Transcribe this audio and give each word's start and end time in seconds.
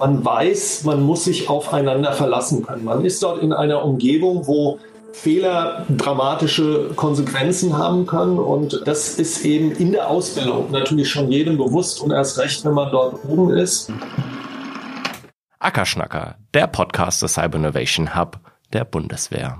Man 0.00 0.24
weiß, 0.24 0.84
man 0.84 1.02
muss 1.02 1.24
sich 1.24 1.50
aufeinander 1.50 2.14
verlassen 2.14 2.64
können. 2.64 2.84
Man 2.84 3.04
ist 3.04 3.22
dort 3.22 3.42
in 3.42 3.52
einer 3.52 3.84
Umgebung, 3.84 4.46
wo 4.46 4.78
Fehler 5.12 5.84
dramatische 5.90 6.92
Konsequenzen 6.96 7.76
haben 7.76 8.06
können. 8.06 8.38
Und 8.38 8.80
das 8.86 9.18
ist 9.18 9.44
eben 9.44 9.72
in 9.72 9.92
der 9.92 10.08
Ausbildung 10.08 10.70
natürlich 10.70 11.10
schon 11.10 11.30
jedem 11.30 11.58
bewusst 11.58 12.00
und 12.00 12.12
erst 12.12 12.38
recht, 12.38 12.64
wenn 12.64 12.72
man 12.72 12.90
dort 12.90 13.22
oben 13.26 13.50
ist. 13.50 13.92
Ackerschnacker, 15.58 16.36
der 16.54 16.66
Podcast 16.66 17.22
des 17.22 17.34
Cyber 17.34 17.58
Innovation 17.58 18.16
Hub 18.16 18.40
der 18.72 18.86
Bundeswehr. 18.86 19.58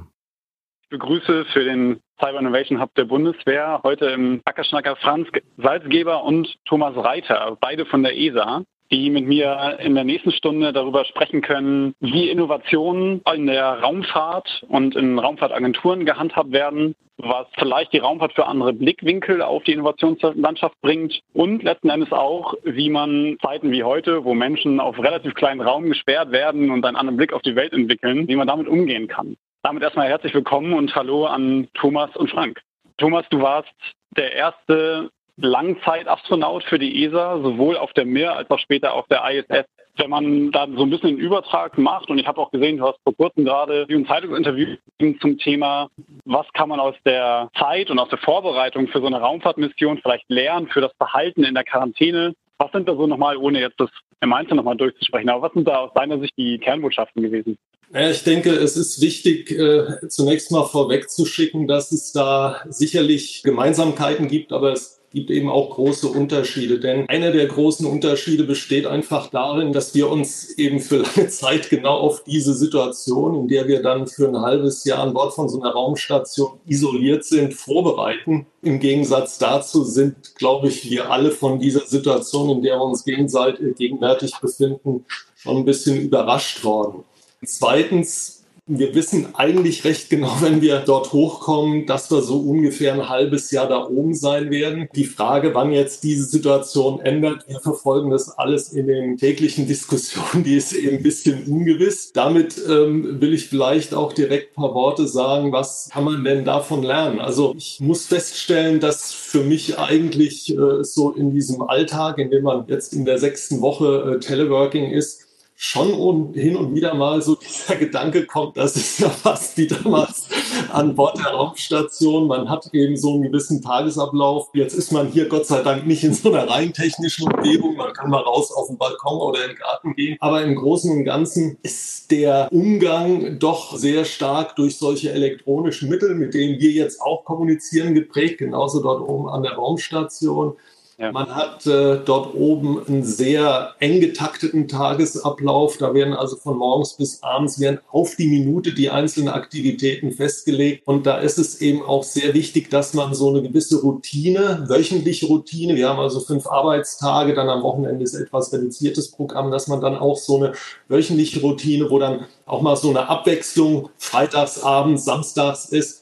Ich 0.85 0.89
begrüße 0.89 1.45
für 1.53 1.65
den 1.65 2.01
Cyber 2.19 2.39
Innovation 2.39 2.81
Hub 2.81 2.95
der 2.95 3.05
Bundeswehr 3.05 3.81
heute 3.83 4.07
im 4.07 4.41
Ackerschnacker 4.47 4.97
Franz 4.97 5.29
Salzgeber 5.59 6.25
und 6.25 6.57
Thomas 6.65 6.97
Reiter, 6.97 7.59
beide 7.61 7.85
von 7.85 8.03
der 8.03 8.17
ESA 8.17 8.63
die 8.93 9.11
mit 9.11 9.27
mir 9.27 9.79
in 9.81 9.95
der 9.95 10.05
nächsten 10.05 10.33
Stunde 10.33 10.73
darüber 10.73 11.05
sprechen 11.05 11.43
können, 11.43 11.95
wie 12.01 12.29
Innovationen 12.29 13.23
in 13.35 13.47
der 13.47 13.81
Raumfahrt 13.81 14.65
und 14.69 14.97
in 14.97 15.19
Raumfahrtagenturen 15.19 16.05
gehandhabt 16.05 16.53
werden, 16.53 16.95
was 17.19 17.47
vielleicht 17.59 17.93
die 17.93 17.99
Raumfahrt 17.99 18.33
für 18.33 18.47
andere 18.47 18.73
Blickwinkel 18.73 19.43
auf 19.43 19.63
die 19.65 19.73
Innovationslandschaft 19.73 20.81
bringt 20.81 21.21
und 21.35 21.63
letzten 21.63 21.91
Endes 21.91 22.13
auch, 22.13 22.55
wie 22.65 22.89
man 22.89 23.37
Zeiten 23.43 23.71
wie 23.71 23.85
heute, 23.85 24.25
wo 24.25 24.35
Menschen 24.35 24.81
auf 24.81 24.99
relativ 24.99 25.35
kleinen 25.35 25.61
Raum 25.61 25.85
gesperrt 25.85 26.33
werden 26.33 26.71
und 26.71 26.85
einen 26.85 26.97
anderen 26.97 27.17
Blick 27.17 27.33
auf 27.33 27.43
die 27.43 27.57
Welt 27.57 27.73
entwickeln, 27.73 28.27
wie 28.27 28.37
man 28.37 28.49
damit 28.49 28.69
umgehen 28.69 29.07
kann. 29.07 29.37
Damit 29.63 29.83
erstmal 29.83 30.09
herzlich 30.09 30.35
willkommen 30.35 30.73
und 30.73 30.95
hallo 30.95 31.27
an 31.27 31.69
Thomas 31.75 32.17
und 32.17 32.31
Frank. 32.31 32.61
Thomas, 32.97 33.27
du 33.31 33.41
warst 33.41 33.69
der 34.17 34.33
erste 34.33 35.11
Langzeitastronaut 35.41 36.65
für 36.65 36.79
die 36.79 37.05
ESA, 37.05 37.41
sowohl 37.43 37.77
auf 37.77 37.93
der 37.93 38.05
Mir 38.05 38.35
als 38.35 38.51
auch 38.51 38.59
später 38.59 38.95
auf 38.95 39.07
der 39.09 39.23
ISS. 39.31 39.67
Wenn 39.97 40.11
man 40.11 40.51
dann 40.53 40.77
so 40.77 40.85
ein 40.85 40.91
bisschen 40.91 41.11
einen 41.11 41.19
Übertrag 41.19 41.77
macht, 41.77 42.09
und 42.11 42.19
ich 42.19 42.27
habe 42.27 42.41
auch 42.41 42.51
gesehen, 42.51 42.79
du 42.79 42.87
hast 42.87 42.99
vor 43.03 43.15
kurzem 43.15 43.45
gerade 43.45 43.87
ein 43.91 44.07
Zeitungsinterview 44.07 44.77
zum 45.21 45.39
Thema, 45.39 45.89
was 46.25 46.47
kann 46.55 46.69
man 46.69 46.81
aus 46.81 46.95
der 47.05 47.51
Zeit 47.59 47.91
und 47.91 47.99
aus 47.99 48.09
der 48.09 48.19
Vorbereitung 48.19 48.89
für 48.89 49.01
so 49.01 49.07
eine 49.07 49.21
Raumfahrtmission 49.21 49.99
vielleicht 49.99 50.29
lernen 50.29 50.69
für 50.69 50.81
das 50.81 50.93
Verhalten 50.97 51.45
in 51.45 51.55
der 51.55 51.65
Quarantäne. 51.65 52.35
Was 52.59 52.73
sind 52.73 52.89
da 52.89 52.95
so 52.95 53.07
nochmal, 53.07 53.37
ohne 53.37 53.61
jetzt 53.61 53.81
das 53.81 53.91
im 54.21 54.33
Einzelnen 54.33 54.59
nochmal 54.59 54.77
durchzusprechen, 54.77 55.29
aber 55.29 55.43
was 55.43 55.53
sind 55.53 55.67
da 55.67 55.79
aus 55.79 55.93
deiner 55.95 56.19
Sicht 56.21 56.35
die 56.37 56.59
Kernbotschaften 56.59 57.23
gewesen? 57.23 57.59
Ich 57.93 58.23
denke, 58.23 58.51
es 58.51 58.77
ist 58.77 59.01
wichtig, 59.03 59.51
äh, 59.51 60.07
zunächst 60.09 60.53
mal 60.53 60.65
vorwegzuschicken, 60.65 61.67
dass 61.67 61.91
es 61.91 62.13
da 62.13 62.61
sicherlich 62.69 63.43
Gemeinsamkeiten 63.43 64.29
gibt, 64.29 64.53
aber 64.53 64.73
es 64.73 65.00
gibt 65.13 65.31
eben 65.31 65.49
auch 65.49 65.71
große 65.71 66.09
Unterschiede. 66.09 66.79
Denn 66.79 67.09
einer 67.09 67.33
der 67.33 67.47
großen 67.47 67.85
Unterschiede 67.87 68.45
besteht 68.45 68.87
einfach 68.87 69.29
darin, 69.29 69.73
dass 69.73 69.95
wir 69.95 70.09
uns 70.09 70.51
eben 70.57 70.81
für 70.81 70.99
lange 70.99 71.29
Zeit 71.29 71.69
genau 71.69 71.99
auf 71.99 72.23
diese 72.25 72.55
Situation, 72.55 73.35
in 73.35 73.49
der 73.49 73.67
wir 73.67 73.83
dann 73.83 74.07
für 74.07 74.29
ein 74.29 74.41
halbes 74.41 74.85
Jahr 74.85 75.01
an 75.01 75.13
Bord 75.13 75.35
von 75.35 75.49
so 75.49 75.61
einer 75.61 75.73
Raumstation 75.73 76.61
isoliert 76.67 77.25
sind, 77.25 77.55
vorbereiten. 77.55 78.47
Im 78.63 78.79
Gegensatz 78.79 79.39
dazu 79.39 79.83
sind, 79.83 80.37
glaube 80.37 80.69
ich, 80.69 80.89
wir 80.91 81.11
alle 81.11 81.33
von 81.33 81.59
dieser 81.59 81.87
Situation, 81.87 82.51
in 82.51 82.63
der 82.63 82.77
wir 82.77 82.85
uns 82.85 83.05
gegenwärtig 83.05 84.33
befinden, 84.41 85.05
schon 85.35 85.57
ein 85.57 85.65
bisschen 85.65 86.01
überrascht 86.01 86.63
worden. 86.63 87.05
Zweitens 87.45 88.40
wir 88.79 88.95
wissen 88.95 89.35
eigentlich 89.35 89.85
recht 89.85 90.11
genau, 90.11 90.37
wenn 90.41 90.63
wir 90.63 90.81
dort 90.81 91.13
hochkommen, 91.13 91.87
dass 91.87 92.11
wir 92.11 92.23
so 92.23 92.39
ungefähr 92.39 92.95
ein 92.95 93.09
halbes 93.09 93.51
Jahr 93.51 93.69
da 93.69 93.87
oben 93.87 94.15
sein 94.15 94.51
werden. 94.51 94.89
Die 94.95 95.05
Frage, 95.05 95.55
wann 95.55 95.73
jetzt 95.73 96.05
diese 96.05 96.25
Situation 96.25 97.01
ändert, 97.01 97.49
wir 97.49 97.61
verfolgen 97.61 98.11
das 98.11 98.31
alles 98.39 98.73
in 98.73 98.87
den 98.87 99.17
täglichen 99.17 99.67
Diskussionen, 99.67 100.45
die 100.45 100.57
ist 100.57 100.73
eben 100.73 100.99
ein 100.99 101.03
bisschen 101.03 101.45
ungewiss. 101.45 102.13
Damit 102.13 102.61
ähm, 102.69 103.21
will 103.21 103.35
ich 103.35 103.49
vielleicht 103.49 103.93
auch 103.93 104.13
direkt 104.13 104.53
ein 104.53 104.63
paar 104.63 104.75
Worte 104.75 105.09
sagen, 105.09 105.53
was 105.53 105.89
kann 105.93 106.05
man 106.05 106.23
denn 106.23 106.45
davon 106.45 106.83
lernen? 106.83 107.21
Also 107.21 107.55
ich 107.57 107.81
muss 107.81 108.07
feststellen, 108.07 108.79
dass 108.79 109.13
für 109.13 109.43
mich 109.43 109.79
eigentlich 109.79 110.57
äh, 110.57 110.85
so 110.85 111.11
in 111.11 111.33
diesem 111.33 111.63
Alltag, 111.63 112.19
in 112.19 112.31
dem 112.31 112.45
man 112.45 112.67
jetzt 112.69 112.93
in 112.93 113.05
der 113.05 113.19
sechsten 113.19 113.61
Woche 113.61 114.17
äh, 114.17 114.21
Teleworking 114.21 114.91
ist, 114.91 115.27
schon 115.63 116.33
hin 116.33 116.57
und 116.57 116.75
wieder 116.75 116.95
mal 116.95 117.21
so 117.21 117.35
dieser 117.35 117.77
Gedanke 117.77 118.25
kommt, 118.25 118.57
das 118.57 118.77
ist 118.77 118.99
ja 118.99 119.11
fast 119.11 119.59
wie 119.59 119.67
damals 119.67 120.27
an 120.73 120.95
Bord 120.95 121.19
der 121.19 121.33
Raumstation. 121.33 122.29
Man 122.29 122.49
hat 122.49 122.71
eben 122.73 122.97
so 122.97 123.13
einen 123.13 123.25
gewissen 123.25 123.61
Tagesablauf. 123.61 124.49
Jetzt 124.55 124.73
ist 124.73 124.91
man 124.91 125.09
hier 125.09 125.29
Gott 125.29 125.45
sei 125.45 125.61
Dank 125.63 125.87
nicht 125.87 126.03
in 126.03 126.15
so 126.15 126.33
einer 126.33 126.49
rein 126.49 126.73
technischen 126.73 127.31
Umgebung. 127.31 127.77
Man 127.77 127.93
kann 127.93 128.09
mal 128.09 128.23
raus 128.23 128.51
auf 128.53 128.69
den 128.69 128.79
Balkon 128.79 129.21
oder 129.21 129.43
in 129.43 129.49
den 129.51 129.59
Garten 129.59 129.95
gehen. 129.95 130.17
Aber 130.21 130.43
im 130.43 130.55
Großen 130.55 130.91
und 130.91 131.05
Ganzen 131.05 131.59
ist 131.63 132.11
der 132.11 132.49
Umgang 132.51 133.39
doch 133.39 133.77
sehr 133.77 134.07
stark 134.07 134.57
durch 134.57 134.79
solche 134.79 135.13
elektronischen 135.13 135.91
Mittel, 135.91 136.15
mit 136.15 136.33
denen 136.33 136.59
wir 136.59 136.71
jetzt 136.71 137.03
auch 137.03 137.27
kommunizieren, 137.27 137.95
geprägt. 137.95 138.39
Genauso 138.39 138.81
dort 138.81 139.07
oben 139.07 139.29
an 139.29 139.43
der 139.43 139.53
Raumstation. 139.53 140.57
Ja. 141.01 141.13
Man 141.13 141.35
hat 141.35 141.67
äh, 141.67 141.99
dort 142.05 142.35
oben 142.35 142.87
einen 142.87 143.05
sehr 143.05 143.75
eng 143.79 144.01
getakteten 144.01 144.69
Tagesablauf. 144.69 145.79
Da 145.79 145.95
werden 145.95 146.13
also 146.13 146.37
von 146.37 146.59
morgens 146.59 146.93
bis 146.93 147.23
abends 147.23 147.59
werden 147.59 147.81
auf 147.91 148.17
die 148.17 148.29
Minute 148.29 148.75
die 148.75 148.91
einzelnen 148.91 149.31
Aktivitäten 149.31 150.13
festgelegt. 150.13 150.87
Und 150.87 151.07
da 151.07 151.17
ist 151.17 151.39
es 151.39 151.63
eben 151.63 151.83
auch 151.83 152.05
sehr 152.05 152.35
wichtig, 152.35 152.69
dass 152.69 152.93
man 152.93 153.15
so 153.15 153.31
eine 153.31 153.41
gewisse 153.41 153.81
Routine, 153.81 154.67
wöchentliche 154.69 155.27
Routine, 155.27 155.75
wir 155.75 155.89
haben 155.89 156.01
also 156.01 156.21
fünf 156.21 156.47
Arbeitstage, 156.47 157.33
dann 157.33 157.49
am 157.49 157.63
Wochenende 157.63 158.05
ist 158.05 158.13
etwas 158.13 158.53
reduziertes 158.53 159.11
Programm, 159.11 159.51
dass 159.51 159.69
man 159.69 159.81
dann 159.81 159.97
auch 159.97 160.19
so 160.19 160.37
eine 160.37 160.53
wöchentliche 160.89 161.41
Routine, 161.41 161.89
wo 161.89 161.99
dann 161.99 162.27
auch 162.45 162.61
mal 162.61 162.77
so 162.77 162.91
eine 162.91 163.09
Abwechslung 163.09 163.89
freitags, 163.97 164.63
abends, 164.63 165.07
samstags 165.07 165.65
ist, 165.71 166.00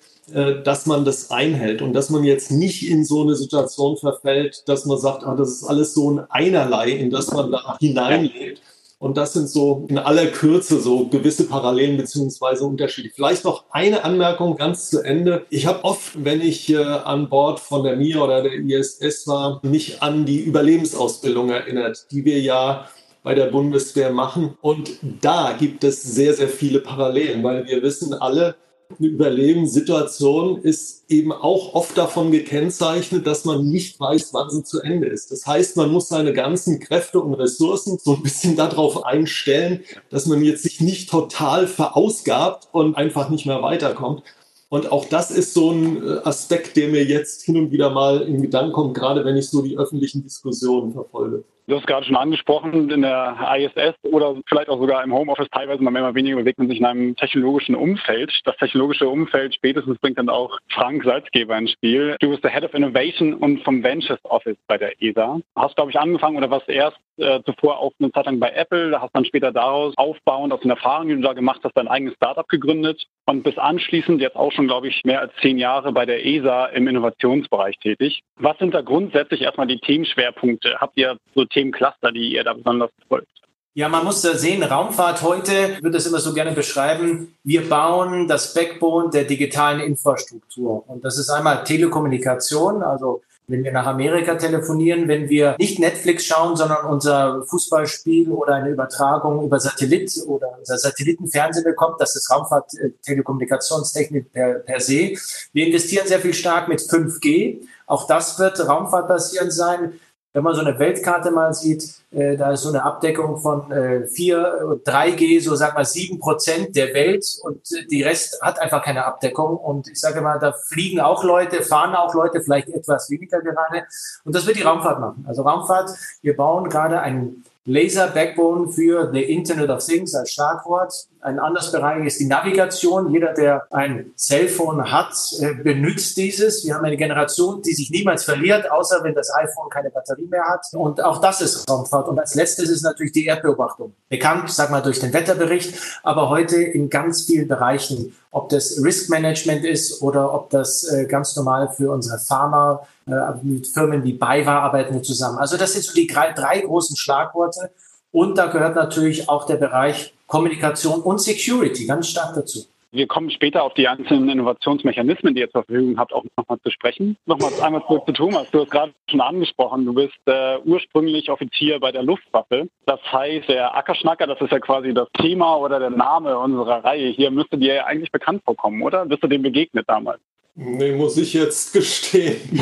dass 0.63 0.87
man 0.87 1.05
das 1.05 1.31
einhält 1.31 1.83
und 1.83 1.93
dass 1.93 2.11
man 2.11 2.25
jetzt 2.25 2.51
nicht 2.51 2.89
in 2.89 3.05
so 3.05 3.23
eine 3.23 3.35
Situation 3.35 3.97
verfällt, 3.97 4.63
dass 4.67 4.85
man 4.85 4.99
sagt, 4.99 5.25
ah, 5.25 5.35
das 5.35 5.51
ist 5.51 5.65
alles 5.65 5.95
so 5.95 6.11
ein 6.11 6.27
Einerlei, 6.31 6.91
in 6.91 7.11
das 7.11 7.33
man 7.33 7.51
da 7.51 7.77
hineinlebt. 7.79 8.61
Und 9.01 9.17
das 9.17 9.33
sind 9.33 9.49
so 9.49 9.87
in 9.89 9.97
aller 9.97 10.27
Kürze 10.27 10.81
so 10.81 11.07
gewisse 11.07 11.47
Parallelen 11.47 11.97
beziehungsweise 11.97 12.65
Unterschiede. 12.65 13.11
Vielleicht 13.15 13.45
noch 13.45 13.65
eine 13.71 14.03
Anmerkung 14.03 14.57
ganz 14.57 14.91
zu 14.91 15.03
Ende. 15.03 15.47
Ich 15.51 15.67
habe 15.67 15.85
oft, 15.85 16.25
wenn 16.25 16.41
ich 16.41 16.69
äh, 16.69 16.79
an 16.79 17.29
Bord 17.29 17.61
von 17.61 17.85
der 17.85 17.95
MIA 17.95 18.21
oder 18.21 18.43
der 18.43 18.55
ISS 18.55 19.29
war, 19.29 19.61
mich 19.63 20.03
an 20.03 20.27
die 20.27 20.41
Überlebensausbildung 20.41 21.51
erinnert, 21.51 22.07
die 22.11 22.25
wir 22.25 22.41
ja 22.41 22.89
bei 23.23 23.37
der 23.37 23.47
Bundeswehr 23.47 24.11
machen. 24.11 24.59
Und 24.63 24.91
da 25.21 25.55
gibt 25.57 25.85
es 25.85 26.03
sehr, 26.03 26.35
sehr 26.35 26.49
viele 26.49 26.81
Parallelen, 26.81 27.45
weil 27.45 27.67
wir 27.67 27.83
wissen 27.83 28.15
alle, 28.15 28.57
eine 28.97 29.09
Überlebenssituation 29.09 30.63
ist 30.63 31.05
eben 31.11 31.33
auch 31.33 31.75
oft 31.75 31.97
davon 31.97 32.31
gekennzeichnet, 32.31 33.27
dass 33.27 33.45
man 33.45 33.69
nicht 33.69 34.01
weiß, 34.01 34.33
wann 34.33 34.51
sie 34.51 34.65
zu 34.65 34.81
Ende 34.81 35.09
ist. 35.09 35.31
Das 35.31 35.47
heißt, 35.47 35.77
man 35.77 35.91
muss 35.91 36.09
seine 36.09 36.33
ganzen 36.33 36.81
Kräfte 36.81 37.21
und 37.21 37.35
Ressourcen 37.35 37.99
so 37.99 38.15
ein 38.15 38.23
bisschen 38.23 38.57
darauf 38.57 39.05
einstellen, 39.05 39.85
dass 40.11 40.27
man 40.27 40.43
jetzt 40.43 40.63
sich 40.63 40.81
nicht 40.81 41.11
total 41.11 41.67
verausgabt 41.67 42.69
und 42.73 42.97
einfach 42.97 43.29
nicht 43.29 43.47
mehr 43.47 43.63
weiterkommt. 43.63 44.23
Und 44.71 44.93
auch 44.93 45.07
das 45.07 45.31
ist 45.31 45.55
so 45.55 45.71
ein 45.71 46.03
äh, 46.03 46.19
Aspekt, 46.25 46.77
der 46.77 46.89
mir 46.89 47.05
jetzt 47.05 47.43
hin 47.43 47.57
und 47.57 47.71
wieder 47.71 47.91
mal 47.91 48.23
in 48.23 48.43
Gedanken 48.43 48.73
kommt, 48.73 48.95
gerade 48.95 49.25
wenn 49.25 49.37
ich 49.37 49.49
so 49.49 49.63
die 49.63 49.79
öffentlichen 49.79 50.23
Diskussionen 50.23 50.93
verfolge. 50.93 51.45
Du 51.69 51.77
hast 51.77 51.87
gerade 51.87 52.07
schon 52.07 52.17
angesprochen, 52.17 52.89
in 52.89 53.03
der 53.03 53.37
ISS 53.59 53.95
oder 54.03 54.37
vielleicht 54.49 54.71
auch 54.71 54.81
sogar 54.81 55.05
im 55.05 55.13
Homeoffice 55.13 55.51
teilweise 55.53 55.83
mal 55.83 55.91
mehr 55.91 56.03
oder 56.03 56.15
weniger 56.15 56.37
bewegt 56.37 56.59
man 56.59 56.71
sich 56.71 56.79
in 56.79 56.87
einem 56.87 57.15
technologischen 57.15 57.75
Umfeld. 57.75 58.33
Das 58.47 58.57
technologische 58.57 59.07
Umfeld 59.07 59.55
spätestens 59.55 59.99
bringt 59.99 60.17
dann 60.17 60.31
auch 60.31 60.59
Frank 60.71 61.05
Salzgeber 61.05 61.59
ins 61.59 61.73
Spiel. 61.73 62.17
Du 62.21 62.31
bist 62.31 62.43
der 62.43 62.53
Head 62.53 62.65
of 62.65 62.73
Innovation 62.73 63.35
und 63.35 63.63
vom 63.65 63.83
Ventures 63.83 64.19
Office 64.25 64.57
bei 64.67 64.79
der 64.79 64.95
ESA. 65.03 65.41
Hast, 65.57 65.77
glaube 65.77 65.91
ich, 65.91 66.01
angefangen 66.01 66.39
oder 66.39 66.51
warst 66.51 66.71
erst 66.71 66.97
äh, 67.19 67.43
zuvor 67.45 67.79
auch 67.79 67.93
eine 67.99 68.13
Zeit 68.13 68.27
lang 68.27 68.39
bei 68.39 68.51
Apple, 68.51 68.91
da 68.91 69.01
hast 69.01 69.15
dann 69.15 69.25
später 69.25 69.53
daraus 69.53 69.93
aufbauend 69.97 70.53
aus 70.53 70.61
den 70.61 70.71
Erfahrungen, 70.71 71.09
die 71.09 71.15
du 71.17 71.23
da 71.23 71.33
gemacht 71.33 71.61
hast, 71.65 71.77
dein 71.77 71.89
eigenes 71.89 72.15
Startup 72.15 72.49
gegründet 72.49 73.05
und 73.27 73.43
bis 73.43 73.59
anschließend 73.59 74.21
jetzt 74.21 74.37
auch 74.37 74.53
schon, 74.53 74.69
glaube 74.69 74.89
ich, 74.89 75.05
mehr 75.05 75.21
als 75.21 75.33
zehn 75.43 75.59
Jahre 75.59 75.93
bei 75.93 76.07
der 76.07 76.25
ESA 76.25 76.67
im 76.67 76.87
Innovationsbereich 76.89 77.79
tätig. 77.79 78.23
Was 78.37 78.57
sind 78.59 78.73
da 78.73 78.81
grundsätzlich 78.81 79.43
erstmal 79.43 79.67
die 79.67 79.79
Themenschwerpunkte? 79.79 80.77
Habt 80.81 80.97
ihr 80.97 81.19
so 81.35 81.45
Themencluster, 81.59 82.13
die 82.13 82.35
ihr 82.35 82.45
da 82.45 82.53
besonders 82.53 82.91
folgt? 83.09 83.27
Ja, 83.75 83.89
man 83.89 84.05
muss 84.05 84.23
da 84.23 84.35
sehen, 84.35 84.63
Raumfahrt 84.63 85.23
heute 85.23 85.79
wird 85.83 85.95
es 85.95 86.07
immer 86.07 86.19
so 86.19 86.35
gerne 86.35 86.53
beschreiben. 86.53 87.37
Wir 87.45 87.69
bauen 87.69 88.27
das 88.27 88.55
Backbone 88.55 89.11
der 89.11 89.25
digitalen 89.25 89.81
Infrastruktur. 89.81 90.89
Und 90.89 91.05
das 91.05 91.19
ist 91.19 91.31
einmal 91.31 91.65
Telekommunikation, 91.65 92.83
also 92.83 93.23
wenn 93.47 93.65
wir 93.65 93.73
nach 93.73 93.87
Amerika 93.87 94.35
telefonieren, 94.35 95.09
wenn 95.09 95.31
wir 95.31 95.57
nicht 95.59 95.79
Netflix 95.79 96.27
schauen, 96.27 96.55
sondern 96.55 96.85
unser 96.87 97.45
Fußballspiel 97.47 98.31
oder 98.31 98.57
eine 98.57 98.71
Übertragung 98.71 99.45
über 99.45 99.59
Satellit 99.59 100.13
oder 100.27 100.57
unser 100.59 100.77
Satellitenfernsehen 100.77 101.65
bekommt, 101.65 102.01
das 102.01 102.15
ist 102.15 102.31
Raumfahrt-Telekommunikationstechnik 102.31 104.33
per, 104.33 104.55
per 104.55 104.81
se. 104.81 105.15
Wir 105.53 105.67
investieren 105.67 106.07
sehr 106.07 106.21
viel 106.21 106.35
stark 106.35 106.69
mit 106.69 106.81
5G. 106.81 107.63
Auch 107.87 108.07
das 108.07 108.39
wird 108.39 108.69
Raumfahrt 108.69 109.09
basierend 109.09 109.53
sein. 109.53 109.95
Wenn 110.39 110.45
man 110.45 110.55
so 110.55 110.61
eine 110.61 110.79
Weltkarte 110.79 111.33
mal 111.33 111.53
sieht, 111.53 112.01
äh, 112.13 112.37
da 112.37 112.53
ist 112.53 112.63
so 112.63 112.69
eine 112.69 112.85
Abdeckung 112.85 113.41
von 113.41 113.73
äh, 113.73 114.07
4, 114.07 114.81
3G, 114.87 115.43
so 115.43 115.57
sag 115.57 115.75
mal 115.75 115.85
7 115.85 116.21
Prozent 116.21 116.77
der 116.77 116.95
Welt 116.95 117.27
und 117.43 117.61
die 117.91 118.05
Rest 118.05 118.41
hat 118.41 118.61
einfach 118.61 118.85
keine 118.85 119.05
Abdeckung. 119.05 119.57
Und 119.57 119.89
ich 119.89 119.99
sage 119.99 120.21
mal, 120.21 120.39
da 120.39 120.53
fliegen 120.53 121.01
auch 121.01 121.25
Leute, 121.25 121.65
fahren 121.65 121.97
auch 121.97 122.15
Leute, 122.15 122.41
vielleicht 122.41 122.69
etwas 122.69 123.11
weniger 123.11 123.41
gerade. 123.41 123.83
Und 124.23 124.37
das 124.37 124.47
wird 124.47 124.59
die 124.59 124.63
Raumfahrt 124.63 125.01
machen. 125.01 125.25
Also 125.27 125.43
Raumfahrt, 125.43 125.91
wir 126.23 126.37
bauen 126.37 126.69
gerade 126.69 127.01
einen 127.01 127.43
Laser 127.69 128.09
Backbone 128.09 128.73
für 128.73 129.11
the 129.13 129.23
Internet 129.23 129.69
of 129.69 129.85
Things 129.85 130.15
als 130.15 130.33
Schlagwort. 130.33 130.91
Ein 131.21 131.39
anderes 131.39 131.71
Bereich 131.71 132.03
ist 132.07 132.19
die 132.19 132.25
Navigation. 132.25 133.13
Jeder, 133.13 133.35
der 133.35 133.67
ein 133.71 134.13
Cellphone 134.17 134.91
hat, 134.91 135.13
äh, 135.41 135.53
benutzt 135.53 136.17
dieses. 136.17 136.65
Wir 136.65 136.75
haben 136.75 136.87
eine 136.87 136.97
Generation, 136.97 137.61
die 137.61 137.75
sich 137.75 137.91
niemals 137.91 138.25
verliert, 138.25 138.71
außer 138.71 139.05
wenn 139.05 139.15
das 139.15 139.31
iPhone 139.35 139.69
keine 139.69 139.91
Batterie 139.91 140.29
mehr 140.31 140.45
hat. 140.45 140.65
Und 140.73 141.05
auch 141.05 141.21
das 141.21 141.43
ist 141.43 141.69
Raumfahrt. 141.69 142.09
Und 142.09 142.19
als 142.19 142.35
letztes 142.35 142.71
ist 142.71 142.85
natürlich 142.85 143.13
die 143.13 143.27
Erdbeobachtung. 143.27 143.93
Bekannt, 144.09 144.51
sag 144.51 144.71
mal, 144.71 144.81
durch 144.81 145.01
den 145.01 145.13
Wetterbericht, 145.13 145.75
aber 146.03 146.31
heute 146.31 146.57
in 146.57 146.89
ganz 146.89 147.27
vielen 147.27 147.49
Bereichen. 147.49 148.17
Ob 148.31 148.49
das 148.51 148.83
Risk 148.83 149.11
Management 149.11 149.65
ist 149.65 150.03
oder 150.03 150.35
ob 150.35 150.51
das 150.51 150.85
äh, 150.85 151.07
ganz 151.07 151.35
normal 151.37 151.73
für 151.77 151.91
unsere 151.91 152.19
Pharma, 152.19 152.87
äh, 153.07 153.13
mit 153.43 153.67
Firmen 153.67 154.05
wie 154.05 154.13
BayWa 154.13 154.61
arbeiten 154.61 154.95
wir 154.95 155.03
zusammen. 155.03 155.39
Also 155.39 155.57
das 155.57 155.73
sind 155.73 155.85
so 155.85 155.95
die 155.95 156.07
drei, 156.07 156.33
drei 156.33 156.61
großen 156.61 156.97
Schlagworte. 156.97 157.71
Und 158.13 158.37
da 158.37 158.47
gehört 158.47 158.75
natürlich 158.75 159.29
auch 159.29 159.47
der 159.47 159.57
Bereich 159.57 160.15
Kommunikation 160.27 161.01
und 161.01 161.21
Security 161.21 161.87
ganz 161.87 162.09
stark 162.09 162.35
dazu. 162.35 162.67
Wir 162.91 163.07
kommen 163.07 163.31
später 163.31 163.65
auf 163.65 163.75
die 163.75 163.87
einzelnen 163.87 164.31
Innovationsmechanismen, 164.31 165.35
die 165.35 165.43
ihr 165.43 165.51
zur 165.51 165.65
Verfügung 165.65 165.99
habt, 165.99 166.15
auch 166.15 166.25
nochmal 166.39 166.59
zu 166.63 166.71
sprechen. 166.71 167.19
Nochmal 167.27 167.53
einmal 167.63 167.83
zurück 167.87 168.05
zu 168.07 168.13
Thomas. 168.13 168.51
Du 168.51 168.61
hast 168.61 168.71
gerade 168.71 168.95
schon 169.11 169.21
angesprochen, 169.21 169.85
du 169.85 169.93
bist 169.93 170.17
äh, 170.25 170.57
ursprünglich 170.65 171.31
Offizier 171.31 171.81
bei 171.81 171.93
der 171.93 172.03
Luftwaffe. 172.03 172.69
Das 172.87 173.01
heißt, 173.13 173.49
der 173.49 173.77
Ackerschnacker, 173.77 174.27
das 174.27 174.41
ist 174.41 174.53
ja 174.53 174.59
quasi 174.59 174.95
das 174.95 175.09
Thema 175.21 175.57
oder 175.57 175.79
der 175.79 175.91
Name 175.91 176.39
unserer 176.39 176.83
Reihe 176.83 177.11
hier, 177.11 177.31
müsste 177.31 177.59
dir 177.59 177.75
ja 177.75 177.85
eigentlich 177.85 178.11
bekannt 178.11 178.43
vorkommen, 178.45 178.81
oder? 178.83 179.05
Bist 179.05 179.23
du 179.23 179.27
dem 179.27 179.43
begegnet 179.43 179.85
damals? 179.87 180.21
Nee, 180.55 180.93
muss 180.93 181.19
ich 181.19 181.35
jetzt 181.35 181.73
gestehen. 181.75 182.41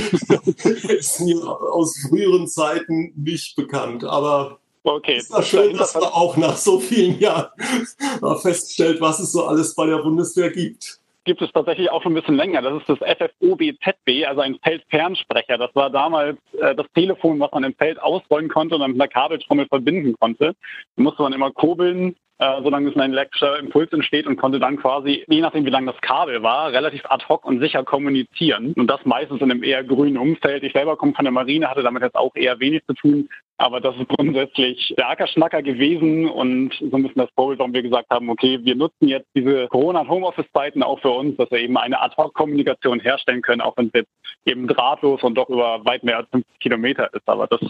ist 0.88 1.20
mir 1.20 1.38
aus 1.46 2.04
früheren 2.08 2.48
Zeiten 2.48 3.12
nicht 3.14 3.54
bekannt. 3.54 4.02
Aber 4.02 4.58
Okay. 4.86 5.16
Ist 5.16 5.32
das 5.32 5.48
schön, 5.48 5.76
dass 5.76 5.94
man 5.94 6.04
auch 6.04 6.36
nach 6.36 6.56
so 6.56 6.78
vielen 6.78 7.18
Jahren 7.18 7.48
feststellt, 8.40 9.00
was 9.00 9.18
es 9.18 9.32
so 9.32 9.44
alles 9.44 9.74
bei 9.74 9.86
der 9.86 9.98
Bundeswehr 9.98 10.50
gibt 10.50 11.00
gibt 11.24 11.42
es 11.42 11.50
tatsächlich 11.50 11.90
auch 11.90 12.04
schon 12.04 12.12
ein 12.12 12.14
bisschen 12.14 12.36
länger. 12.36 12.62
Das 12.62 12.80
ist 12.80 12.88
das 12.88 12.98
FFOBZB, 13.00 14.28
also 14.28 14.42
ein 14.42 14.60
Feldfernsprecher. 14.62 15.58
Das 15.58 15.74
war 15.74 15.90
damals 15.90 16.38
äh, 16.60 16.72
das 16.76 16.86
Telefon, 16.94 17.40
was 17.40 17.50
man 17.50 17.64
im 17.64 17.74
Feld 17.74 18.00
ausrollen 18.00 18.48
konnte 18.48 18.76
und 18.76 18.80
dann 18.80 18.92
mit 18.92 19.00
einer 19.00 19.08
Kabeltrommel 19.08 19.66
verbinden 19.66 20.14
konnte. 20.20 20.54
Da 20.94 21.02
musste 21.02 21.22
man 21.22 21.32
immer 21.32 21.50
kurbeln, 21.50 22.14
äh, 22.38 22.62
solange 22.62 22.90
es 22.90 22.96
ein 22.96 23.12
elektrischer 23.12 23.58
Impuls 23.58 23.92
entsteht 23.92 24.26
und 24.26 24.36
konnte 24.36 24.58
dann 24.58 24.76
quasi, 24.76 25.24
je 25.26 25.40
nachdem 25.40 25.64
wie 25.64 25.70
lang 25.70 25.86
das 25.86 26.00
Kabel 26.02 26.42
war, 26.42 26.72
relativ 26.72 27.02
ad 27.06 27.24
hoc 27.28 27.46
und 27.46 27.60
sicher 27.60 27.82
kommunizieren. 27.82 28.74
Und 28.76 28.88
das 28.88 29.04
meistens 29.04 29.40
in 29.40 29.50
einem 29.50 29.62
eher 29.62 29.82
grünen 29.84 30.18
Umfeld. 30.18 30.62
Ich 30.62 30.72
selber 30.72 30.96
komme 30.96 31.14
von 31.14 31.24
der 31.24 31.32
Marine, 31.32 31.68
hatte 31.70 31.82
damit 31.82 32.02
jetzt 32.02 32.16
auch 32.16 32.34
eher 32.34 32.60
wenig 32.60 32.84
zu 32.86 32.94
tun, 32.94 33.28
aber 33.58 33.80
das 33.80 33.96
ist 33.96 34.08
grundsätzlich 34.08 34.94
der 34.98 35.08
Ackerschnacker 35.08 35.62
gewesen 35.62 36.28
und 36.28 36.74
so 36.74 36.96
ein 36.96 37.02
bisschen 37.02 37.22
das 37.22 37.30
Vorbild, 37.34 37.58
warum 37.58 37.72
wir 37.72 37.82
gesagt 37.82 38.10
haben, 38.10 38.28
okay, 38.28 38.60
wir 38.62 38.74
nutzen 38.74 39.08
jetzt 39.08 39.28
diese 39.34 39.66
Corona- 39.68 40.00
und 40.00 40.10
Homeoffice-Zeiten 40.10 40.82
auch 40.82 41.00
für 41.00 41.10
uns, 41.10 41.38
dass 41.38 41.50
wir 41.50 41.60
eben 41.60 41.78
eine 41.78 42.02
Ad-Hoc-Kommunikation 42.02 43.00
herstellen 43.00 43.40
können, 43.40 43.62
auch 43.62 43.76
wenn 43.78 43.86
es 43.86 43.92
jetzt 43.94 44.10
eben 44.44 44.68
drahtlos 44.68 45.22
und 45.22 45.36
doch 45.36 45.48
über 45.48 45.82
weit 45.86 46.04
mehr 46.04 46.18
als 46.18 46.28
50 46.30 46.58
Kilometer 46.60 47.12
ist. 47.14 47.26
Aber 47.26 47.46
das 47.46 47.60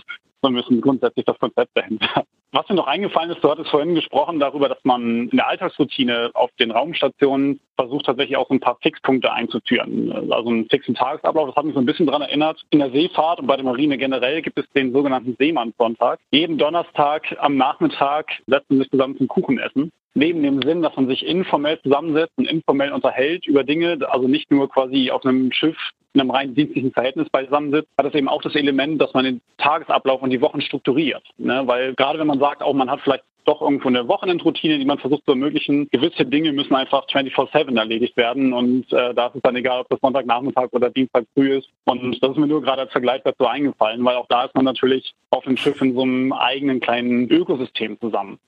so 0.42 0.48
ein 0.48 0.54
grundsätzlich 0.80 1.24
das 1.24 1.38
Konzept 1.38 1.70
dahinter. 1.74 2.24
Was 2.52 2.68
mir 2.68 2.76
noch 2.76 2.86
eingefallen 2.86 3.30
ist, 3.30 3.42
du 3.42 3.50
hattest 3.50 3.70
vorhin 3.70 3.94
gesprochen 3.94 4.40
darüber, 4.40 4.68
dass 4.68 4.82
man 4.84 5.28
in 5.28 5.36
der 5.36 5.48
Alltagsroutine 5.48 6.30
auf 6.34 6.50
den 6.58 6.70
Raumstationen 6.70 7.60
versucht 7.76 8.06
tatsächlich 8.06 8.37
auch 8.37 8.49
so 8.49 8.55
ein 8.55 8.61
paar 8.61 8.78
Fixpunkte 8.82 9.32
einzuführen. 9.32 10.12
Also 10.31 10.50
einen 10.50 10.69
fixen 10.69 10.94
Tagesablauf, 10.94 11.49
das 11.49 11.56
hat 11.56 11.64
mich 11.64 11.75
so 11.75 11.81
ein 11.81 11.87
bisschen 11.87 12.06
daran 12.06 12.23
erinnert. 12.23 12.62
In 12.70 12.81
der 12.81 12.90
Seefahrt 12.90 13.40
und 13.40 13.46
bei 13.46 13.56
der 13.56 13.64
Marine 13.64 13.99
generell 13.99 14.43
gibt 14.43 14.58
es 14.58 14.64
den 14.75 14.93
sogenannten 14.93 15.37
Seemannssonntag. 15.38 16.19
Jeden 16.31 16.58
Donnerstag 16.58 17.37
am 17.40 17.56
Nachmittag 17.56 18.31
setzen 18.46 18.78
sich 18.78 18.90
zusammen 18.90 19.17
zum 19.17 19.28
Kuchenessen 19.28 19.93
neben 20.17 20.43
dem 20.43 20.62
Sinn, 20.62 20.82
dass 20.82 20.96
man 20.96 21.08
sich 21.08 21.25
informell 21.26 21.81
zusammensetzt 21.82 22.32
und 22.37 22.46
informell 22.46 22.93
unterhält 22.93 23.46
über 23.46 23.64
Dinge, 23.64 23.99
also 24.08 24.26
nicht 24.26 24.50
nur 24.50 24.69
quasi 24.69 25.11
auf 25.11 25.25
einem 25.25 25.52
Schiff 25.52 25.76
in 26.14 26.20
einem 26.22 26.31
rein 26.31 26.55
dienstlichen 26.55 26.93
Verhältnis 26.93 27.29
beisammensitzt, 27.29 27.88
hat 27.99 28.06
es 28.06 28.14
eben 28.14 28.29
auch 28.29 28.40
das 28.40 28.55
Element, 28.55 29.00
dass 29.00 29.12
man 29.12 29.25
den 29.25 29.43
Tagesablauf 29.58 30.22
und 30.22 30.31
die 30.31 30.40
Wochen 30.40 30.62
strukturiert. 30.62 31.22
Ne? 31.37 31.62
Weil 31.67 31.94
gerade 31.94 32.19
wenn 32.19 32.26
man 32.26 32.40
sagt, 32.40 32.62
auch 32.62 32.72
man 32.72 32.90
hat 32.90 33.00
vielleicht 33.02 33.25
doch 33.46 33.62
irgendwo 33.62 33.88
eine 33.88 34.06
Wochenendroutine, 34.08 34.78
die 34.78 34.84
man 34.84 34.98
versucht 34.98 35.25
zu 35.25 35.32
ermöglichen. 35.32 35.88
Gewisse 35.90 36.26
Dinge 36.26 36.52
müssen 36.52 36.75
einfach 36.75 37.06
24-7 37.06 37.78
erledigt 37.78 38.16
werden 38.16 38.52
und 38.52 38.93
äh, 38.93 39.14
da 39.14 39.28
ist 39.28 39.37
es 39.37 39.43
dann 39.43 39.56
egal, 39.56 39.81
ob 39.81 39.88
das 39.88 40.00
Sonntagnachmittag 40.00 40.69
oder 40.72 40.90
Dienstag 40.90 41.25
früh 41.34 41.58
ist. 41.58 41.69
Und 41.84 42.22
das 42.22 42.31
ist 42.31 42.37
mir 42.37 42.46
nur 42.46 42.62
gerade 42.62 42.82
als 42.82 42.93
Vergleich 42.93 43.22
dazu 43.25 43.46
eingefallen, 43.46 44.04
weil 44.04 44.16
auch 44.16 44.26
da 44.28 44.44
ist 44.44 44.54
man 44.54 44.64
natürlich 44.64 45.14
auf 45.31 45.44
dem 45.44 45.56
Schiff 45.56 45.81
in 45.81 45.94
so 45.94 46.02
einem 46.02 46.32
eigenen 46.32 46.81
kleinen 46.81 47.31
Ökosystem 47.31 47.98
zusammen. 48.00 48.38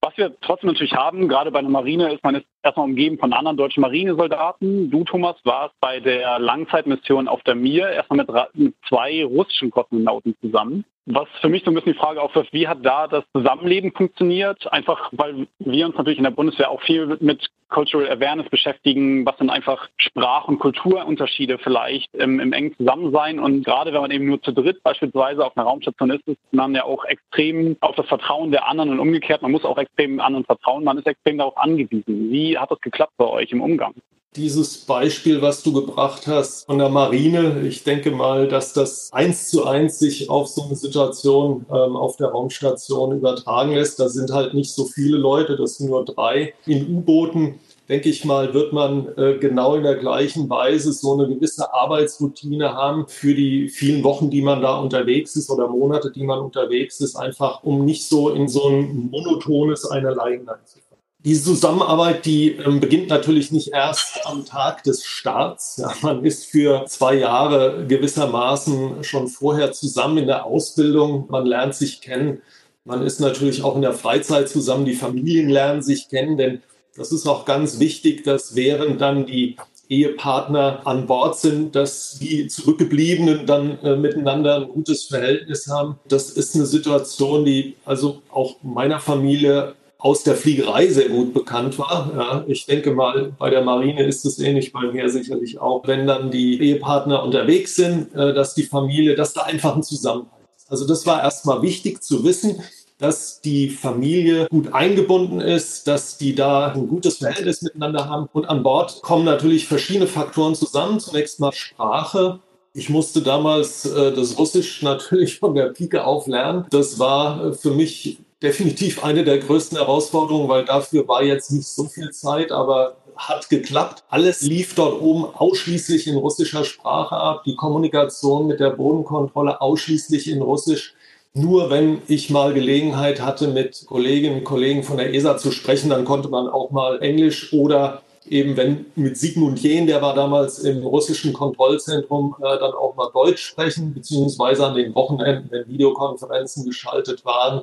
Was 0.00 0.16
wir 0.16 0.34
trotzdem 0.40 0.68
natürlich 0.68 0.94
haben, 0.94 1.28
gerade 1.28 1.50
bei 1.50 1.60
der 1.60 1.70
Marine, 1.70 2.12
ist 2.12 2.24
man 2.24 2.34
ist 2.34 2.46
erstmal 2.62 2.86
umgeben 2.86 3.18
von 3.18 3.32
anderen 3.32 3.56
deutschen 3.56 3.80
Marinesoldaten. 3.80 4.90
Du, 4.90 5.04
Thomas, 5.04 5.36
warst 5.44 5.74
bei 5.80 6.00
der 6.00 6.38
Langzeitmission 6.38 7.28
auf 7.28 7.42
der 7.42 7.54
Mir 7.54 7.88
erstmal 7.88 8.18
mit, 8.18 8.28
mit 8.54 8.74
zwei 8.88 9.24
russischen 9.24 9.70
Kosmonauten 9.70 10.34
zusammen. 10.40 10.84
Was 11.06 11.26
für 11.40 11.48
mich 11.48 11.64
so 11.64 11.70
ein 11.70 11.74
bisschen 11.74 11.94
die 11.94 11.98
Frage 11.98 12.22
aufwirft, 12.22 12.52
wie 12.52 12.68
hat 12.68 12.78
da 12.86 13.08
das 13.08 13.24
Zusammenleben 13.32 13.90
funktioniert? 13.90 14.72
Einfach, 14.72 15.10
weil 15.10 15.48
wir 15.58 15.86
uns 15.86 15.96
natürlich 15.96 16.18
in 16.18 16.24
der 16.24 16.30
Bundeswehr 16.30 16.70
auch 16.70 16.80
viel 16.82 17.16
mit 17.20 17.50
Cultural 17.70 18.08
Awareness 18.08 18.48
beschäftigen, 18.50 19.26
was 19.26 19.36
sind 19.38 19.50
einfach 19.50 19.88
Sprach- 19.96 20.46
und 20.46 20.60
Kulturunterschiede 20.60 21.58
vielleicht 21.58 22.14
im, 22.14 22.38
im 22.38 22.52
engen 22.52 22.76
Zusammensein. 22.76 23.40
Und 23.40 23.64
gerade 23.64 23.92
wenn 23.92 24.02
man 24.02 24.10
eben 24.12 24.26
nur 24.26 24.40
zu 24.42 24.52
dritt 24.52 24.82
beispielsweise 24.84 25.44
auf 25.44 25.56
einer 25.56 25.66
Raumstation 25.66 26.10
ist, 26.10 26.28
ist 26.28 26.38
man 26.52 26.74
ja 26.74 26.84
auch 26.84 27.04
extrem 27.04 27.76
auf 27.80 27.96
das 27.96 28.06
Vertrauen 28.06 28.52
der 28.52 28.68
anderen 28.68 28.90
und 28.90 29.00
umgekehrt. 29.00 29.42
Man 29.42 29.52
muss 29.52 29.64
auch 29.64 29.78
extrem 29.78 30.20
anderen 30.20 30.44
vertrauen. 30.44 30.84
Man 30.84 30.98
ist 30.98 31.06
extrem 31.06 31.38
darauf 31.38 31.56
angewiesen. 31.56 32.30
Wie 32.30 32.51
hat 32.58 32.70
das 32.70 32.80
geklappt 32.80 33.14
bei 33.16 33.26
euch 33.26 33.50
im 33.52 33.60
Umgang? 33.60 33.94
Dieses 34.34 34.78
Beispiel, 34.78 35.42
was 35.42 35.62
du 35.62 35.74
gebracht 35.74 36.26
hast 36.26 36.64
von 36.64 36.78
der 36.78 36.88
Marine, 36.88 37.66
ich 37.66 37.84
denke 37.84 38.10
mal, 38.10 38.48
dass 38.48 38.72
das 38.72 39.12
eins 39.12 39.50
zu 39.50 39.66
eins 39.66 39.98
sich 39.98 40.30
auf 40.30 40.48
so 40.48 40.62
eine 40.62 40.74
Situation 40.74 41.66
ähm, 41.68 41.96
auf 41.96 42.16
der 42.16 42.28
Raumstation 42.28 43.14
übertragen 43.14 43.72
lässt. 43.72 44.00
Da 44.00 44.08
sind 44.08 44.32
halt 44.32 44.54
nicht 44.54 44.72
so 44.72 44.86
viele 44.86 45.18
Leute, 45.18 45.56
das 45.56 45.76
sind 45.76 45.90
nur 45.90 46.06
drei. 46.06 46.54
In 46.64 46.96
U-Booten, 46.96 47.60
denke 47.90 48.08
ich 48.08 48.24
mal, 48.24 48.54
wird 48.54 48.72
man 48.72 49.08
äh, 49.18 49.36
genau 49.36 49.74
in 49.74 49.82
der 49.82 49.96
gleichen 49.96 50.48
Weise 50.48 50.94
so 50.94 51.12
eine 51.12 51.28
gewisse 51.28 51.74
Arbeitsroutine 51.74 52.72
haben 52.72 53.06
für 53.08 53.34
die 53.34 53.68
vielen 53.68 54.02
Wochen, 54.02 54.30
die 54.30 54.40
man 54.40 54.62
da 54.62 54.78
unterwegs 54.78 55.36
ist 55.36 55.50
oder 55.50 55.68
Monate, 55.68 56.10
die 56.10 56.24
man 56.24 56.38
unterwegs 56.38 57.00
ist, 57.00 57.16
einfach 57.16 57.62
um 57.64 57.84
nicht 57.84 58.08
so 58.08 58.30
in 58.30 58.48
so 58.48 58.66
ein 58.66 59.10
monotones 59.10 59.90
Einerlei 59.90 60.38
hineinzukommen. 60.38 60.81
Diese 61.24 61.44
Zusammenarbeit, 61.44 62.26
die 62.26 62.52
ähm, 62.56 62.80
beginnt 62.80 63.08
natürlich 63.08 63.52
nicht 63.52 63.68
erst 63.72 64.26
am 64.26 64.44
Tag 64.44 64.82
des 64.82 65.04
Starts. 65.04 65.76
Ja, 65.76 65.92
man 66.02 66.24
ist 66.24 66.46
für 66.46 66.84
zwei 66.86 67.14
Jahre 67.14 67.86
gewissermaßen 67.86 69.04
schon 69.04 69.28
vorher 69.28 69.70
zusammen 69.72 70.18
in 70.18 70.26
der 70.26 70.44
Ausbildung. 70.46 71.26
Man 71.30 71.46
lernt 71.46 71.76
sich 71.76 72.00
kennen. 72.00 72.42
Man 72.84 73.06
ist 73.06 73.20
natürlich 73.20 73.62
auch 73.62 73.76
in 73.76 73.82
der 73.82 73.92
Freizeit 73.92 74.48
zusammen. 74.48 74.84
Die 74.84 74.94
Familien 74.94 75.48
lernen 75.48 75.82
sich 75.82 76.08
kennen, 76.08 76.36
denn 76.36 76.62
das 76.96 77.12
ist 77.12 77.26
auch 77.28 77.44
ganz 77.44 77.78
wichtig, 77.78 78.24
dass 78.24 78.56
während 78.56 79.00
dann 79.00 79.24
die 79.24 79.56
Ehepartner 79.88 80.80
an 80.84 81.06
Bord 81.06 81.38
sind, 81.38 81.76
dass 81.76 82.18
die 82.18 82.48
Zurückgebliebenen 82.48 83.46
dann 83.46 83.78
äh, 83.80 83.94
miteinander 83.94 84.56
ein 84.56 84.68
gutes 84.68 85.04
Verhältnis 85.04 85.68
haben. 85.68 85.98
Das 86.08 86.30
ist 86.30 86.54
eine 86.56 86.66
Situation, 86.66 87.44
die 87.44 87.76
also 87.84 88.22
auch 88.30 88.56
meiner 88.62 88.98
Familie 88.98 89.74
aus 90.02 90.24
der 90.24 90.34
Fliegerei 90.34 90.88
sehr 90.88 91.08
gut 91.08 91.32
bekannt 91.32 91.78
war. 91.78 92.10
Ja, 92.16 92.44
ich 92.48 92.66
denke 92.66 92.92
mal, 92.92 93.32
bei 93.38 93.50
der 93.50 93.62
Marine 93.62 94.04
ist 94.04 94.24
es 94.24 94.40
ähnlich, 94.40 94.72
bei 94.72 94.90
mir 94.90 95.08
sicherlich 95.08 95.60
auch, 95.60 95.86
wenn 95.86 96.08
dann 96.08 96.32
die 96.32 96.60
Ehepartner 96.60 97.22
unterwegs 97.22 97.76
sind, 97.76 98.12
äh, 98.14 98.34
dass 98.34 98.54
die 98.54 98.64
Familie, 98.64 99.14
dass 99.14 99.32
da 99.32 99.42
einfach 99.42 99.76
ein 99.76 99.84
Zusammenhalt 99.84 100.42
ist. 100.56 100.70
Also 100.72 100.88
das 100.88 101.06
war 101.06 101.22
erstmal 101.22 101.62
wichtig 101.62 102.02
zu 102.02 102.24
wissen, 102.24 102.62
dass 102.98 103.40
die 103.40 103.70
Familie 103.70 104.48
gut 104.48 104.72
eingebunden 104.72 105.40
ist, 105.40 105.86
dass 105.86 106.18
die 106.18 106.34
da 106.34 106.72
ein 106.72 106.88
gutes 106.88 107.18
Verhältnis 107.18 107.62
miteinander 107.62 108.08
haben. 108.08 108.28
Und 108.32 108.46
an 108.46 108.64
Bord 108.64 109.02
kommen 109.02 109.24
natürlich 109.24 109.68
verschiedene 109.68 110.08
Faktoren 110.08 110.56
zusammen. 110.56 110.98
Zunächst 110.98 111.38
mal 111.38 111.52
Sprache. 111.52 112.40
Ich 112.74 112.88
musste 112.88 113.22
damals 113.22 113.86
äh, 113.86 114.12
das 114.12 114.36
Russisch 114.36 114.82
natürlich 114.82 115.38
von 115.38 115.54
der 115.54 115.66
Pike 115.66 116.04
auf 116.04 116.26
lernen. 116.26 116.66
Das 116.70 116.98
war 116.98 117.46
äh, 117.46 117.52
für 117.52 117.70
mich 117.70 118.18
definitiv 118.42 119.04
eine 119.04 119.24
der 119.24 119.38
größten 119.38 119.78
Herausforderungen, 119.78 120.48
weil 120.48 120.64
dafür 120.64 121.06
war 121.06 121.22
jetzt 121.22 121.52
nicht 121.52 121.68
so 121.68 121.84
viel 121.84 122.10
Zeit, 122.10 122.50
aber 122.50 122.96
hat 123.16 123.48
geklappt. 123.48 124.04
Alles 124.08 124.42
lief 124.42 124.74
dort 124.74 125.00
oben 125.00 125.24
ausschließlich 125.24 126.06
in 126.06 126.16
russischer 126.16 126.64
Sprache 126.64 127.16
ab. 127.16 127.44
Die 127.44 127.54
Kommunikation 127.54 128.46
mit 128.46 128.58
der 128.58 128.70
Bodenkontrolle 128.70 129.60
ausschließlich 129.60 130.28
in 130.28 130.42
Russisch. 130.42 130.94
Nur 131.34 131.70
wenn 131.70 132.02
ich 132.08 132.30
mal 132.30 132.52
Gelegenheit 132.52 133.22
hatte, 133.22 133.48
mit 133.48 133.84
Kolleginnen 133.86 134.38
und 134.38 134.44
Kollegen 134.44 134.82
von 134.82 134.98
der 134.98 135.14
ESA 135.14 135.36
zu 135.38 135.50
sprechen, 135.50 135.90
dann 135.90 136.04
konnte 136.04 136.28
man 136.28 136.48
auch 136.48 136.70
mal 136.70 137.00
Englisch 137.00 137.52
oder 137.52 138.02
eben 138.28 138.56
wenn 138.56 138.86
mit 138.96 139.16
Sigmund 139.16 139.60
Jähn, 139.60 139.86
der 139.86 140.02
war 140.02 140.14
damals 140.14 140.58
im 140.60 140.84
russischen 140.84 141.32
Kontrollzentrum, 141.32 142.36
äh, 142.40 142.58
dann 142.58 142.72
auch 142.72 142.94
mal 142.96 143.08
Deutsch 143.12 143.42
sprechen, 143.42 143.94
beziehungsweise 143.94 144.66
an 144.66 144.74
den 144.74 144.94
Wochenenden, 144.94 145.50
wenn 145.50 145.68
Videokonferenzen 145.68 146.64
geschaltet 146.64 147.24
waren 147.24 147.62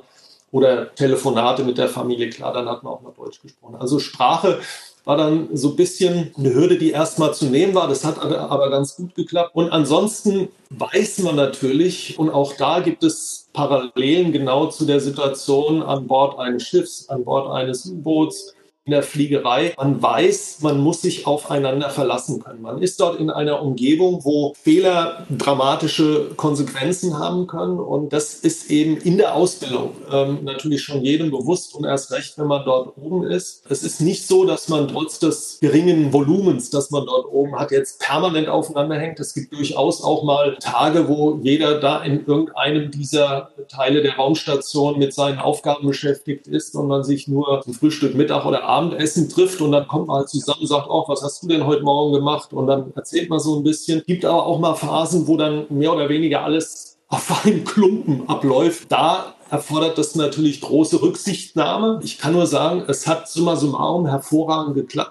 oder 0.52 0.94
Telefonate 0.94 1.64
mit 1.64 1.78
der 1.78 1.88
Familie, 1.88 2.30
klar, 2.30 2.52
dann 2.52 2.68
hat 2.68 2.82
man 2.82 2.92
auch 2.92 3.02
mal 3.02 3.12
Deutsch 3.16 3.40
gesprochen. 3.40 3.76
Also 3.76 3.98
Sprache 3.98 4.60
war 5.04 5.16
dann 5.16 5.48
so 5.56 5.70
ein 5.70 5.76
bisschen 5.76 6.32
eine 6.36 6.54
Hürde, 6.54 6.76
die 6.76 6.90
erstmal 6.90 7.32
zu 7.34 7.46
nehmen 7.46 7.74
war. 7.74 7.88
Das 7.88 8.04
hat 8.04 8.20
aber 8.20 8.70
ganz 8.70 8.96
gut 8.96 9.14
geklappt. 9.14 9.54
Und 9.54 9.70
ansonsten 9.70 10.48
weiß 10.70 11.20
man 11.20 11.36
natürlich, 11.36 12.18
und 12.18 12.30
auch 12.30 12.54
da 12.56 12.80
gibt 12.80 13.02
es 13.02 13.48
Parallelen 13.52 14.32
genau 14.32 14.66
zu 14.66 14.84
der 14.84 15.00
Situation 15.00 15.82
an 15.82 16.06
Bord 16.06 16.38
eines 16.38 16.64
Schiffs, 16.64 17.08
an 17.08 17.24
Bord 17.24 17.50
eines 17.50 17.86
U-Boots, 17.86 18.54
in 18.86 18.92
der 18.92 19.02
Fliegerei. 19.02 19.74
Man 19.76 20.00
weiß, 20.00 20.60
man 20.62 20.80
muss 20.80 21.02
sich 21.02 21.26
aufeinander 21.26 21.90
verlassen 21.90 22.42
können. 22.42 22.62
Man 22.62 22.80
ist 22.80 22.98
dort 22.98 23.20
in 23.20 23.28
einer 23.28 23.62
Umgebung, 23.62 24.24
wo 24.24 24.54
Fehler 24.54 25.26
dramatische 25.30 26.30
Konsequenzen 26.36 27.18
haben 27.18 27.46
können. 27.46 27.78
Und 27.78 28.14
das 28.14 28.34
ist 28.34 28.70
eben 28.70 28.96
in 28.96 29.18
der 29.18 29.34
Ausbildung 29.34 29.92
ähm, 30.10 30.38
natürlich 30.44 30.82
schon 30.82 31.02
jedem 31.02 31.30
bewusst 31.30 31.74
und 31.74 31.84
erst 31.84 32.10
recht, 32.10 32.38
wenn 32.38 32.46
man 32.46 32.64
dort 32.64 32.96
oben 32.96 33.24
ist. 33.24 33.64
Es 33.68 33.82
ist 33.82 34.00
nicht 34.00 34.26
so, 34.26 34.46
dass 34.46 34.68
man 34.68 34.88
trotz 34.88 35.18
des 35.18 35.58
geringen 35.60 36.12
Volumens, 36.14 36.70
das 36.70 36.90
man 36.90 37.04
dort 37.04 37.26
oben 37.30 37.58
hat, 37.58 37.72
jetzt 37.72 38.00
permanent 38.00 38.48
aufeinander 38.48 38.98
hängt. 38.98 39.20
Es 39.20 39.34
gibt 39.34 39.52
durchaus 39.52 40.02
auch 40.02 40.22
mal 40.22 40.56
Tage, 40.58 41.06
wo 41.06 41.38
jeder 41.42 41.80
da 41.80 42.02
in 42.02 42.24
irgendeinem 42.26 42.90
dieser 42.90 43.50
Teile 43.68 44.00
der 44.00 44.16
Raumstation 44.16 44.98
mit 44.98 45.12
seinen 45.12 45.38
Aufgaben 45.38 45.86
beschäftigt 45.86 46.46
ist 46.46 46.74
und 46.74 46.88
man 46.88 47.04
sich 47.04 47.28
nur 47.28 47.60
zum 47.62 47.74
Frühstück, 47.74 48.14
Mittag 48.14 48.46
oder 48.46 48.69
Abendessen 48.70 49.28
trifft 49.28 49.60
und 49.60 49.72
dann 49.72 49.86
kommt 49.86 50.08
man 50.08 50.18
halt 50.18 50.28
zusammen 50.28 50.60
und 50.60 50.66
sagt, 50.66 50.86
oh, 50.88 51.04
was 51.06 51.22
hast 51.22 51.42
du 51.42 51.48
denn 51.48 51.66
heute 51.66 51.82
Morgen 51.82 52.12
gemacht? 52.12 52.52
Und 52.52 52.66
dann 52.66 52.92
erzählt 52.94 53.28
man 53.28 53.40
so 53.40 53.56
ein 53.56 53.62
bisschen. 53.62 54.02
Gibt 54.06 54.24
aber 54.24 54.46
auch 54.46 54.58
mal 54.58 54.74
Phasen, 54.74 55.26
wo 55.26 55.36
dann 55.36 55.66
mehr 55.68 55.92
oder 55.92 56.08
weniger 56.08 56.42
alles 56.44 56.98
auf 57.08 57.44
einen 57.44 57.64
Klumpen 57.64 58.28
abläuft. 58.28 58.90
Da 58.90 59.34
erfordert 59.50 59.98
das 59.98 60.14
natürlich 60.14 60.60
große 60.60 61.02
Rücksichtnahme. 61.02 62.00
Ich 62.02 62.18
kann 62.18 62.32
nur 62.32 62.46
sagen, 62.46 62.84
es 62.86 63.06
hat 63.06 63.28
summa 63.28 63.56
summarum 63.56 64.06
hervorragend 64.06 64.74
geklappt. 64.74 65.09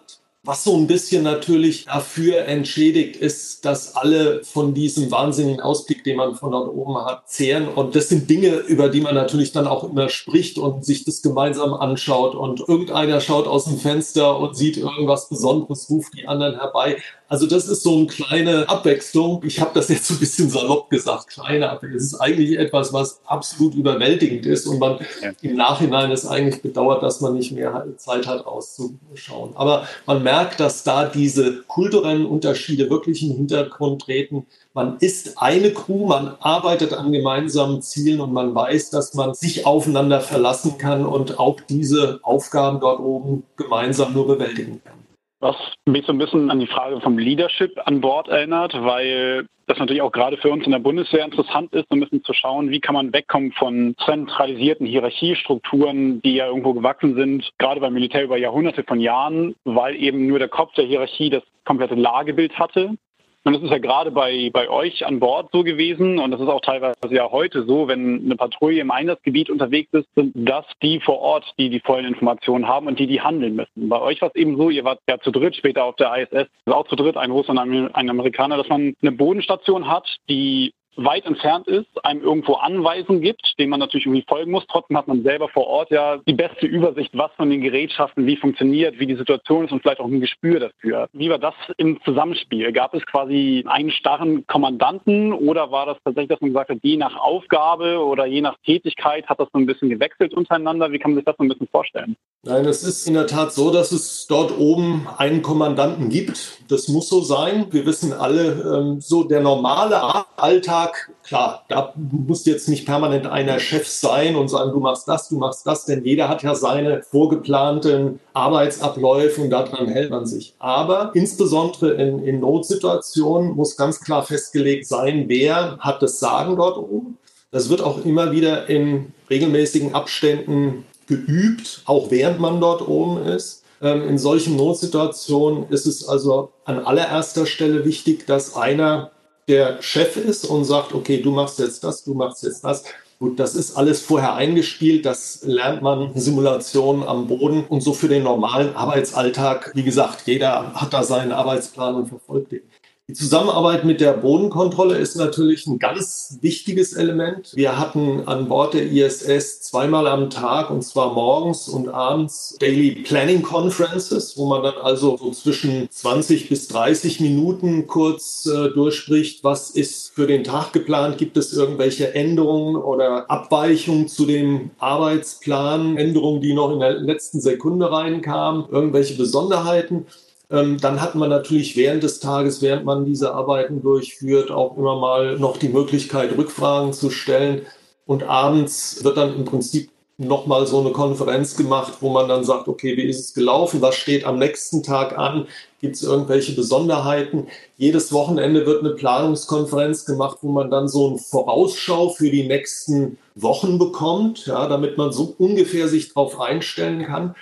Was 0.49 0.63
so 0.63 0.75
ein 0.75 0.87
bisschen 0.87 1.21
natürlich 1.21 1.85
dafür 1.85 2.39
entschädigt 2.45 3.17
ist, 3.17 3.65
dass 3.65 3.95
alle 3.95 4.43
von 4.43 4.73
diesem 4.73 5.11
wahnsinnigen 5.11 5.61
Ausblick, 5.61 6.03
den 6.03 6.17
man 6.17 6.33
von 6.33 6.49
dort 6.49 6.73
oben 6.73 7.05
hat, 7.05 7.29
zehren. 7.29 7.67
Und 7.67 7.95
das 7.95 8.09
sind 8.09 8.27
Dinge, 8.31 8.55
über 8.55 8.89
die 8.89 9.01
man 9.01 9.13
natürlich 9.13 9.51
dann 9.51 9.67
auch 9.67 9.83
immer 9.83 10.09
spricht 10.09 10.57
und 10.57 10.83
sich 10.83 11.05
das 11.05 11.21
gemeinsam 11.21 11.75
anschaut. 11.75 12.33
Und 12.33 12.61
irgendeiner 12.67 13.21
schaut 13.21 13.45
aus 13.45 13.65
dem 13.65 13.77
Fenster 13.77 14.39
und 14.39 14.57
sieht 14.57 14.77
irgendwas 14.77 15.29
Besonderes, 15.29 15.87
ruft 15.87 16.15
die 16.17 16.27
anderen 16.27 16.55
herbei. 16.55 16.97
Also 17.29 17.45
das 17.45 17.67
ist 17.67 17.83
so 17.83 17.95
eine 17.95 18.07
kleine 18.07 18.67
Abwechslung. 18.67 19.43
Ich 19.45 19.61
habe 19.61 19.69
das 19.75 19.87
jetzt 19.89 20.07
so 20.07 20.15
ein 20.15 20.19
bisschen 20.19 20.49
salopp 20.49 20.89
gesagt, 20.89 21.27
kleine 21.27 21.69
Abwechslung. 21.69 21.97
Es 21.97 22.05
ist 22.05 22.19
eigentlich 22.19 22.57
etwas, 22.57 22.91
was 22.91 23.21
absolut 23.25 23.75
überwältigend 23.75 24.47
ist 24.47 24.65
und 24.65 24.79
man 24.79 24.97
ja. 25.21 25.31
im 25.43 25.55
Nachhinein 25.55 26.09
es 26.11 26.25
eigentlich 26.25 26.63
bedauert, 26.63 27.03
dass 27.03 27.21
man 27.21 27.35
nicht 27.35 27.51
mehr 27.51 27.85
Zeit 27.97 28.25
hat, 28.25 28.47
rauszuschauen. 28.47 29.55
Aber 29.55 29.87
man 30.07 30.23
merkt, 30.23 30.59
dass 30.59 30.83
da 30.83 31.05
diese 31.05 31.61
kulturellen 31.67 32.25
Unterschiede 32.25 32.89
wirklich 32.89 33.21
in 33.21 33.29
den 33.29 33.37
Hintergrund 33.37 34.01
treten. 34.01 34.47
Man 34.73 34.97
ist 34.97 35.39
eine 35.39 35.71
Crew, 35.71 36.07
man 36.07 36.35
arbeitet 36.39 36.93
an 36.93 37.11
gemeinsamen 37.11 37.83
Zielen 37.83 38.21
und 38.21 38.33
man 38.33 38.55
weiß, 38.55 38.89
dass 38.89 39.13
man 39.13 39.35
sich 39.35 39.67
aufeinander 39.67 40.21
verlassen 40.21 40.79
kann 40.79 41.05
und 41.05 41.37
auch 41.37 41.59
diese 41.69 42.21
Aufgaben 42.23 42.79
dort 42.79 42.99
oben 42.99 43.43
gemeinsam 43.55 44.13
nur 44.13 44.25
bewältigen 44.25 44.81
kann. 44.83 45.08
Was 45.41 45.55
mich 45.85 46.05
so 46.05 46.11
ein 46.11 46.17
bisschen 46.17 46.51
an 46.51 46.59
die 46.59 46.67
Frage 46.67 46.99
vom 46.99 47.17
Leadership 47.17 47.79
an 47.85 48.01
Bord 48.01 48.27
erinnert, 48.27 48.73
weil 48.73 49.47
das 49.67 49.77
natürlich 49.77 50.01
auch 50.01 50.11
gerade 50.11 50.35
für 50.37 50.51
uns 50.51 50.65
in 50.65 50.71
der 50.71 50.79
Bundeswehr 50.79 51.23
interessant 51.23 51.73
ist, 51.73 51.87
so 51.89 51.95
ein 51.95 52.01
bisschen 52.01 52.23
zu 52.23 52.33
schauen, 52.33 52.71
wie 52.71 52.81
kann 52.81 52.95
man 52.95 53.13
wegkommen 53.13 53.53
von 53.53 53.95
zentralisierten 54.03 54.85
Hierarchiestrukturen, 54.85 56.21
die 56.23 56.35
ja 56.35 56.47
irgendwo 56.47 56.73
gewachsen 56.73 57.15
sind, 57.15 57.49
gerade 57.57 57.79
beim 57.79 57.93
Militär 57.93 58.23
über 58.23 58.37
Jahrhunderte 58.37 58.83
von 58.83 58.99
Jahren, 58.99 59.55
weil 59.63 59.95
eben 59.95 60.27
nur 60.27 60.39
der 60.39 60.49
Kopf 60.49 60.73
der 60.73 60.85
Hierarchie 60.85 61.29
das 61.29 61.43
komplette 61.65 61.95
Lagebild 61.95 62.57
hatte 62.57 62.97
und 63.45 63.53
das 63.53 63.63
ist 63.63 63.71
ja 63.71 63.77
gerade 63.77 64.11
bei, 64.11 64.49
bei 64.51 64.69
euch 64.69 65.05
an 65.05 65.19
Bord 65.19 65.49
so 65.51 65.63
gewesen 65.63 66.19
und 66.19 66.31
das 66.31 66.41
ist 66.41 66.47
auch 66.47 66.61
teilweise 66.61 66.95
ja 67.09 67.31
heute 67.31 67.63
so, 67.65 67.87
wenn 67.87 68.25
eine 68.25 68.35
Patrouille 68.35 68.81
im 68.81 68.91
Einsatzgebiet 68.91 69.49
unterwegs 69.49 69.93
ist, 69.93 70.07
sind 70.15 70.33
das 70.35 70.65
die 70.81 70.99
vor 70.99 71.19
Ort, 71.19 71.45
die 71.57 71.69
die 71.69 71.79
vollen 71.79 72.05
Informationen 72.05 72.67
haben 72.67 72.87
und 72.87 72.99
die, 72.99 73.07
die 73.07 73.21
handeln 73.21 73.55
müssen. 73.55 73.89
Bei 73.89 74.01
euch 74.01 74.21
war 74.21 74.29
es 74.29 74.35
eben 74.35 74.57
so, 74.57 74.69
ihr 74.69 74.83
wart 74.83 74.99
ja 75.07 75.19
zu 75.19 75.31
dritt, 75.31 75.55
später 75.55 75.85
auf 75.85 75.95
der 75.95 76.15
ISS, 76.17 76.49
auch 76.65 76.87
zu 76.87 76.95
dritt, 76.95 77.17
ein 77.17 77.31
Russ 77.31 77.47
und 77.47 77.57
ein 77.57 78.09
Amerikaner, 78.09 78.57
dass 78.57 78.67
man 78.67 78.93
eine 79.01 79.11
Bodenstation 79.13 79.87
hat, 79.87 80.07
die 80.29 80.73
weit 80.95 81.25
entfernt 81.25 81.67
ist, 81.67 81.87
einem 82.03 82.21
irgendwo 82.21 82.55
Anweisungen 82.55 83.21
gibt, 83.21 83.53
denen 83.57 83.69
man 83.69 83.79
natürlich 83.79 84.05
irgendwie 84.05 84.25
folgen 84.27 84.51
muss. 84.51 84.65
Trotzdem 84.67 84.97
hat 84.97 85.07
man 85.07 85.23
selber 85.23 85.49
vor 85.49 85.67
Ort 85.67 85.91
ja 85.91 86.17
die 86.27 86.33
beste 86.33 86.65
Übersicht, 86.65 87.11
was 87.17 87.31
von 87.33 87.49
den 87.49 87.61
Gerätschaften 87.61 88.25
wie 88.25 88.35
funktioniert, 88.35 88.99
wie 88.99 89.07
die 89.07 89.15
Situation 89.15 89.65
ist 89.65 89.71
und 89.71 89.81
vielleicht 89.81 89.99
auch 89.99 90.07
ein 90.07 90.19
Gespür 90.19 90.59
dafür. 90.59 91.07
Wie 91.13 91.29
war 91.29 91.39
das 91.39 91.53
im 91.77 92.01
Zusammenspiel? 92.03 92.71
Gab 92.73 92.93
es 92.93 93.05
quasi 93.05 93.63
einen 93.67 93.91
starren 93.91 94.45
Kommandanten 94.47 95.33
oder 95.33 95.71
war 95.71 95.85
das 95.85 95.97
tatsächlich, 96.03 96.29
dass 96.29 96.41
man 96.41 96.51
gesagt 96.51 96.69
hat, 96.69 96.79
je 96.81 96.97
nach 96.97 97.15
Aufgabe 97.15 97.99
oder 97.99 98.25
je 98.25 98.41
nach 98.41 98.57
Tätigkeit 98.65 99.27
hat 99.27 99.39
das 99.39 99.47
so 99.53 99.59
ein 99.59 99.65
bisschen 99.65 99.89
gewechselt 99.89 100.33
untereinander? 100.33 100.91
Wie 100.91 100.99
kann 100.99 101.11
man 101.11 101.17
sich 101.17 101.25
das 101.25 101.35
so 101.37 101.43
ein 101.43 101.49
bisschen 101.49 101.67
vorstellen? 101.67 102.15
Nein, 102.43 102.65
es 102.65 102.83
ist 102.83 103.07
in 103.07 103.15
der 103.15 103.27
Tat 103.27 103.51
so, 103.51 103.71
dass 103.71 103.91
es 103.91 104.25
dort 104.27 104.57
oben 104.57 105.07
einen 105.17 105.41
Kommandanten 105.41 106.09
gibt. 106.09 106.61
Das 106.69 106.87
muss 106.87 107.09
so 107.09 107.21
sein. 107.21 107.67
Wir 107.71 107.85
wissen 107.85 108.13
alle, 108.13 108.51
ähm, 108.61 109.01
so 109.01 109.23
der 109.23 109.41
normale 109.41 109.99
Alltag 110.37 110.78
Tag, 110.79 111.11
klar, 111.23 111.65
da 111.67 111.93
muss 111.95 112.45
jetzt 112.45 112.69
nicht 112.69 112.85
permanent 112.85 113.27
einer 113.27 113.59
Chef 113.59 113.87
sein 113.87 114.35
und 114.37 114.47
sagen, 114.47 114.71
du 114.71 114.79
machst 114.79 115.07
das, 115.07 115.27
du 115.27 115.37
machst 115.37 115.67
das, 115.67 115.85
denn 115.85 116.05
jeder 116.05 116.29
hat 116.29 116.41
ja 116.43 116.55
seine 116.55 117.03
vorgeplanten 117.03 118.19
Arbeitsabläufe 118.33 119.41
und 119.41 119.49
daran 119.49 119.87
hält 119.87 120.09
man 120.09 120.25
sich. 120.25 120.55
Aber 120.57 121.11
insbesondere 121.15 121.95
in, 121.95 122.23
in 122.23 122.39
Notsituationen 122.39 123.55
muss 123.55 123.75
ganz 123.75 123.99
klar 123.99 124.23
festgelegt 124.23 124.87
sein, 124.87 125.25
wer 125.27 125.77
hat 125.79 126.01
das 126.01 126.19
Sagen 126.19 126.55
dort 126.55 126.77
oben. 126.77 127.17
Das 127.51 127.69
wird 127.69 127.81
auch 127.81 128.05
immer 128.05 128.31
wieder 128.31 128.69
in 128.69 129.11
regelmäßigen 129.29 129.93
Abständen 129.93 130.85
geübt, 131.07 131.81
auch 131.85 132.09
während 132.09 132.39
man 132.39 132.61
dort 132.61 132.87
oben 132.87 133.23
ist. 133.23 133.65
Ähm, 133.81 134.07
in 134.07 134.17
solchen 134.17 134.55
Notsituationen 134.55 135.67
ist 135.69 135.87
es 135.87 136.07
also 136.07 136.51
an 136.63 136.79
allererster 136.79 137.45
Stelle 137.45 137.83
wichtig, 137.83 138.25
dass 138.27 138.55
einer 138.55 139.11
der 139.49 139.81
Chef 139.81 140.15
ist 140.15 140.45
und 140.45 140.63
sagt, 140.63 140.93
okay, 140.93 141.21
du 141.21 141.31
machst 141.31 141.59
jetzt 141.59 141.83
das, 141.83 142.03
du 142.03 142.13
machst 142.13 142.43
jetzt 142.43 142.63
das. 142.63 142.83
Gut, 143.19 143.37
das 143.37 143.53
ist 143.53 143.75
alles 143.75 144.01
vorher 144.01 144.35
eingespielt, 144.35 145.05
das 145.05 145.41
lernt 145.43 145.81
man 145.81 146.11
Simulationen 146.15 147.03
am 147.03 147.27
Boden 147.27 147.65
und 147.65 147.81
so 147.81 147.93
für 147.93 148.07
den 148.07 148.23
normalen 148.23 148.73
Arbeitsalltag. 148.75 149.71
Wie 149.75 149.83
gesagt, 149.83 150.25
jeder 150.25 150.73
hat 150.73 150.93
da 150.93 151.03
seinen 151.03 151.33
Arbeitsplan 151.33 151.95
und 151.95 152.07
verfolgt 152.07 152.53
den. 152.53 152.61
Die 153.09 153.15
Zusammenarbeit 153.15 153.85
mit 153.85 154.01
der 154.01 154.13
Bodenkontrolle 154.13 154.95
ist 154.95 155.15
natürlich 155.15 155.65
ein 155.65 155.79
ganz 155.79 156.37
wichtiges 156.41 156.93
Element. 156.93 157.53
Wir 157.55 157.79
hatten 157.79 158.27
an 158.27 158.47
Bord 158.47 158.75
der 158.75 158.83
ISS 158.83 159.61
zweimal 159.61 160.05
am 160.05 160.29
Tag, 160.29 160.69
und 160.69 160.83
zwar 160.83 161.15
morgens 161.15 161.67
und 161.67 161.89
abends, 161.89 162.55
Daily 162.59 163.01
Planning 163.01 163.41
Conferences, 163.41 164.37
wo 164.37 164.45
man 164.45 164.61
dann 164.61 164.75
also 164.83 165.17
so 165.17 165.31
zwischen 165.31 165.89
20 165.89 166.49
bis 166.49 166.67
30 166.67 167.19
Minuten 167.19 167.87
kurz 167.87 168.45
äh, 168.45 168.69
durchspricht, 168.69 169.43
was 169.43 169.71
ist 169.71 170.11
für 170.13 170.27
den 170.27 170.43
Tag 170.43 170.71
geplant, 170.71 171.17
gibt 171.17 171.35
es 171.35 171.51
irgendwelche 171.51 172.13
Änderungen 172.13 172.75
oder 172.75 173.27
Abweichungen 173.31 174.07
zu 174.07 174.27
dem 174.27 174.69
Arbeitsplan, 174.77 175.97
Änderungen, 175.97 176.41
die 176.41 176.53
noch 176.53 176.71
in 176.71 176.79
der 176.79 176.99
letzten 176.99 177.41
Sekunde 177.41 177.91
reinkamen, 177.91 178.65
irgendwelche 178.69 179.15
Besonderheiten. 179.15 180.05
Ähm, 180.51 180.77
dann 180.79 181.01
hat 181.01 181.15
man 181.15 181.29
natürlich 181.29 181.77
während 181.77 182.03
des 182.03 182.19
Tages, 182.19 182.61
während 182.61 182.85
man 182.85 183.05
diese 183.05 183.33
Arbeiten 183.33 183.81
durchführt, 183.81 184.51
auch 184.51 184.77
immer 184.77 184.97
mal 184.97 185.37
noch 185.37 185.57
die 185.57 185.69
Möglichkeit, 185.69 186.37
Rückfragen 186.37 186.93
zu 186.93 187.09
stellen. 187.11 187.65
Und 188.05 188.23
abends 188.23 189.03
wird 189.03 189.17
dann 189.17 189.35
im 189.35 189.45
Prinzip 189.45 189.91
nochmal 190.19 190.67
so 190.67 190.81
eine 190.81 190.91
Konferenz 190.91 191.55
gemacht, 191.55 191.93
wo 192.01 192.09
man 192.09 192.27
dann 192.27 192.43
sagt, 192.43 192.67
okay, 192.67 192.97
wie 192.97 193.03
ist 193.03 193.19
es 193.19 193.33
gelaufen? 193.33 193.81
Was 193.81 193.95
steht 193.95 194.25
am 194.25 194.37
nächsten 194.37 194.83
Tag 194.83 195.17
an? 195.17 195.47
Gibt 195.79 195.95
es 195.95 196.03
irgendwelche 196.03 196.53
Besonderheiten? 196.53 197.47
Jedes 197.77 198.11
Wochenende 198.11 198.65
wird 198.65 198.83
eine 198.83 198.95
Planungskonferenz 198.95 200.05
gemacht, 200.05 200.39
wo 200.41 200.51
man 200.51 200.69
dann 200.69 200.89
so 200.89 201.07
eine 201.07 201.17
Vorausschau 201.19 202.09
für 202.09 202.29
die 202.29 202.47
nächsten 202.47 203.17
Wochen 203.35 203.79
bekommt, 203.79 204.45
ja, 204.47 204.67
damit 204.67 204.97
man 204.97 205.13
so 205.13 205.35
ungefähr 205.37 205.87
sich 205.87 206.09
darauf 206.09 206.41
einstellen 206.41 207.05
kann. 207.05 207.35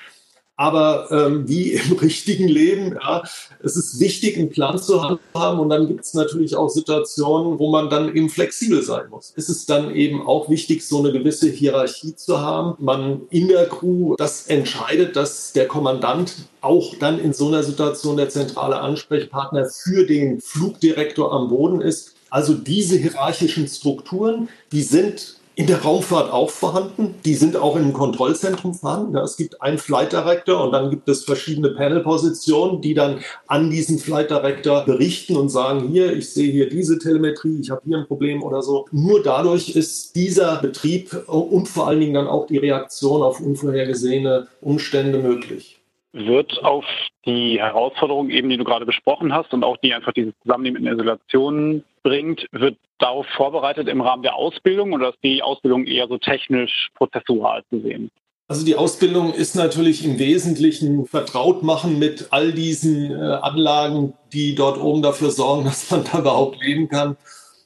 Aber 0.57 1.07
ähm, 1.11 1.47
wie 1.47 1.73
im 1.73 1.93
richtigen 1.97 2.47
Leben, 2.47 2.97
ja, 3.01 3.23
es 3.63 3.77
ist 3.77 3.99
wichtig, 3.99 4.37
einen 4.37 4.49
Plan 4.49 4.77
zu 4.79 5.19
haben 5.33 5.59
und 5.59 5.69
dann 5.69 5.87
gibt 5.87 6.03
es 6.03 6.15
natürlich 6.15 6.55
auch 6.55 6.69
Situationen, 6.69 7.59
wo 7.59 7.69
man 7.69 7.89
dann 7.89 8.13
eben 8.13 8.29
flexibel 8.29 8.81
sein 8.81 9.09
muss. 9.09 9.33
Es 9.35 9.49
ist 9.49 9.69
dann 9.69 9.95
eben 9.95 10.25
auch 10.25 10.49
wichtig, 10.49 10.85
so 10.85 10.99
eine 10.99 11.11
gewisse 11.11 11.49
Hierarchie 11.49 12.15
zu 12.15 12.41
haben. 12.41 12.75
Man 12.83 13.21
in 13.29 13.47
der 13.47 13.67
Crew 13.69 14.15
das 14.17 14.47
entscheidet, 14.47 15.15
dass 15.15 15.53
der 15.53 15.67
Kommandant 15.67 16.33
auch 16.61 16.95
dann 16.99 17.19
in 17.19 17.33
so 17.33 17.47
einer 17.47 17.61
Situation 17.63 18.17
der 18.17 18.29
zentrale 18.29 18.79
Ansprechpartner 18.79 19.65
für 19.65 20.05
den 20.05 20.41
Flugdirektor 20.41 21.31
am 21.31 21.49
Boden 21.49 21.81
ist. 21.81 22.15
Also 22.29 22.55
diese 22.55 22.97
hierarchischen 22.97 23.67
Strukturen, 23.67 24.49
die 24.71 24.81
sind 24.81 25.36
in 25.57 25.65
der 25.65 25.81
Raumfahrt 25.81 26.31
auch 26.31 26.51
vorhanden. 26.51 27.15
Die 27.25 27.33
sind 27.33 27.57
auch 27.57 27.75
im 27.77 27.91
Kontrollzentrum 27.91 28.75
vorhanden. 28.75 29.15
Ja, 29.15 29.23
es 29.23 29.37
gibt 29.37 29.59
einen 29.59 29.79
Flight 29.79 30.13
Director 30.13 30.63
und 30.63 30.71
dann 30.71 30.91
gibt 30.91 31.09
es 31.09 31.25
verschiedene 31.25 31.71
Panel-Positionen, 31.71 32.79
die 32.79 32.93
dann 32.93 33.21
an 33.47 33.71
diesen 33.71 33.97
Flight 33.97 34.29
Director 34.29 34.85
berichten 34.85 35.35
und 35.35 35.49
sagen, 35.49 35.89
hier, 35.89 36.13
ich 36.13 36.31
sehe 36.31 36.51
hier 36.51 36.69
diese 36.69 36.99
Telemetrie, 36.99 37.59
ich 37.59 37.71
habe 37.71 37.81
hier 37.85 37.97
ein 37.97 38.05
Problem 38.05 38.43
oder 38.43 38.61
so. 38.61 38.85
Nur 38.91 39.23
dadurch 39.23 39.75
ist 39.75 40.15
dieser 40.15 40.57
Betrieb 40.57 41.27
und 41.27 41.67
vor 41.67 41.87
allen 41.87 42.01
Dingen 42.01 42.13
dann 42.13 42.27
auch 42.27 42.45
die 42.45 42.59
Reaktion 42.59 43.23
auf 43.23 43.39
unvorhergesehene 43.39 44.47
Umstände 44.61 45.17
möglich 45.17 45.76
wird 46.17 46.63
auf 46.63 46.85
die 47.25 47.59
Herausforderungen 47.59 48.29
eben, 48.29 48.49
die 48.49 48.57
du 48.57 48.63
gerade 48.63 48.85
besprochen 48.85 49.33
hast 49.33 49.53
und 49.53 49.63
auch 49.63 49.77
die 49.77 49.93
einfach 49.93 50.13
dieses 50.13 50.33
Zusammennehmen 50.41 50.85
in 50.85 50.93
Isolation 50.93 51.83
bringt, 52.03 52.47
wird 52.51 52.77
darauf 52.99 53.25
vorbereitet 53.35 53.87
im 53.87 54.01
Rahmen 54.01 54.23
der 54.23 54.35
Ausbildung 54.35 54.93
oder 54.93 55.09
ist 55.09 55.23
die 55.23 55.43
Ausbildung 55.43 55.85
eher 55.85 56.07
so 56.07 56.17
technisch 56.17 56.89
prozessual 56.95 57.63
zu 57.69 57.81
sehen? 57.81 58.09
Also 58.49 58.65
die 58.65 58.75
Ausbildung 58.75 59.33
ist 59.33 59.55
natürlich 59.55 60.05
im 60.05 60.19
Wesentlichen 60.19 61.05
vertraut 61.05 61.63
machen 61.63 61.99
mit 61.99 62.27
all 62.31 62.53
diesen 62.53 63.11
äh, 63.11 63.15
Anlagen, 63.15 64.13
die 64.31 64.55
dort 64.55 64.79
oben 64.81 65.01
dafür 65.01 65.31
sorgen, 65.31 65.63
dass 65.65 65.91
man 65.91 66.05
da 66.05 66.19
überhaupt 66.19 66.63
leben 66.63 66.87
kann. 66.87 67.17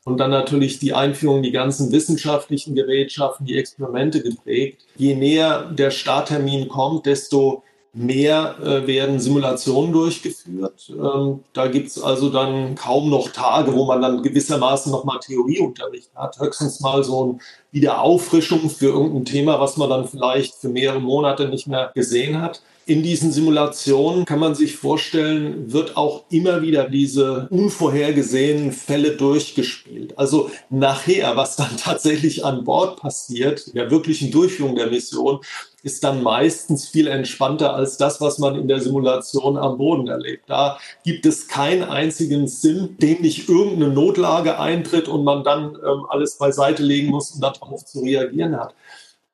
Und 0.04 0.18
dann 0.18 0.32
natürlich 0.32 0.80
die 0.80 0.94
Einführung, 0.94 1.44
die 1.44 1.52
ganzen 1.52 1.92
wissenschaftlichen 1.92 2.74
Gerätschaften, 2.74 3.46
die 3.46 3.60
Experimente 3.60 4.24
geprägt. 4.24 4.82
Je 4.96 5.14
näher 5.14 5.70
der 5.72 5.92
Starttermin 5.92 6.68
kommt, 6.68 7.06
desto 7.06 7.64
mehr 7.94 8.56
äh, 8.64 8.88
werden 8.88 9.20
Simulationen 9.20 9.92
durchgeführt. 9.92 10.90
Ähm, 10.90 11.44
da 11.52 11.68
gibt's 11.68 12.02
also 12.02 12.30
dann 12.30 12.76
kaum 12.76 13.10
noch 13.10 13.30
Tage, 13.30 13.74
wo 13.74 13.86
man 13.86 14.02
dann 14.02 14.24
gewissermaßen 14.24 14.92
nochmal 14.92 15.20
Theorieunterricht 15.20 16.10
hat. 16.16 16.40
Höchstens 16.40 16.80
mal 16.80 17.04
so 17.04 17.26
ein 17.26 17.42
Wiederauffrischung 17.72 18.70
für 18.70 18.88
irgendein 18.88 19.26
Thema, 19.26 19.60
was 19.60 19.76
man 19.76 19.90
dann 19.90 20.08
vielleicht 20.08 20.56
für 20.56 20.70
mehrere 20.70 21.02
Monate 21.02 21.50
nicht 21.50 21.68
mehr 21.68 21.92
gesehen 21.94 22.42
hat. 22.42 22.62
In 22.88 23.04
diesen 23.04 23.32
Simulationen 23.32 24.26
kann 24.26 24.40
man 24.40 24.56
sich 24.56 24.76
vorstellen, 24.76 25.72
wird 25.72 25.98
auch 25.98 26.24
immer 26.30 26.64
wieder 26.64 26.90
diese 26.90 27.48
unvorhergesehenen 27.52 28.72
Fälle 28.72 29.12
durchgespielt. 29.12 30.18
Also 30.18 30.50
nachher, 30.72 31.38
was 31.38 31.56
dann 31.56 31.78
tatsächlich 31.78 32.44
an 32.44 32.64
Bord 32.64 33.00
passiert, 33.00 33.76
der 33.76 33.92
wirklichen 33.92 34.32
Durchführung 34.32 34.76
der 34.76 34.88
Mission, 34.88 35.42
ist 35.84 36.04
dann 36.04 36.24
meistens 36.24 36.88
viel 36.88 37.08
entspannter 37.08 37.76
als 37.76 37.98
das, 37.98 38.20
was 38.20 38.40
man 38.40 38.56
in 38.56 38.68
der 38.68 38.80
Simulation 38.80 39.58
am 39.58 39.78
Boden 39.78 40.08
erlebt. 40.08 40.44
Da 40.48 40.80
gibt 41.04 41.26
es 41.26 41.48
keinen 41.48 41.84
einzigen 41.84 42.48
Sim, 42.48 42.98
dem 42.98 43.22
nicht 43.22 43.48
irgendeine 43.48 43.94
Notlage 43.94 44.60
eintritt 44.60 45.08
und 45.08 45.24
man 45.24 45.44
dann 45.44 45.76
ähm, 45.76 46.06
alles 46.10 46.38
beiseite 46.38 46.84
legen 46.84 47.10
muss, 47.10 47.32
um 47.32 47.42
darauf 47.42 47.86
zu 47.86 48.02
reagieren 48.02 48.60
hat. 48.60 48.74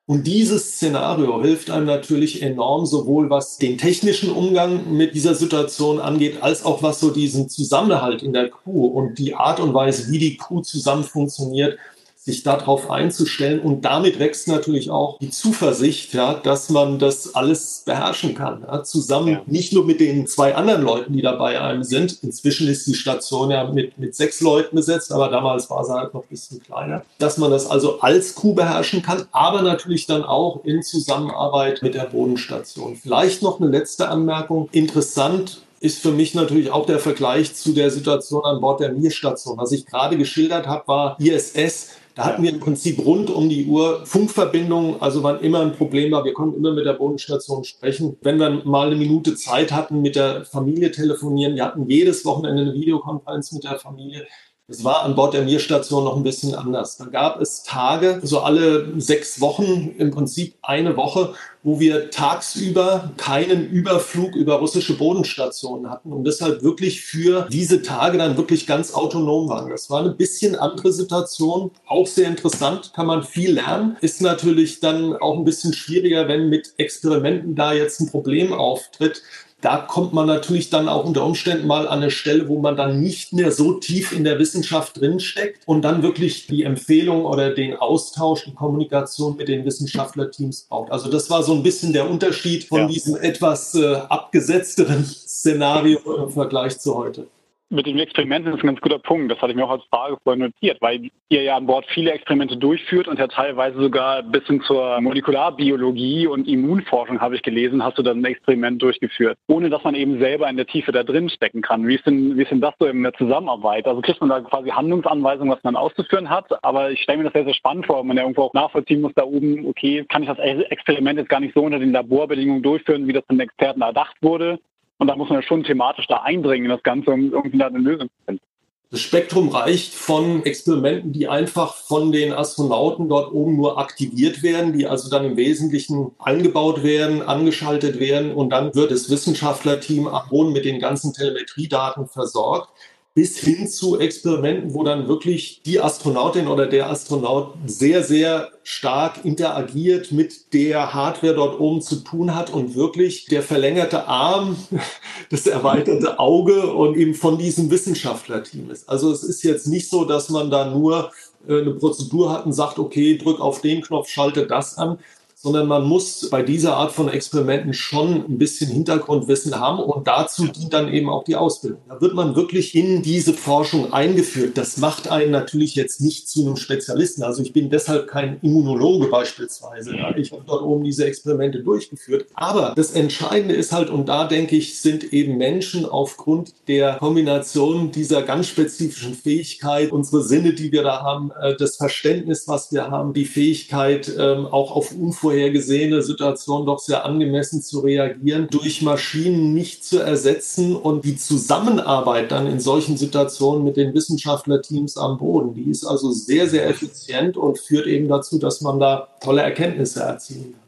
Und 0.10 0.26
dieses 0.26 0.76
Szenario 0.76 1.42
hilft 1.42 1.70
einem 1.70 1.86
natürlich 1.86 2.42
enorm, 2.42 2.86
sowohl 2.86 3.30
was 3.30 3.58
den 3.58 3.78
technischen 3.78 4.32
Umgang 4.32 4.96
mit 4.96 5.14
dieser 5.14 5.36
Situation 5.36 6.00
angeht, 6.00 6.42
als 6.42 6.64
auch 6.64 6.82
was 6.82 7.02
so 7.02 7.12
diesen 7.12 7.50
Zusammenhalt 7.50 8.24
in 8.24 8.32
der 8.32 8.50
Crew 8.50 8.86
und 8.86 9.20
die 9.20 9.36
Art 9.36 9.60
und 9.60 9.74
Weise, 9.74 10.10
wie 10.10 10.18
die 10.18 10.38
Crew 10.38 10.62
zusammen 10.62 11.04
funktioniert, 11.04 11.78
sich 12.28 12.44
darauf 12.44 12.92
einzustellen. 12.92 13.62
Und 13.62 13.86
damit 13.86 14.20
wächst 14.20 14.50
natürlich 14.50 14.92
auch 14.92 15.18
die 15.20 15.30
Zuversicht, 15.30 16.14
ja, 16.14 16.34
dass 16.34 16.70
man 16.70 17.00
das 17.00 17.36
alles 17.36 17.84
beherrschen 17.86 18.36
kann. 18.36 18.66
Ja, 18.68 18.84
zusammen 18.84 19.28
ja. 19.30 19.42
nicht 19.46 19.72
nur 19.72 19.86
mit 19.86 20.02
den 20.02 20.28
zwei 20.28 20.54
anderen 20.54 20.82
Leuten, 20.82 21.14
die 21.14 21.22
da 21.22 21.32
bei 21.36 21.60
einem 21.60 21.84
sind. 21.84 22.22
Inzwischen 22.22 22.68
ist 22.68 22.86
die 22.86 22.96
Station 22.96 23.50
ja 23.50 23.64
mit, 23.72 23.98
mit 23.98 24.14
sechs 24.14 24.42
Leuten 24.42 24.76
besetzt, 24.76 25.14
aber 25.14 25.30
damals 25.30 25.70
war 25.70 25.86
sie 25.86 25.94
halt 25.94 26.14
noch 26.14 26.24
ein 26.24 26.30
bisschen 26.30 26.62
kleiner. 26.62 27.04
Dass 27.18 27.38
man 27.38 27.50
das 27.50 27.66
also 27.66 28.02
als 28.02 28.36
Crew 28.36 28.54
beherrschen 28.54 29.02
kann, 29.02 29.26
aber 29.32 29.62
natürlich 29.62 30.06
dann 30.06 30.24
auch 30.24 30.66
in 30.66 30.84
Zusammenarbeit 30.84 31.82
mit 31.82 31.96
der 31.96 32.08
Bodenstation. 32.08 32.98
Vielleicht 32.98 33.42
noch 33.42 33.62
eine 33.62 33.70
letzte 33.70 34.10
Anmerkung. 34.10 34.68
Interessant 34.74 35.62
ist 35.80 36.02
für 36.02 36.12
mich 36.12 36.34
natürlich 36.34 36.72
auch 36.72 36.86
der 36.86 37.00
Vergleich 37.00 37.56
zu 37.56 37.72
der 37.72 37.90
Situation 37.90 38.44
an 38.44 38.60
Bord 38.60 38.82
der 38.82 38.92
Mir-Station. 38.92 39.58
Was 39.58 39.72
ich 39.72 39.86
gerade 39.86 40.18
geschildert 40.18 40.68
habe, 40.68 40.88
war 40.88 41.18
ISS 41.20 41.92
da 42.18 42.26
hatten 42.26 42.42
wir 42.42 42.50
im 42.50 42.60
Prinzip 42.60 43.06
rund 43.06 43.30
um 43.30 43.48
die 43.48 43.68
Uhr 43.68 44.04
Funkverbindungen, 44.04 45.00
also 45.00 45.22
wann 45.22 45.40
immer 45.42 45.60
ein 45.60 45.74
Problem 45.74 46.12
war, 46.12 46.26
wir 46.26 46.34
konnten 46.34 46.58
immer 46.58 46.74
mit 46.74 46.88
der 46.88 46.94
Bodenstation 46.94 47.64
sprechen. 47.64 48.18
Wenn 48.22 48.40
wir 48.40 48.50
mal 48.66 48.88
eine 48.88 48.96
Minute 48.96 49.36
Zeit 49.36 49.72
hatten, 49.72 50.02
mit 50.02 50.16
der 50.16 50.44
Familie 50.44 50.90
telefonieren, 50.90 51.56
wir 51.56 51.64
hatten 51.64 51.88
jedes 51.88 52.26
Wochenende 52.26 52.64
eine 52.64 52.74
Videokonferenz 52.74 53.52
mit 53.52 53.66
der 53.66 53.78
Familie. 53.78 54.26
Es 54.70 54.84
war 54.84 55.04
an 55.04 55.16
Bord 55.16 55.34
der 55.34 55.46
Mir-Station 55.46 56.04
noch 56.04 56.18
ein 56.18 56.24
bisschen 56.24 56.54
anders. 56.54 56.98
Da 56.98 57.06
gab 57.06 57.40
es 57.40 57.64
Tage, 57.64 58.20
so 58.22 58.42
alle 58.42 59.00
sechs 59.00 59.40
Wochen, 59.40 59.96
im 59.98 60.12
Prinzip 60.12 60.56
eine 60.62 60.98
Woche, 60.98 61.36
wo 61.64 61.80
wir 61.80 62.10
tagsüber 62.10 63.12
keinen 63.16 63.70
Überflug 63.70 64.36
über 64.36 64.56
russische 64.56 64.98
Bodenstationen 64.98 65.90
hatten 65.90 66.12
und 66.12 66.26
deshalb 66.26 66.64
wirklich 66.64 67.00
für 67.00 67.48
diese 67.50 67.82
Tage 67.82 68.18
dann 68.18 68.36
wirklich 68.36 68.68
ganz 68.68 68.94
autonom 68.94 69.48
waren. 69.48 69.70
Das 69.70 69.90
war 69.90 70.02
eine 70.02 70.12
bisschen 70.12 70.58
andere 70.58 70.92
Situation, 70.92 71.72
auch 71.86 72.06
sehr 72.06 72.28
interessant, 72.28 72.92
kann 72.94 73.08
man 73.08 73.24
viel 73.24 73.54
lernen. 73.54 73.96
Ist 74.02 74.22
natürlich 74.22 74.82
dann 74.82 75.16
auch 75.16 75.38
ein 75.38 75.46
bisschen 75.46 75.72
schwieriger, 75.72 76.28
wenn 76.28 76.50
mit 76.50 76.74
Experimenten 76.76 77.56
da 77.56 77.72
jetzt 77.72 78.02
ein 78.02 78.12
Problem 78.12 78.52
auftritt 78.52 79.24
da 79.62 79.78
kommt 79.78 80.14
man 80.14 80.28
natürlich 80.28 80.70
dann 80.70 80.88
auch 80.88 81.04
unter 81.04 81.26
Umständen 81.26 81.66
mal 81.66 81.88
an 81.88 82.00
eine 82.00 82.12
Stelle, 82.12 82.48
wo 82.48 82.60
man 82.60 82.78
dann 82.78 83.00
nicht 83.00 83.34
mehr 83.34 83.52
so 83.52 83.74
tief 83.74 84.12
in 84.12 84.24
der 84.24 84.38
Wissenschaft 84.38 85.02
drinsteckt 85.02 85.64
und 85.66 85.82
dann 85.82 86.04
wirklich 86.04 86.46
die 86.46 86.64
Empfehlung 86.64 87.26
oder 87.26 87.54
den 87.54 87.76
Austausch, 87.76 88.46
die 88.46 88.54
Kommunikation 88.54 89.36
mit 89.36 89.48
den 89.48 89.66
Wissenschaftlerteams 89.66 90.68
braucht. 90.70 90.92
Also 90.92 91.10
das 91.10 91.30
war 91.30 91.42
so 91.42 91.54
ein 91.54 91.64
bisschen 91.64 91.92
der 91.92 92.10
Unterschied 92.10 92.66
von 92.66 92.82
ja. 92.82 92.88
diesem 92.88 93.16
etwas 93.16 93.74
äh, 93.74 93.96
abgesetzteren 93.96 95.04
Szenario 95.06 96.00
im 96.24 96.30
Vergleich 96.30 96.80
zu 96.80 96.96
heute 96.96 97.28
mit 97.70 97.86
den 97.86 98.00
Experimenten 98.00 98.54
ist 98.54 98.64
ein 98.64 98.68
ganz 98.68 98.82
guter 98.82 99.00
Punkt. 99.00 99.32
Das 99.32 99.42
hatte 99.42 99.52
ich 99.52 99.58
mir 99.58 99.66
auch 99.66 99.72
als 99.72 99.84
Frage 99.86 100.18
vorhin 100.24 100.44
notiert, 100.44 100.82
weil 100.82 101.10
ihr 101.30 101.44
ja 101.44 101.58
an 101.58 101.66
Bord 101.66 101.86
viele 101.94 102.12
Experimente 102.12 102.56
durchführt 102.56 103.08
und 103.08 103.20
ja 103.20 103.28
teilweise 103.28 103.80
sogar 103.80 104.24
bis 104.24 104.46
hin 104.46 104.62
zur 104.62 105.02
Molekularbiologie 105.02 106.28
und 106.28 106.48
Immunforschung, 106.48 107.20
habe 107.20 107.36
ich 107.36 107.42
gelesen, 107.42 107.84
hast 107.84 107.98
du 107.98 108.04
dann 108.04 108.22
ein 108.22 108.26
Experiment 108.26 108.82
durchgeführt, 108.82 109.38
ohne 109.48 109.70
dass 109.70 109.84
man 109.84 109.96
eben 109.96 110.20
selber 110.20 110.50
in 110.50 110.56
der 110.56 110.66
Tiefe 110.66 110.92
da 110.92 111.04
drin 111.04 111.30
stecken 111.30 111.62
kann. 111.62 111.86
Wie 111.88 111.96
ist 111.96 112.06
denn, 112.06 112.38
wie 112.38 112.44
ist 112.44 112.52
denn 112.52 112.62
das 112.62 112.74
so 112.80 112.86
in 112.86 113.04
der 113.04 113.14
Zusammenarbeit? 113.14 113.86
Also 113.86 114.02
kriegt 114.02 114.22
man 114.22 114.30
da 114.30 114.40
quasi 114.42 114.70
Handlungsanweisungen, 114.70 115.54
was 115.54 115.64
man 115.64 115.76
auszuführen 115.76 116.30
hat, 116.30 116.46
aber 116.64 116.92
ich 116.92 117.02
stelle 117.02 117.18
mir 117.18 117.24
das 117.26 117.34
sehr, 117.34 117.46
sehr 117.46 117.54
spannend 117.54 117.86
vor, 117.86 118.00
wenn 118.00 118.08
man 118.08 118.18
ja 118.18 118.24
irgendwo 118.24 118.44
auch 118.44 118.54
nachvollziehen 118.54 119.02
muss, 119.02 119.14
da 119.16 119.24
oben, 119.24 119.66
okay, 119.68 120.06
kann 120.08 120.24
ich 120.24 120.30
das 120.30 120.40
Experiment 120.40 121.20
jetzt 121.20 121.30
gar 121.30 121.42
nicht 121.42 121.54
so 121.54 121.62
unter 121.62 121.80
den 121.80 121.92
Laborbedingungen 121.92 122.64
durchführen, 122.64 123.08
wie 123.08 123.14
das 123.14 123.26
von 123.26 123.38
den 123.38 123.48
Experten 123.48 123.82
erdacht 123.82 124.16
wurde. 124.22 124.60
Und 124.98 125.08
da 125.08 125.16
muss 125.16 125.30
man 125.30 125.40
ja 125.40 125.48
schon 125.48 125.64
thematisch 125.64 126.08
da 126.08 126.24
eindringen 126.24 126.66
in 126.66 126.72
das 126.72 126.84
Ganze, 126.84 127.12
um 127.12 127.32
irgendwie 127.32 127.58
da 127.58 127.68
eine 127.68 127.78
Lösung 127.78 128.08
zu 128.10 128.26
finden. 128.26 128.42
Das 128.90 129.02
Spektrum 129.02 129.50
reicht 129.50 129.94
von 129.94 130.46
Experimenten, 130.46 131.12
die 131.12 131.28
einfach 131.28 131.76
von 131.76 132.14
den 132.14 132.32
Astronauten 132.32 133.10
dort 133.10 133.34
oben 133.34 133.58
nur 133.58 133.78
aktiviert 133.78 134.44
werden, 134.44 134.72
die 134.72 134.88
also 134.88 135.10
dann 135.10 135.26
im 135.26 135.36
Wesentlichen 135.36 136.12
eingebaut 136.20 136.84
werden, 136.84 137.22
angeschaltet 137.22 138.00
werden 138.00 138.32
und 138.32 138.50
dann 138.50 138.74
wird 138.76 138.92
das 138.92 139.10
Wissenschaftlerteam 139.10 140.08
am 140.08 140.30
Boden 140.30 140.54
mit 140.54 140.64
den 140.64 140.80
ganzen 140.80 141.12
Telemetriedaten 141.12 142.08
versorgt 142.08 142.70
bis 143.18 143.40
hin 143.40 143.68
zu 143.68 144.00
Experimenten, 144.00 144.76
wo 144.76 144.84
dann 144.84 145.08
wirklich 145.08 145.64
die 145.66 145.82
Astronautin 145.82 146.48
oder 146.48 146.68
der 146.68 146.88
Astronaut 146.88 147.56
sehr, 147.66 148.04
sehr 148.04 148.52
stark 148.62 149.26
interagiert 149.26 150.12
mit 150.12 150.54
der 150.54 150.94
Hardware 150.94 151.34
dort 151.34 151.60
oben 151.60 151.82
zu 151.82 151.96
tun 151.96 152.36
hat 152.36 152.54
und 152.54 152.76
wirklich 152.76 153.26
der 153.26 153.42
verlängerte 153.42 154.06
Arm, 154.06 154.56
das 155.32 155.48
erweiterte 155.48 156.20
Auge 156.20 156.72
und 156.72 156.96
eben 156.96 157.16
von 157.16 157.40
diesem 157.40 157.72
Wissenschaftlerteam 157.72 158.70
ist. 158.70 158.88
Also 158.88 159.12
es 159.12 159.24
ist 159.24 159.42
jetzt 159.42 159.66
nicht 159.66 159.90
so, 159.90 160.06
dass 160.06 160.30
man 160.30 160.52
da 160.52 160.70
nur 160.70 161.12
äh, 161.48 161.62
eine 161.62 161.72
Prozedur 161.72 162.32
hat 162.32 162.46
und 162.46 162.54
sagt, 162.54 162.78
okay, 162.78 163.18
drück 163.18 163.42
auf 163.42 163.62
den 163.62 163.82
Knopf, 163.82 164.10
schalte 164.10 164.46
das 164.46 164.78
an, 164.78 165.00
sondern 165.40 165.68
man 165.68 165.86
muss 165.86 166.32
bei 166.32 166.42
dieser 166.42 166.78
Art 166.78 166.92
von 166.92 167.10
Experimenten 167.10 167.76
schon 167.76 168.26
ein 168.28 168.40
bisschen 168.40 168.72
Hintergrundwissen 168.72 169.60
haben 169.60 169.80
und 169.80 170.08
dazu 170.08 170.48
dient 170.48 170.74
dann 170.74 170.92
eben 170.92 171.10
auch 171.10 171.24
die 171.24 171.36
Ausbildung. 171.36 171.80
Da 171.88 172.02
wird 172.02 172.16
man 172.16 172.36
wirklich 172.36 172.74
in 172.74 173.04
diese 173.04 173.34
Forschung 173.34 173.94
eingeführt. 173.94 174.58
Das 174.58 174.78
macht 174.78 175.08
einen 175.08 175.30
natürlich 175.30 175.76
jetzt 175.76 176.02
nicht 176.02 176.28
zu 176.28 176.42
einem 176.42 176.58
Spezialisten. 176.58 177.22
Also 177.22 177.44
ich 177.44 177.54
bin 177.54 177.70
deshalb 177.70 178.08
kein 178.08 178.40
Immunologe 178.42 179.10
beispielsweise. 179.10 179.96
Ich 180.18 180.32
habe 180.32 180.42
dort 180.44 180.64
oben 180.64 180.84
diese 180.84 181.06
Experimente 181.06 181.62
durchgeführt. 181.62 182.26
Aber 182.34 182.74
das 182.76 182.94
Entscheidende 182.94 183.54
ist 183.54 183.72
halt, 183.72 183.92
und 183.92 184.10
da 184.10 184.26
denke 184.26 184.56
ich, 184.56 184.80
sind 184.80 185.14
eben 185.14 185.38
Menschen 185.38 185.86
aufgrund 185.86 186.54
der 186.68 186.96
Kombination 186.96 187.92
dieser 187.92 188.24
ganz 188.24 188.48
spezifischen 188.48 189.14
Fähigkeit, 189.14 189.92
unsere 189.92 190.24
Sinne, 190.24 190.54
die 190.54 190.72
wir 190.72 190.82
da 190.82 191.04
haben, 191.04 191.32
äh, 191.40 191.56
das 191.58 191.76
Verständnis, 191.76 192.48
was 192.48 192.72
wir 192.72 192.90
haben, 192.90 193.14
die 193.14 193.26
Fähigkeit, 193.26 194.12
ähm, 194.18 194.48
auch 194.48 194.76
auf 194.76 194.92
unvorhergesehene 195.28 196.02
Situationen 196.02 196.66
doch 196.66 196.80
sehr 196.80 197.06
angemessen 197.06 197.62
zu 197.62 197.80
reagieren, 197.80 198.48
durch 198.50 198.82
Maschinen 198.82 199.54
nicht 199.54 199.84
zu 199.84 200.00
ersetzen 200.00 200.76
und 200.76 201.04
die 201.06 201.18
Zusammenarbeit 201.18 202.32
dann 202.32 202.48
in 202.48 202.60
solchen 202.60 202.98
Situationen 202.98 203.64
mit 203.64 203.78
den 203.78 203.94
Wissenschaftlerteams 203.94 204.98
am 204.98 205.18
Boden, 205.18 205.54
die 205.54 205.70
ist 205.70 205.86
also 205.86 206.12
sehr, 206.12 206.48
sehr 206.48 206.68
effizient 206.70 207.38
und 207.38 207.60
führt 207.60 207.88
eben 207.88 208.08
dazu, 208.08 208.40
dass 208.40 208.62
man 208.62 208.80
da 208.80 209.08
tolle 209.22 209.42
Erkenntnisse 209.42 210.02
erzielen 210.02 210.54
kann. 210.54 210.67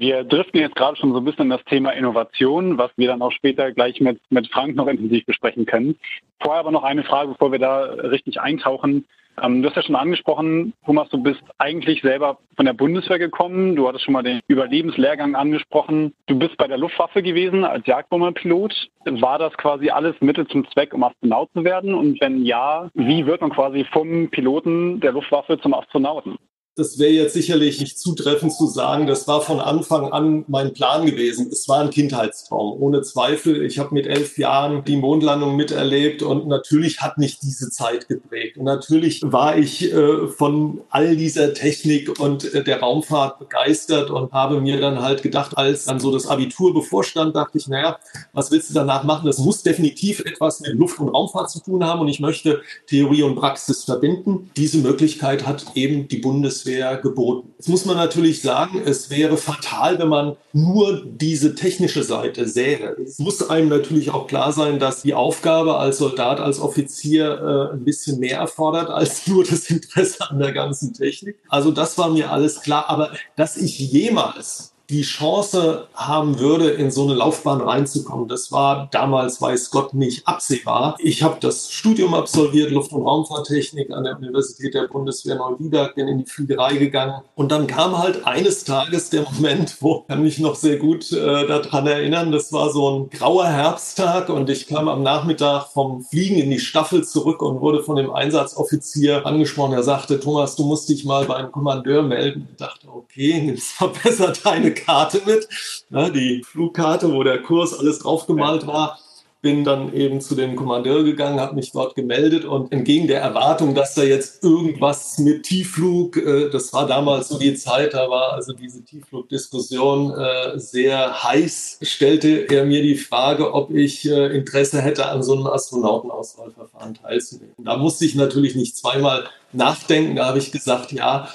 Wir 0.00 0.24
driften 0.24 0.58
jetzt 0.58 0.76
gerade 0.76 0.96
schon 0.96 1.12
so 1.12 1.18
ein 1.18 1.26
bisschen 1.26 1.44
in 1.44 1.50
das 1.50 1.64
Thema 1.66 1.90
Innovation, 1.90 2.78
was 2.78 2.90
wir 2.96 3.08
dann 3.08 3.20
auch 3.20 3.32
später 3.32 3.70
gleich 3.70 4.00
mit, 4.00 4.18
mit 4.30 4.46
Frank 4.50 4.74
noch 4.74 4.86
intensiv 4.86 5.26
besprechen 5.26 5.66
können. 5.66 5.98
Vorher 6.42 6.60
aber 6.60 6.70
noch 6.70 6.84
eine 6.84 7.04
Frage, 7.04 7.32
bevor 7.32 7.52
wir 7.52 7.58
da 7.58 7.82
richtig 7.82 8.40
eintauchen. 8.40 9.04
Ähm, 9.42 9.60
du 9.60 9.68
hast 9.68 9.76
ja 9.76 9.82
schon 9.82 9.96
angesprochen, 9.96 10.72
Thomas, 10.86 11.10
du 11.10 11.22
bist 11.22 11.42
eigentlich 11.58 12.00
selber 12.00 12.38
von 12.56 12.64
der 12.64 12.72
Bundeswehr 12.72 13.18
gekommen. 13.18 13.76
Du 13.76 13.86
hattest 13.86 14.06
schon 14.06 14.14
mal 14.14 14.22
den 14.22 14.40
Überlebenslehrgang 14.48 15.34
angesprochen. 15.34 16.14
Du 16.24 16.38
bist 16.38 16.56
bei 16.56 16.66
der 16.66 16.78
Luftwaffe 16.78 17.22
gewesen 17.22 17.64
als 17.64 17.86
Jagdbomberpilot. 17.86 18.88
War 19.04 19.38
das 19.38 19.52
quasi 19.58 19.90
alles 19.90 20.18
Mittel 20.22 20.46
zum 20.46 20.66
Zweck, 20.70 20.94
um 20.94 21.04
Astronaut 21.04 21.50
zu 21.52 21.62
werden? 21.62 21.92
Und 21.92 22.18
wenn 22.22 22.46
ja, 22.46 22.88
wie 22.94 23.26
wird 23.26 23.42
man 23.42 23.50
quasi 23.50 23.84
vom 23.92 24.30
Piloten 24.30 25.00
der 25.00 25.12
Luftwaffe 25.12 25.60
zum 25.60 25.74
Astronauten? 25.74 26.38
Das 26.80 26.98
wäre 26.98 27.12
jetzt 27.12 27.34
sicherlich 27.34 27.78
nicht 27.78 27.98
zutreffend 27.98 28.54
zu 28.54 28.66
sagen, 28.66 29.06
das 29.06 29.28
war 29.28 29.42
von 29.42 29.60
Anfang 29.60 30.12
an 30.12 30.44
mein 30.48 30.72
Plan 30.72 31.04
gewesen. 31.04 31.50
Es 31.52 31.68
war 31.68 31.80
ein 31.80 31.90
Kindheitstraum, 31.90 32.80
ohne 32.80 33.02
Zweifel. 33.02 33.62
Ich 33.66 33.78
habe 33.78 33.92
mit 33.92 34.06
elf 34.06 34.38
Jahren 34.38 34.82
die 34.84 34.96
Mondlandung 34.96 35.56
miterlebt 35.56 36.22
und 36.22 36.48
natürlich 36.48 37.02
hat 37.02 37.18
mich 37.18 37.38
diese 37.38 37.70
Zeit 37.70 38.08
geprägt. 38.08 38.56
Und 38.56 38.64
natürlich 38.64 39.20
war 39.22 39.58
ich 39.58 39.92
äh, 39.92 40.26
von 40.28 40.80
all 40.88 41.16
dieser 41.16 41.52
Technik 41.52 42.18
und 42.18 42.52
äh, 42.54 42.64
der 42.64 42.80
Raumfahrt 42.80 43.38
begeistert 43.38 44.10
und 44.10 44.32
habe 44.32 44.62
mir 44.62 44.80
dann 44.80 45.02
halt 45.02 45.22
gedacht, 45.22 45.58
als 45.58 45.84
dann 45.84 46.00
so 46.00 46.10
das 46.10 46.26
Abitur 46.26 46.72
bevorstand, 46.72 47.36
dachte 47.36 47.58
ich, 47.58 47.68
naja, 47.68 47.98
was 48.32 48.50
willst 48.50 48.70
du 48.70 48.74
danach 48.74 49.04
machen? 49.04 49.26
Das 49.26 49.36
muss 49.36 49.62
definitiv 49.62 50.20
etwas 50.20 50.60
mit 50.60 50.72
Luft- 50.72 50.98
und 50.98 51.10
Raumfahrt 51.10 51.50
zu 51.50 51.60
tun 51.60 51.84
haben 51.84 52.00
und 52.00 52.08
ich 52.08 52.20
möchte 52.20 52.62
Theorie 52.86 53.22
und 53.22 53.36
Praxis 53.36 53.84
verbinden. 53.84 54.50
Diese 54.56 54.78
Möglichkeit 54.78 55.46
hat 55.46 55.66
eben 55.74 56.08
die 56.08 56.16
Bundeswehr 56.16 56.69
Bundeswehr 56.70 56.96
geboten. 56.96 57.52
Jetzt 57.58 57.68
muss 57.68 57.84
man 57.84 57.96
natürlich 57.96 58.42
sagen, 58.42 58.80
es 58.84 59.10
wäre 59.10 59.36
fatal, 59.36 59.98
wenn 59.98 60.08
man 60.08 60.36
nur 60.52 61.04
diese 61.04 61.54
technische 61.54 62.02
Seite 62.02 62.48
sähe. 62.48 62.96
Es 63.04 63.18
muss 63.18 63.48
einem 63.48 63.68
natürlich 63.68 64.10
auch 64.10 64.26
klar 64.26 64.52
sein, 64.52 64.78
dass 64.78 65.02
die 65.02 65.14
Aufgabe 65.14 65.76
als 65.76 65.98
Soldat, 65.98 66.40
als 66.40 66.60
Offizier 66.60 67.70
äh, 67.70 67.74
ein 67.74 67.84
bisschen 67.84 68.18
mehr 68.18 68.38
erfordert 68.38 68.88
als 68.88 69.26
nur 69.26 69.44
das 69.44 69.70
Interesse 69.70 70.30
an 70.30 70.38
der 70.38 70.52
ganzen 70.52 70.94
Technik. 70.94 71.38
Also 71.48 71.70
das 71.70 71.98
war 71.98 72.10
mir 72.10 72.30
alles 72.30 72.60
klar. 72.62 72.88
Aber 72.88 73.10
dass 73.36 73.56
ich 73.56 73.78
jemals 73.78 74.69
die 74.90 75.02
Chance 75.02 75.86
haben 75.94 76.38
würde, 76.38 76.70
in 76.70 76.90
so 76.90 77.04
eine 77.04 77.14
Laufbahn 77.14 77.60
reinzukommen. 77.60 78.28
Das 78.28 78.50
war 78.50 78.88
damals, 78.90 79.40
weiß 79.40 79.70
Gott, 79.70 79.94
nicht 79.94 80.26
absehbar. 80.26 80.96
Ich 80.98 81.22
habe 81.22 81.36
das 81.40 81.70
Studium 81.70 82.14
absolviert, 82.14 82.72
Luft- 82.72 82.92
und 82.92 83.02
Raumfahrttechnik 83.02 83.90
an 83.92 84.04
der 84.04 84.16
Universität 84.16 84.74
der 84.74 84.88
Bundeswehr 84.88 85.36
Neuwied, 85.36 85.94
bin 85.94 86.08
in 86.08 86.18
die 86.18 86.26
Fliegerei 86.26 86.76
gegangen. 86.76 87.22
Und 87.36 87.52
dann 87.52 87.66
kam 87.66 87.96
halt 87.96 88.26
eines 88.26 88.64
Tages 88.64 89.10
der 89.10 89.22
Moment, 89.22 89.76
wo 89.80 90.04
ich 90.08 90.16
mich 90.16 90.38
noch 90.40 90.56
sehr 90.56 90.76
gut 90.76 91.12
äh, 91.12 91.46
daran 91.46 91.86
erinnern, 91.86 92.32
das 92.32 92.52
war 92.52 92.70
so 92.70 92.90
ein 92.90 93.10
grauer 93.10 93.46
Herbsttag 93.46 94.28
und 94.28 94.50
ich 94.50 94.66
kam 94.66 94.88
am 94.88 95.02
Nachmittag 95.02 95.68
vom 95.72 96.02
Fliegen 96.02 96.36
in 96.36 96.50
die 96.50 96.58
Staffel 96.58 97.04
zurück 97.04 97.42
und 97.42 97.60
wurde 97.60 97.82
von 97.82 97.96
dem 97.96 98.12
Einsatzoffizier 98.12 99.24
angesprochen. 99.24 99.74
Er 99.74 99.84
sagte, 99.84 100.18
Thomas, 100.18 100.56
du 100.56 100.64
musst 100.64 100.88
dich 100.88 101.04
mal 101.04 101.26
beim 101.26 101.52
Kommandeur 101.52 102.02
melden. 102.02 102.48
Ich 102.50 102.56
dachte, 102.56 102.88
okay, 102.88 103.40
nimm 103.44 103.56
verbessert 103.56 104.44
deine 104.44 104.72
Karte 104.84 105.22
mit, 105.26 105.48
ne, 105.90 106.10
die 106.12 106.42
Flugkarte, 106.44 107.12
wo 107.12 107.22
der 107.22 107.42
Kurs 107.42 107.78
alles 107.78 108.00
draufgemalt 108.00 108.66
war. 108.66 108.98
Bin 109.42 109.64
dann 109.64 109.94
eben 109.94 110.20
zu 110.20 110.34
dem 110.34 110.54
Kommandeur 110.54 111.02
gegangen, 111.02 111.40
habe 111.40 111.54
mich 111.54 111.72
dort 111.72 111.94
gemeldet 111.94 112.44
und 112.44 112.70
entgegen 112.72 113.06
der 113.06 113.22
Erwartung, 113.22 113.74
dass 113.74 113.94
da 113.94 114.02
jetzt 114.02 114.44
irgendwas 114.44 115.18
mit 115.18 115.44
Tiefflug, 115.44 116.18
äh, 116.18 116.50
das 116.50 116.74
war 116.74 116.86
damals 116.86 117.28
so 117.28 117.38
die 117.38 117.54
Zeit, 117.54 117.94
da 117.94 118.10
war 118.10 118.34
also 118.34 118.52
diese 118.52 118.84
Tiefflugdiskussion 118.84 120.12
äh, 120.12 120.58
sehr 120.58 121.22
heiß, 121.22 121.78
stellte 121.80 122.50
er 122.50 122.66
mir 122.66 122.82
die 122.82 122.96
Frage, 122.96 123.54
ob 123.54 123.70
ich 123.70 124.06
äh, 124.06 124.26
Interesse 124.36 124.82
hätte, 124.82 125.06
an 125.06 125.22
so 125.22 125.32
einem 125.32 125.46
Astronautenauswahlverfahren 125.46 126.96
teilzunehmen. 126.96 127.54
Da 127.56 127.78
musste 127.78 128.04
ich 128.04 128.14
natürlich 128.14 128.56
nicht 128.56 128.76
zweimal 128.76 129.24
nachdenken, 129.54 130.16
da 130.16 130.26
habe 130.26 130.38
ich 130.38 130.52
gesagt, 130.52 130.92
ja, 130.92 131.30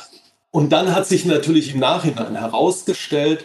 und 0.56 0.70
dann 0.70 0.96
hat 0.96 1.06
sich 1.06 1.26
natürlich 1.26 1.74
im 1.74 1.82
Nachhinein 1.82 2.38
herausgestellt, 2.38 3.44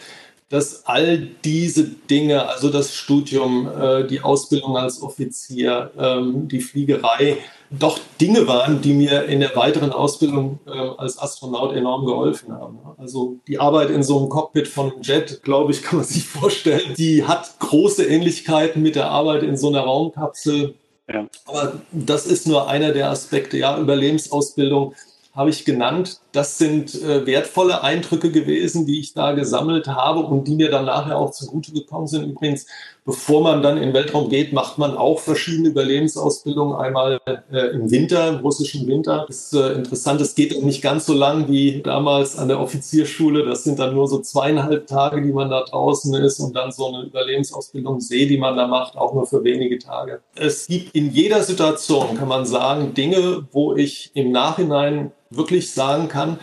dass 0.49 0.87
all 0.87 1.19
diese 1.45 1.83
Dinge, 1.83 2.49
also 2.49 2.71
das 2.71 2.95
Studium, 2.95 3.69
äh, 3.69 4.07
die 4.07 4.21
Ausbildung 4.21 4.77
als 4.77 5.03
Offizier, 5.03 5.91
ähm, 5.99 6.47
die 6.47 6.61
Fliegerei, 6.61 7.39
doch 7.69 7.99
Dinge 8.21 8.47
waren, 8.47 8.81
die 8.81 8.93
mir 8.93 9.25
in 9.25 9.41
der 9.41 9.57
weiteren 9.57 9.91
Ausbildung 9.91 10.61
äh, 10.69 10.71
als 10.71 11.19
Astronaut 11.19 11.75
enorm 11.75 12.07
geholfen 12.07 12.53
haben. 12.53 12.79
Also 12.97 13.41
die 13.49 13.59
Arbeit 13.59 13.91
in 13.91 14.05
so 14.05 14.17
einem 14.21 14.29
Cockpit 14.29 14.69
von 14.69 14.93
einem 14.93 15.03
Jet, 15.03 15.43
glaube 15.43 15.73
ich, 15.73 15.83
kann 15.85 15.99
man 15.99 16.07
sich 16.07 16.29
vorstellen, 16.29 16.95
die 16.97 17.25
hat 17.25 17.59
große 17.59 18.05
Ähnlichkeiten 18.07 18.83
mit 18.83 18.95
der 18.95 19.11
Arbeit 19.11 19.43
in 19.43 19.57
so 19.57 19.67
einer 19.67 19.81
Raumkapsel. 19.81 20.77
Ja. 21.13 21.27
Aber 21.47 21.81
das 21.91 22.27
ist 22.27 22.47
nur 22.47 22.69
einer 22.69 22.93
der 22.93 23.11
Aspekte, 23.11 23.59
ja, 23.59 23.77
Überlebensausbildung 23.81 24.95
habe 25.41 25.51
ich 25.51 25.65
genannt. 25.65 26.21
Das 26.33 26.59
sind 26.59 26.95
äh, 27.03 27.27
wertvolle 27.27 27.83
Eindrücke 27.83 28.31
gewesen, 28.31 28.85
die 28.85 29.01
ich 29.01 29.15
da 29.15 29.33
gesammelt 29.33 29.87
habe 29.87 30.21
und 30.21 30.47
die 30.47 30.55
mir 30.55 30.71
dann 30.71 30.85
nachher 30.85 31.17
auch 31.17 31.31
zugute 31.31 31.73
gekommen 31.73 32.07
sind. 32.07 32.27
Übrigens, 32.27 32.67
bevor 33.05 33.43
man 33.43 33.63
dann 33.63 33.77
in 33.77 33.85
den 33.85 33.95
Weltraum 33.95 34.29
geht, 34.29 34.53
macht 34.53 34.79
man 34.79 34.97
auch 34.97 35.21
verschiedene 35.21 35.69
Überlebensausbildungen. 35.69 36.77
Einmal 36.77 37.21
äh, 37.27 37.67
im 37.73 37.91
Winter, 37.91 38.29
im 38.29 38.37
russischen 38.37 38.87
Winter. 38.87 39.25
Das 39.27 39.53
ist 39.53 39.55
äh, 39.55 39.73
interessant. 39.73 40.21
Es 40.21 40.35
geht 40.35 40.63
nicht 40.63 40.83
ganz 40.83 41.07
so 41.07 41.15
lang 41.15 41.49
wie 41.49 41.83
damals 41.83 42.37
an 42.37 42.49
der 42.49 42.61
Offizierschule. 42.61 43.45
Das 43.45 43.65
sind 43.65 43.79
dann 43.79 43.95
nur 43.95 44.09
so 44.09 44.21
zweieinhalb 44.21 44.87
Tage, 44.87 45.23
die 45.23 45.33
man 45.33 45.51
da 45.51 45.63
draußen 45.63 46.13
ist 46.15 46.41
und 46.41 46.55
dann 46.55 46.73
so 46.73 46.89
eine 46.89 47.05
Überlebensausbildung 47.05 48.01
See, 48.01 48.27
die 48.27 48.39
man 48.39 48.57
da 48.57 48.67
macht, 48.67 48.97
auch 48.97 49.15
nur 49.15 49.27
für 49.27 49.43
wenige 49.45 49.79
Tage. 49.79 50.21
Es 50.35 50.67
gibt 50.67 50.95
in 50.95 51.11
jeder 51.11 51.43
Situation, 51.43 52.17
kann 52.17 52.29
man 52.29 52.47
sagen, 52.47 52.95
Dinge, 52.95 53.47
wo 53.53 53.75
ich 53.75 54.11
im 54.15 54.33
Nachhinein 54.33 55.13
wirklich 55.31 55.73
sagen 55.73 56.09
kann, 56.09 56.39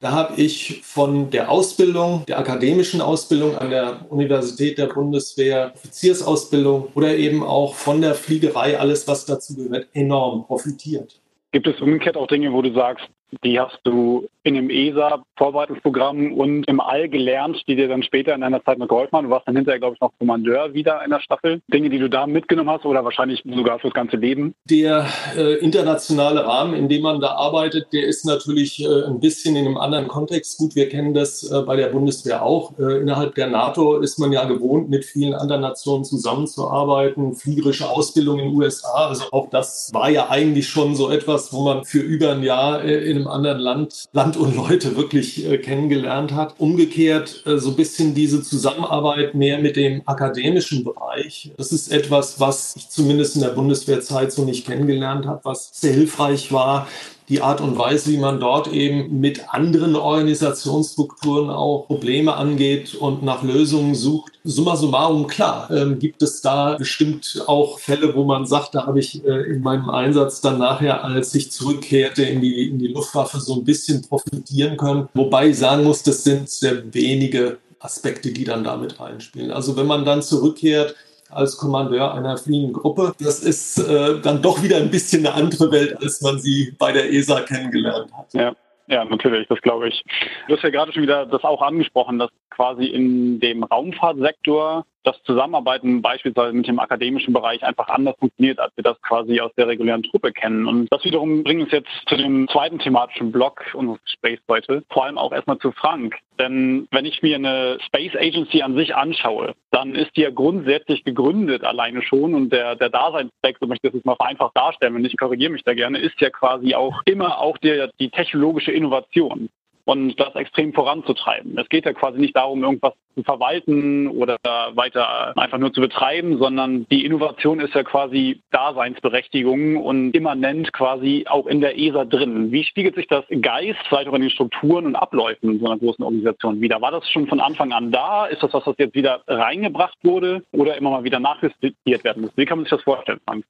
da 0.00 0.12
habe 0.12 0.40
ich 0.40 0.82
von 0.84 1.30
der 1.30 1.50
Ausbildung, 1.50 2.24
der 2.26 2.38
akademischen 2.38 3.00
Ausbildung 3.00 3.56
an 3.56 3.70
der 3.70 4.06
Universität 4.10 4.78
der 4.78 4.86
Bundeswehr, 4.86 5.72
Offiziersausbildung 5.74 6.88
oder 6.94 7.16
eben 7.16 7.42
auch 7.42 7.74
von 7.74 8.00
der 8.00 8.14
Fliegerei, 8.14 8.78
alles 8.78 9.08
was 9.08 9.26
dazu 9.26 9.56
gehört, 9.56 9.88
enorm 9.94 10.46
profitiert. 10.46 11.20
Gibt 11.50 11.66
es 11.66 11.80
umgekehrt 11.80 12.16
auch 12.16 12.28
Dinge, 12.28 12.52
wo 12.52 12.62
du 12.62 12.72
sagst, 12.72 13.08
die 13.44 13.58
hast 13.60 13.78
du 13.84 14.28
in 14.42 14.54
dem 14.54 14.70
ESA-Vorbereitungsprogramm 14.70 16.32
und 16.32 16.64
im 16.68 16.80
All 16.80 17.08
gelernt, 17.08 17.62
die 17.68 17.76
dir 17.76 17.88
dann 17.88 18.02
später 18.02 18.34
in 18.34 18.40
deiner 18.40 18.64
Zeit 18.64 18.78
geholfen 18.78 19.12
haben. 19.12 19.24
Du 19.26 19.30
warst 19.30 19.46
dann 19.46 19.56
hinterher, 19.56 19.78
glaube 19.78 19.94
ich, 19.94 20.00
noch 20.00 20.12
Kommandeur 20.18 20.72
wieder 20.72 21.04
in 21.04 21.10
der 21.10 21.20
Staffel. 21.20 21.60
Dinge, 21.72 21.90
die 21.90 21.98
du 21.98 22.08
da 22.08 22.26
mitgenommen 22.26 22.70
hast 22.70 22.86
oder 22.86 23.04
wahrscheinlich 23.04 23.42
sogar 23.44 23.78
fürs 23.78 23.92
ganze 23.92 24.16
Leben? 24.16 24.54
Der 24.64 25.06
äh, 25.36 25.56
internationale 25.56 26.46
Rahmen, 26.46 26.74
in 26.74 26.88
dem 26.88 27.02
man 27.02 27.20
da 27.20 27.32
arbeitet, 27.32 27.92
der 27.92 28.06
ist 28.06 28.24
natürlich 28.24 28.82
äh, 28.82 29.04
ein 29.06 29.20
bisschen 29.20 29.54
in 29.56 29.66
einem 29.66 29.76
anderen 29.76 30.08
Kontext. 30.08 30.56
Gut, 30.58 30.74
wir 30.74 30.88
kennen 30.88 31.12
das 31.12 31.42
äh, 31.50 31.62
bei 31.62 31.76
der 31.76 31.88
Bundeswehr 31.88 32.42
auch. 32.42 32.78
Äh, 32.78 33.00
innerhalb 33.00 33.34
der 33.34 33.48
NATO 33.48 33.98
ist 33.98 34.18
man 34.18 34.32
ja 34.32 34.44
gewohnt, 34.44 34.88
mit 34.88 35.04
vielen 35.04 35.34
anderen 35.34 35.60
Nationen 35.60 36.04
zusammenzuarbeiten. 36.04 37.34
Fliegerische 37.34 37.88
Ausbildung 37.88 38.38
in 38.38 38.50
den 38.50 38.56
USA. 38.56 39.08
Also 39.08 39.24
auch 39.32 39.50
das 39.50 39.90
war 39.92 40.08
ja 40.08 40.30
eigentlich 40.30 40.68
schon 40.68 40.94
so 40.94 41.10
etwas, 41.10 41.52
wo 41.52 41.64
man 41.64 41.84
für 41.84 42.00
über 42.00 42.32
ein 42.32 42.42
Jahr 42.42 42.82
äh, 42.82 43.17
in 43.18 43.26
einem 43.26 43.28
anderen 43.28 43.58
Land, 43.58 44.04
Land 44.12 44.36
und 44.36 44.56
Leute 44.56 44.96
wirklich 44.96 45.44
äh, 45.44 45.58
kennengelernt 45.58 46.32
hat. 46.32 46.54
Umgekehrt 46.58 47.42
äh, 47.46 47.58
so 47.58 47.70
ein 47.70 47.76
bisschen 47.76 48.14
diese 48.14 48.42
Zusammenarbeit 48.42 49.34
mehr 49.34 49.58
mit 49.58 49.76
dem 49.76 50.02
akademischen 50.06 50.84
Bereich. 50.84 51.52
Das 51.56 51.72
ist 51.72 51.92
etwas, 51.92 52.40
was 52.40 52.76
ich 52.76 52.88
zumindest 52.88 53.36
in 53.36 53.42
der 53.42 53.48
Bundeswehrzeit 53.48 54.32
so 54.32 54.44
nicht 54.44 54.66
kennengelernt 54.66 55.26
habe, 55.26 55.40
was 55.44 55.70
sehr 55.72 55.92
hilfreich 55.92 56.52
war. 56.52 56.88
Die 57.28 57.42
Art 57.42 57.60
und 57.60 57.76
Weise, 57.78 58.10
wie 58.10 58.16
man 58.18 58.40
dort 58.40 58.68
eben 58.68 59.20
mit 59.20 59.52
anderen 59.52 59.96
Organisationsstrukturen 59.96 61.50
auch 61.50 61.86
Probleme 61.86 62.34
angeht 62.34 62.94
und 62.94 63.22
nach 63.22 63.42
Lösungen 63.42 63.94
sucht. 63.94 64.32
Summa 64.44 64.76
summarum, 64.76 65.26
klar, 65.26 65.70
ähm, 65.70 65.98
gibt 65.98 66.22
es 66.22 66.40
da 66.40 66.76
bestimmt 66.76 67.42
auch 67.46 67.78
Fälle, 67.78 68.14
wo 68.14 68.24
man 68.24 68.46
sagt, 68.46 68.74
da 68.74 68.86
habe 68.86 68.98
ich 68.98 69.24
äh, 69.24 69.42
in 69.42 69.60
meinem 69.60 69.90
Einsatz 69.90 70.40
dann 70.40 70.58
nachher, 70.58 71.04
als 71.04 71.34
ich 71.34 71.50
zurückkehrte 71.50 72.22
in 72.22 72.40
die, 72.40 72.68
in 72.68 72.78
die 72.78 72.88
Luftwaffe, 72.88 73.40
so 73.40 73.56
ein 73.56 73.64
bisschen 73.64 74.02
profitieren 74.02 74.76
können. 74.78 75.08
Wobei 75.12 75.48
ich 75.48 75.58
sagen 75.58 75.84
muss, 75.84 76.02
das 76.02 76.24
sind 76.24 76.48
sehr 76.48 76.82
wenige 76.94 77.58
Aspekte, 77.78 78.32
die 78.32 78.44
dann 78.44 78.64
damit 78.64 78.98
reinspielen. 78.98 79.50
Also 79.50 79.76
wenn 79.76 79.86
man 79.86 80.04
dann 80.04 80.22
zurückkehrt, 80.22 80.94
als 81.30 81.56
Kommandeur 81.56 82.14
einer 82.14 82.36
fliegenden 82.36 82.72
Gruppe. 82.72 83.12
Das 83.20 83.40
ist 83.40 83.78
äh, 83.78 84.20
dann 84.20 84.42
doch 84.42 84.62
wieder 84.62 84.76
ein 84.76 84.90
bisschen 84.90 85.26
eine 85.26 85.34
andere 85.34 85.70
Welt, 85.70 85.96
als 86.02 86.20
man 86.20 86.38
sie 86.38 86.74
bei 86.78 86.92
der 86.92 87.12
ESA 87.12 87.40
kennengelernt 87.40 88.12
hat. 88.12 88.32
Ja. 88.34 88.54
Ja, 88.90 89.04
natürlich, 89.04 89.46
das 89.48 89.60
glaube 89.60 89.88
ich. 89.88 90.02
Du 90.46 90.56
hast 90.56 90.62
ja 90.62 90.70
gerade 90.70 90.92
schon 90.92 91.02
wieder 91.02 91.26
das 91.26 91.44
auch 91.44 91.60
angesprochen, 91.60 92.18
dass 92.18 92.30
quasi 92.48 92.86
in 92.86 93.38
dem 93.38 93.62
Raumfahrtsektor 93.62 94.86
das 95.08 95.22
Zusammenarbeiten 95.22 96.02
beispielsweise 96.02 96.52
mit 96.52 96.68
dem 96.68 96.78
akademischen 96.78 97.32
Bereich 97.32 97.62
einfach 97.62 97.88
anders 97.88 98.14
funktioniert, 98.18 98.58
als 98.58 98.76
wir 98.76 98.84
das 98.84 99.00
quasi 99.00 99.40
aus 99.40 99.50
der 99.56 99.66
regulären 99.66 100.02
Truppe 100.02 100.32
kennen. 100.32 100.66
Und 100.66 100.88
das 100.92 101.02
wiederum 101.02 101.44
bringt 101.44 101.62
uns 101.62 101.72
jetzt 101.72 101.88
zu 102.06 102.16
dem 102.16 102.46
zweiten 102.48 102.78
thematischen 102.78 103.32
Block 103.32 103.64
unseres 103.72 104.02
Gesprächs 104.04 104.42
heute, 104.48 104.84
vor 104.90 105.06
allem 105.06 105.16
auch 105.16 105.32
erstmal 105.32 105.58
zu 105.58 105.72
Frank. 105.72 106.16
Denn 106.38 106.86
wenn 106.90 107.06
ich 107.06 107.22
mir 107.22 107.36
eine 107.36 107.78
Space 107.80 108.14
Agency 108.14 108.60
an 108.60 108.76
sich 108.76 108.94
anschaue, 108.94 109.54
dann 109.70 109.94
ist 109.94 110.14
die 110.16 110.20
ja 110.20 110.30
grundsätzlich 110.30 111.02
gegründet 111.04 111.64
alleine 111.64 112.02
schon 112.02 112.34
und 112.34 112.52
der, 112.52 112.76
der 112.76 112.90
Daseinszweck, 112.90 113.56
so 113.58 113.66
möchte 113.66 113.86
ich 113.86 113.92
das 113.92 113.98
jetzt 113.98 114.06
mal 114.06 114.16
vereinfacht 114.16 114.56
darstellen, 114.56 114.94
wenn 114.94 115.04
ich 115.04 115.16
korrigiere 115.16 115.52
mich 115.52 115.64
da 115.64 115.72
gerne, 115.72 115.98
ist 115.98 116.20
ja 116.20 116.28
quasi 116.28 116.74
auch 116.74 117.00
immer 117.06 117.38
auch 117.38 117.56
der, 117.58 117.90
die 117.98 118.10
technologische 118.10 118.72
Innovation 118.72 119.48
und 119.88 120.20
das 120.20 120.34
extrem 120.34 120.74
voranzutreiben. 120.74 121.56
Es 121.56 121.66
geht 121.70 121.86
ja 121.86 121.94
quasi 121.94 122.18
nicht 122.18 122.36
darum, 122.36 122.62
irgendwas 122.62 122.92
zu 123.14 123.22
verwalten 123.22 124.08
oder 124.08 124.36
weiter 124.74 125.32
einfach 125.34 125.56
nur 125.56 125.72
zu 125.72 125.80
betreiben, 125.80 126.36
sondern 126.36 126.86
die 126.90 127.06
Innovation 127.06 127.58
ist 127.58 127.72
ja 127.74 127.82
quasi 127.84 128.42
Daseinsberechtigung 128.50 129.78
und 129.78 130.14
immanent 130.14 130.74
quasi 130.74 131.24
auch 131.26 131.46
in 131.46 131.62
der 131.62 131.78
ESA 131.78 132.04
drin. 132.04 132.52
Wie 132.52 132.64
spiegelt 132.64 132.96
sich 132.96 133.06
das 133.06 133.24
Geist 133.40 133.78
vielleicht 133.88 134.08
auch 134.08 134.14
in 134.14 134.20
den 134.20 134.30
Strukturen 134.30 134.84
und 134.84 134.94
Abläufen 134.94 135.58
so 135.58 135.64
einer 135.64 135.78
großen 135.78 136.04
Organisation 136.04 136.60
wieder? 136.60 136.82
War 136.82 136.90
das 136.90 137.08
schon 137.08 137.26
von 137.26 137.40
Anfang 137.40 137.72
an 137.72 137.90
da? 137.90 138.26
Ist 138.26 138.42
das 138.42 138.52
was, 138.52 138.66
was 138.66 138.76
jetzt 138.76 138.94
wieder 138.94 139.22
reingebracht 139.26 139.96
wurde 140.02 140.42
oder 140.52 140.76
immer 140.76 140.90
mal 140.90 141.04
wieder 141.04 141.18
nachjustiert 141.18 142.04
werden 142.04 142.20
muss? 142.24 142.32
Wie 142.36 142.44
kann 142.44 142.58
man 142.58 142.66
sich 142.66 142.72
das 142.72 142.82
vorstellen, 142.82 143.20
Frank? 143.24 143.42